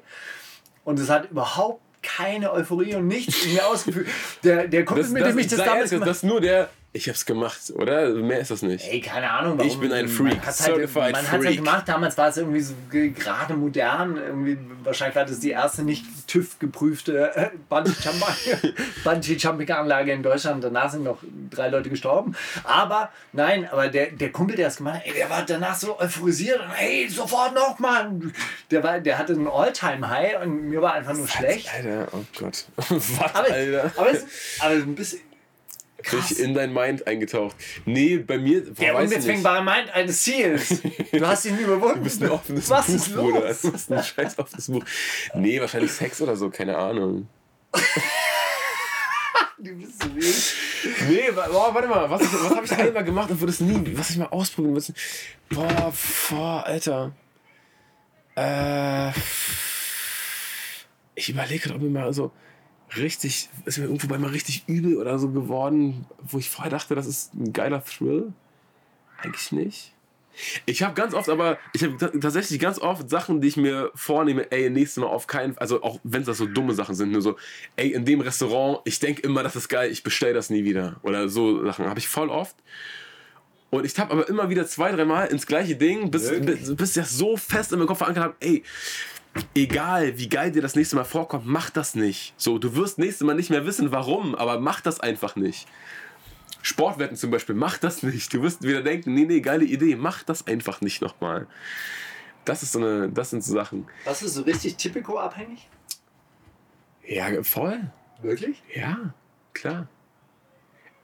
[0.85, 4.09] Und es hat überhaupt keine Euphorie und nichts in mir ausgeführt.
[4.43, 6.69] Der, der Kumpel, das, mit das, dem ich das sei damals das ist nur der,
[6.95, 8.09] ich hab's gemacht, oder?
[8.15, 8.85] Mehr ist das nicht.
[8.91, 9.71] Ey, keine Ahnung, warum.
[9.71, 11.57] Ich bin ein Freak, Man hat's halt, man hat's halt Freak.
[11.59, 11.89] gemacht.
[11.89, 14.17] Damals war es irgendwie so ge- gerade modern.
[14.17, 18.75] Irgendwie, wahrscheinlich war das die erste nicht TÜV geprüfte äh, Bungee-Jumping-
[19.05, 20.65] Bungee-Jumping-Anlage in Deutschland.
[20.65, 21.19] Danach sind noch
[21.51, 22.35] drei Leute gestorben.
[22.65, 25.99] Aber nein, aber der, der Kumpel, der es gemacht hat, ey, der war danach so
[26.01, 28.11] euphorisiert und hey, sofort nochmal.
[28.71, 31.69] Der, war, der hatte einen All-Time-High und mir war einfach nur schlecht.
[31.73, 32.65] Alter, oh Gott.
[32.77, 33.93] Was, Aber, Alter?
[33.97, 34.25] aber, es,
[34.61, 35.21] aber ein bisschen.
[36.11, 37.57] Bin ich in dein Mind eingetaucht.
[37.85, 38.63] Nee, bei mir.
[38.65, 40.81] boah, Der ich unbezwingbare Mind eines Ziels.
[41.13, 41.99] Du hast ihn überwunden.
[41.99, 43.49] Du bist ein offenes Was Buch, ist Bruder.
[43.49, 43.63] los?
[43.63, 44.85] Du bist ein scheiß offenes Buch.
[45.35, 47.29] Nee, wahrscheinlich Sex oder so, keine Ahnung.
[49.61, 50.55] Du bist so wild.
[51.09, 53.83] Nee, boah, warte mal, was, was habe ich da immer gemacht und würde es nie,
[53.99, 54.95] was ich mal ausprobieren würde?
[55.51, 55.93] Boah,
[56.31, 57.11] boah, Alter.
[58.37, 59.11] Äh,
[61.17, 62.31] ich überlege gerade, ob mir mal so
[62.97, 66.95] richtig, ist mir irgendwo bei mal richtig übel oder so geworden, wo ich vorher dachte,
[66.95, 68.33] das ist ein geiler Thrill.
[69.19, 69.93] Eigentlich nicht.
[70.67, 74.51] Ich habe ganz oft, aber ich habe tatsächlich ganz oft Sachen, die ich mir vornehme,
[74.53, 77.23] ey, nächstes Mal auf keinen also auch wenn es das so dumme Sachen sind, nur
[77.23, 77.37] so,
[77.77, 81.01] ey, in dem Restaurant, ich denke immer, das ist geil, ich bestelle das nie wieder.
[81.03, 82.57] Oder so Sachen habe ich voll oft.
[83.71, 87.03] Und ich tapp aber immer wieder zwei, dreimal ins gleiche Ding, bis, bis, bis ich
[87.03, 88.63] das so fest in meinem Kopf verankert habe, ey,
[89.55, 92.35] egal wie geil dir das nächste Mal vorkommt, mach das nicht.
[92.37, 95.67] So, du wirst nächstes Mal nicht mehr wissen, warum, aber mach das einfach nicht.
[96.63, 98.33] Sportwetten zum Beispiel, mach das nicht.
[98.33, 101.47] Du wirst wieder denken, nee, nee, geile Idee, mach das einfach nicht nochmal.
[102.45, 103.87] Das ist so eine, das sind so Sachen.
[104.05, 105.69] Warst du so richtig Typico-abhängig?
[107.07, 107.91] Ja, voll.
[108.23, 108.63] Wirklich?
[108.75, 109.15] Ja,
[109.55, 109.89] klar.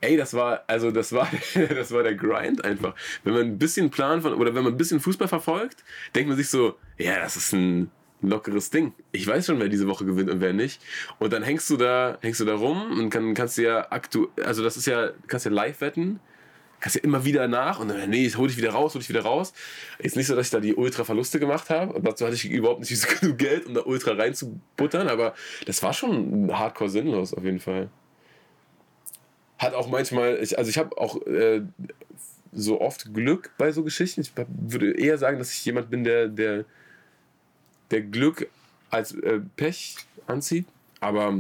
[0.01, 2.95] Ey, das war, also das war, das war der Grind einfach.
[3.23, 5.83] Wenn man ein bisschen Plan von, oder wenn man ein bisschen Fußball verfolgt,
[6.15, 7.91] denkt man sich so, ja, das ist ein
[8.29, 8.93] lockeres Ding.
[9.13, 10.81] Ich weiß schon, wer diese Woche gewinnt und wer nicht.
[11.19, 14.29] Und dann hängst du da, hängst du da rum und kann, kannst du ja aktu,
[14.45, 16.21] also das ist ja, kannst ja live wetten.
[16.81, 19.23] Kannst ja immer wieder nach und dann, nee, hol dich wieder raus, hol dich wieder
[19.23, 19.55] raus.
[19.99, 21.95] Ist nicht so, dass ich da die Ultra-Verluste gemacht habe.
[21.95, 25.09] Und dazu hatte ich überhaupt nicht genug Geld, um da Ultra reinzubuttern.
[25.09, 25.35] Aber
[25.65, 27.89] das war schon hardcore sinnlos auf jeden Fall
[29.59, 31.63] hat auch manchmal, ich, also ich habe auch äh,
[32.53, 34.21] so oft Glück bei so Geschichten.
[34.21, 36.65] Ich würde eher sagen, dass ich jemand bin, der, der,
[37.95, 38.49] der Glück
[38.91, 39.97] als äh, Pech
[40.27, 40.67] anzieht.
[41.01, 41.39] Aber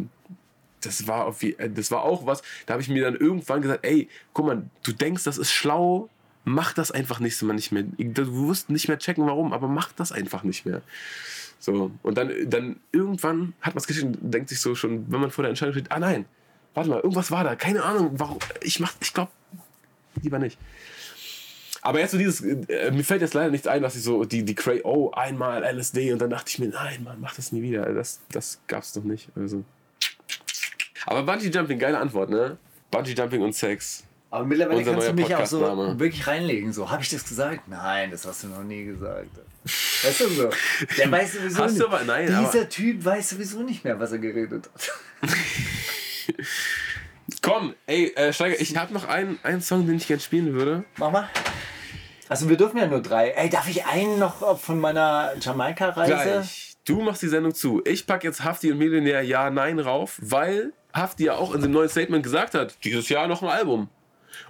[0.81, 3.85] das war, auf, äh, das war auch was, da habe ich mir dann irgendwann gesagt,
[3.85, 6.09] ey, guck mal, du denkst, das ist schlau,
[6.45, 7.85] mach das einfach nächstes Mal nicht mehr.
[7.99, 10.83] Du wirst nicht mehr checken, warum, aber mach das einfach nicht mehr.
[11.59, 15.21] So, und dann, dann irgendwann hat man es geschickt und denkt sich so schon, wenn
[15.21, 16.27] man vor der Entscheidung steht, ah nein,
[16.75, 19.33] warte mal, irgendwas war da, keine Ahnung, warum, ich mach, ich glaube,
[20.23, 20.59] lieber nicht.
[21.85, 24.43] Aber jetzt so dieses, äh, mir fällt jetzt leider nichts ein, dass ich so, die,
[24.43, 27.61] die Cray, oh, einmal LSD und dann dachte ich mir, nein, Mann, mach das nie
[27.61, 27.85] wieder.
[27.93, 29.29] Das, das gab's doch nicht.
[29.37, 29.63] Also.
[31.05, 32.57] Aber Bungee Jumping, geile Antwort, ne?
[32.91, 34.03] Bungee Jumping und Sex.
[34.31, 35.61] Aber mittlerweile Unser kannst du mich auch so
[36.01, 36.73] wirklich reinlegen.
[36.73, 37.69] So, habe ich das gesagt?
[37.69, 39.29] Nein, das hast du noch nie gesagt.
[39.65, 40.51] Weißt du so?
[40.99, 41.83] Der weiß sowieso Hast nicht.
[41.83, 45.31] du aber- nein, Dieser aber- Typ weiß sowieso nicht mehr, was er geredet hat.
[47.43, 50.85] Komm, ey, äh, Steiger, ich habe noch einen, einen Song, den ich gerne spielen würde.
[50.97, 51.29] Mach mal.
[52.29, 53.31] Also wir dürfen ja nur drei.
[53.31, 56.45] Ey, darf ich einen noch von meiner Jamaika-Reise?
[56.87, 57.83] Du machst die Sendung zu.
[57.85, 61.73] Ich pack jetzt Hafti und Millionär Ja, Nein rauf, weil Hafti ja auch in dem
[61.73, 63.89] neuen Statement gesagt hat, dieses Jahr noch ein Album.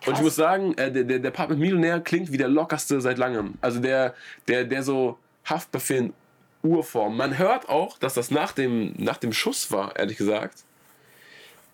[0.06, 3.00] Und ich muss sagen, äh, der, der, der Part mit Millionär klingt wie der lockerste
[3.00, 3.54] seit langem.
[3.60, 4.14] Also der,
[4.48, 6.14] der, der so Haftbefehl in
[6.62, 7.16] Urform.
[7.16, 10.64] Man hört auch, dass das nach dem, nach dem Schuss war, ehrlich gesagt.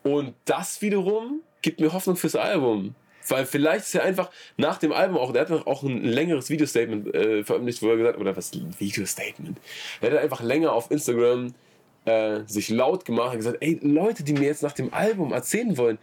[0.02, 2.94] Und das wiederum gibt mir Hoffnung fürs Album.
[3.30, 7.14] Weil vielleicht ist er einfach nach dem Album auch, der hat auch ein längeres Videostatement
[7.14, 9.58] äh, veröffentlicht, wo er gesagt oder was, Videostatement?
[10.02, 11.54] Der hat einfach länger auf Instagram
[12.06, 15.76] äh, sich laut gemacht und gesagt, ey, Leute, die mir jetzt nach dem Album erzählen
[15.76, 15.98] wollen,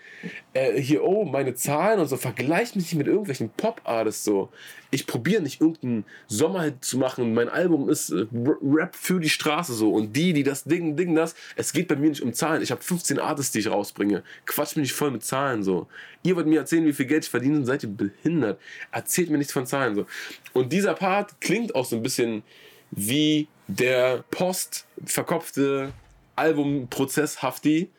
[0.53, 4.49] äh, hier, oh, meine Zahlen und so, vergleicht mich nicht mit irgendwelchen Pop-Artists so.
[4.91, 7.33] Ich probiere nicht irgendeinen Sommerhit zu machen.
[7.33, 9.91] Mein Album ist äh, Rap für die Straße so.
[9.91, 12.61] Und die, die das Ding, Ding, das, es geht bei mir nicht um Zahlen.
[12.61, 14.23] Ich habe 15 Artists, die ich rausbringe.
[14.45, 15.87] Quatsch mich nicht voll mit Zahlen so.
[16.23, 18.59] Ihr wollt mir erzählen, wie viel Geld ich verdiene, seid ihr behindert.
[18.91, 20.05] Erzählt mir nichts von Zahlen so.
[20.53, 22.43] Und dieser Part klingt auch so ein bisschen
[22.91, 25.91] wie der postverkopfte
[26.35, 27.89] Albumprozess Hafti.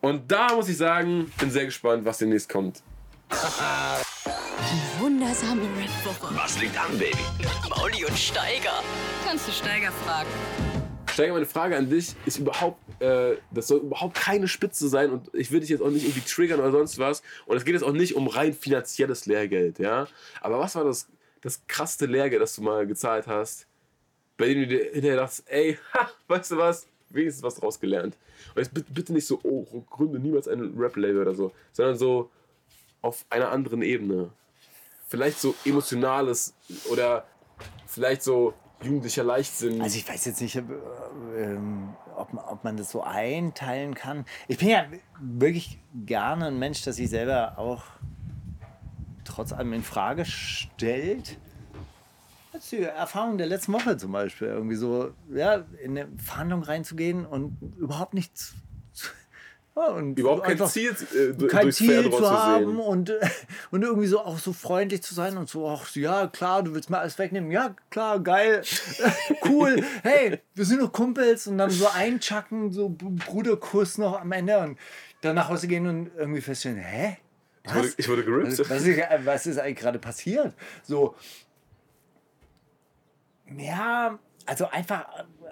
[0.00, 2.82] Und da muss ich sagen, bin sehr gespannt, was demnächst kommt.
[4.98, 6.34] Wundersame Red Woche.
[6.34, 7.16] Was liegt an, Baby?
[7.68, 8.82] Mauli und Steiger.
[9.24, 10.28] Kannst du Steiger fragen?
[11.12, 15.28] Steiger, meine Frage an dich ist überhaupt, äh, das soll überhaupt keine Spitze sein und
[15.34, 17.22] ich will dich jetzt auch nicht irgendwie triggern oder sonst was.
[17.46, 20.06] Und es geht jetzt auch nicht um rein finanzielles Lehrgeld, ja.
[20.40, 21.08] Aber was war das,
[21.42, 23.66] das krasseste Lehrgeld, das du mal gezahlt hast,
[24.36, 28.16] bei dem du dir hinterher dachtest, ey, ha, weißt du was, wenigstens was draus gelernt.
[28.54, 32.30] Und jetzt bitte, nicht so, oh, gründe niemals ein Rap-Label oder so, sondern so
[33.02, 34.30] auf einer anderen Ebene.
[35.08, 36.54] Vielleicht so emotionales
[36.90, 37.26] oder
[37.86, 39.80] vielleicht so jugendlicher Leichtsinn.
[39.82, 40.70] Also ich weiß jetzt nicht, ob,
[41.36, 42.32] äh, ähm, ob,
[42.64, 44.24] man- das so einteilen kann.
[44.48, 44.86] Ich bin ja
[45.20, 47.84] wirklich gerne ein Mensch, der sich selber auch
[49.24, 51.38] trotz allem in Frage stellt.
[52.70, 54.48] Die Erfahrung der letzten Woche zum Beispiel.
[54.48, 58.54] Irgendwie so, ja, in eine Verhandlung reinzugehen und überhaupt nichts
[59.74, 63.20] Ja, und Überhaupt kein Ziel äh, kein Ziel zu haben und, äh,
[63.70, 66.90] und irgendwie so auch so freundlich zu sein und so, ach ja, klar, du willst
[66.90, 67.50] mal alles wegnehmen.
[67.50, 68.62] Ja, klar, geil,
[69.46, 69.82] cool.
[70.02, 74.78] Hey, wir sind doch Kumpels und dann so einchacken, so Bruderkuss noch am Ende und
[75.22, 77.16] dann nach Hause gehen und irgendwie feststellen, hä?
[77.64, 78.58] Ich wurde, ich wurde gerippt.
[78.58, 80.52] Was, was, ist, was ist eigentlich gerade passiert?
[80.82, 81.14] So,
[83.58, 85.06] ja, also einfach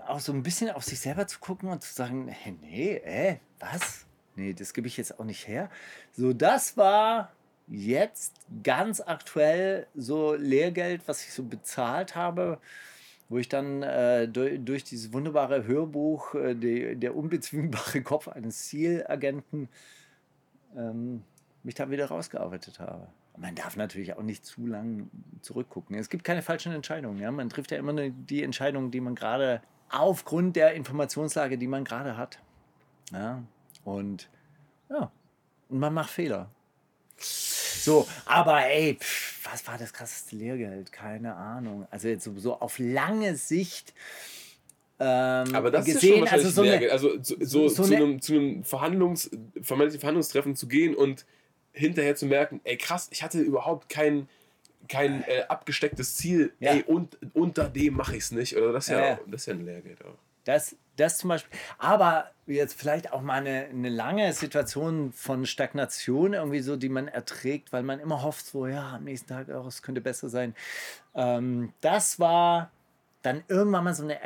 [0.07, 3.37] auch so ein bisschen auf sich selber zu gucken und zu sagen, hey, nee, äh,
[3.59, 4.07] was?
[4.37, 5.71] Nee, das gebe ich jetzt auch nicht her.
[6.13, 7.33] So, das war
[7.69, 12.59] jetzt ganz aktuell so Lehrgeld, was ich so bezahlt habe,
[13.29, 18.67] wo ich dann äh, durch, durch dieses wunderbare Hörbuch äh, die, Der unbezwingbare Kopf eines
[18.67, 19.69] Zielagenten
[20.77, 21.23] ähm,
[21.63, 23.07] mich da wieder rausgearbeitet habe.
[23.41, 25.09] Man darf natürlich auch nicht zu lang
[25.41, 25.97] zurückgucken.
[25.97, 27.19] Es gibt keine falschen Entscheidungen.
[27.19, 27.31] Ja?
[27.31, 31.85] Man trifft ja immer nur die Entscheidungen, die man gerade aufgrund der Informationslage, die man
[31.85, 32.39] gerade hat.
[33.13, 33.43] Ja?
[33.85, 34.29] Und
[34.91, 35.11] ja,
[35.71, 36.51] und man macht Fehler.
[37.17, 40.93] So, aber ey, pff, was war das krasseste Lehrgeld?
[40.93, 41.87] Keine Ahnung.
[41.91, 43.95] Also jetzt so, so auf lange Sicht
[45.03, 46.93] ähm, Aber das ist ja gesehen, schon also wahrscheinlich so eine, Lehrgeld.
[46.93, 49.31] Also so, so, so zu, eine- einem, zu einem Verhandlungs,
[49.63, 51.25] vermeintlichen Verhandlungstreffen zu gehen und
[51.73, 54.29] hinterher zu merken, ey krass, ich hatte überhaupt kein,
[54.89, 56.73] kein äh, abgestecktes Ziel, Ja.
[56.73, 58.57] ey, und unter dem mache ich es nicht.
[58.57, 59.21] Oder das ist ja, Ja, ja.
[59.27, 60.17] das ist ja ein Lehrgeld auch.
[60.45, 61.57] Das, das zum Beispiel.
[61.79, 67.09] Aber jetzt vielleicht auch mal eine, eine lange Situation von Stagnation irgendwie so, die man
[67.09, 70.57] erträgt, weil man immer hofft, so, ja, am nächsten Tag, oh, es könnte besser sein.
[71.15, 72.71] Ähm, das war
[73.23, 74.19] dann irgendwann mal so eine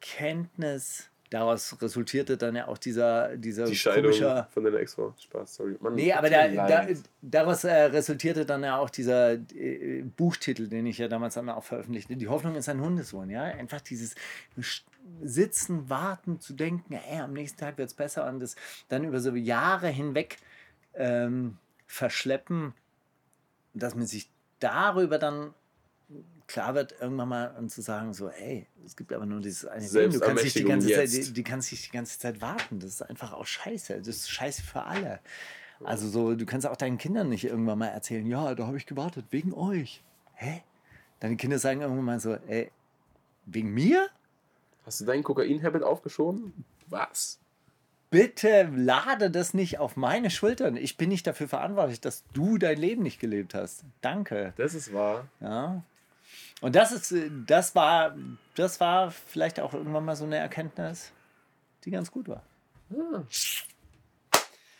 [0.00, 1.08] Erkenntnis.
[1.32, 5.14] Daraus resultierte dann ja auch dieser, dieser Die Scheidung komischer von deiner Ex-Frau.
[5.18, 5.78] Spaß, sorry.
[5.80, 6.86] Mann, Nee, aber da, da,
[7.22, 11.64] daraus äh, resultierte dann ja auch dieser äh, Buchtitel, den ich ja damals dann auch
[11.64, 12.16] veröffentlichte.
[12.16, 13.30] Die Hoffnung ist ein Hundesohn.
[13.30, 13.44] Ja?
[13.44, 14.14] Einfach dieses
[15.22, 18.54] Sitzen, Warten, zu denken, ey, am nächsten Tag wird es besser und das
[18.90, 20.36] dann über so Jahre hinweg
[20.92, 21.56] ähm,
[21.86, 22.74] verschleppen,
[23.72, 24.28] dass man sich
[24.60, 25.54] darüber dann
[26.46, 29.86] klar wird, irgendwann mal und zu sagen, so, ey, es gibt aber nur dieses eine
[29.86, 30.12] Leben.
[30.12, 32.80] Du kannst nicht die ganze Zeit, Selbstermächtigung die, die kannst nicht die ganze Zeit warten.
[32.80, 33.98] Das ist einfach auch scheiße.
[33.98, 35.20] Das ist scheiße für alle.
[35.84, 38.86] Also so, du kannst auch deinen Kindern nicht irgendwann mal erzählen, ja, da habe ich
[38.86, 40.02] gewartet, wegen euch.
[40.34, 40.62] Hä?
[41.20, 42.70] Deine Kinder sagen irgendwann mal so, ey,
[43.46, 44.08] wegen mir?
[44.84, 46.52] Hast du deinen Kokain-Habit aufgeschoben?
[46.88, 47.38] Was?
[48.10, 50.76] Bitte lade das nicht auf meine Schultern.
[50.76, 53.84] Ich bin nicht dafür verantwortlich, dass du dein Leben nicht gelebt hast.
[54.02, 54.52] Danke.
[54.56, 55.28] Das ist wahr.
[55.40, 55.82] Ja.
[56.62, 58.16] Und das ist, äh, das war,
[58.54, 61.12] das war vielleicht auch irgendwann mal so eine Erkenntnis,
[61.84, 62.42] die ganz gut war.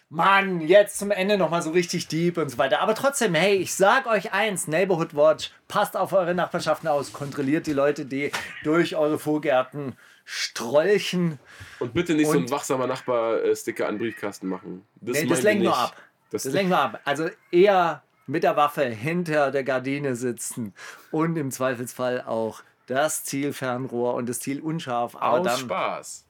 [0.09, 2.81] Mann, jetzt zum Ende nochmal so richtig deep und so weiter.
[2.81, 7.67] Aber trotzdem, hey, ich sag euch eins, Neighborhood Watch, passt auf eure Nachbarschaften aus, kontrolliert
[7.67, 8.31] die Leute, die
[8.63, 9.97] durch eure Vorgärten
[10.27, 11.39] strolchen.
[11.79, 14.87] Und bitte nicht so Und- ein wachsamer Nachbar-Sticker an den Briefkasten machen.
[15.01, 15.81] Das, Nee, das lenkt nur nicht.
[15.83, 15.97] ab.
[16.31, 17.01] Das, Das lenkt nur ab.
[17.07, 18.03] Also eher
[18.33, 20.73] mit der Waffe hinter der Gardine sitzen
[21.11, 25.15] und im Zweifelsfall auch das Zielfernrohr und das Ziel unscharf.
[25.17, 26.25] Aber aus dann Spaß.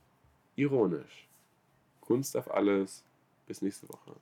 [0.56, 1.28] Ironisch.
[2.00, 3.04] Kunst auf alles.
[3.46, 4.16] Bis nächste Woche.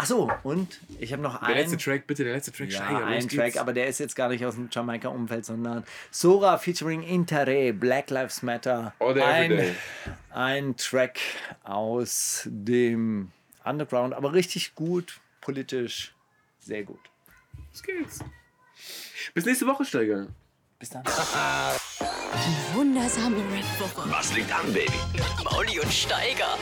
[0.00, 1.56] Ach so, und ich habe noch Der einen.
[1.58, 2.70] letzte Track, bitte, der letzte Track.
[2.70, 6.56] ja, los einen Track, aber der ist jetzt gar nicht aus dem Jamaika-Umfeld, sondern Sora
[6.56, 8.94] featuring Interre, Black Lives Matter.
[9.00, 9.74] All ein, every day.
[10.30, 11.18] ein Track
[11.64, 13.32] aus dem
[13.64, 16.14] Underground, aber richtig gut, politisch,
[16.58, 17.00] sehr gut.
[17.70, 18.20] Los geht's.
[19.34, 20.28] Bis nächste Woche, Steiger.
[20.78, 21.02] Bis dann.
[21.04, 24.10] Die wundersame Red Woche.
[24.10, 24.92] Was liegt an, Baby?
[25.44, 26.56] Mauli und Steiger.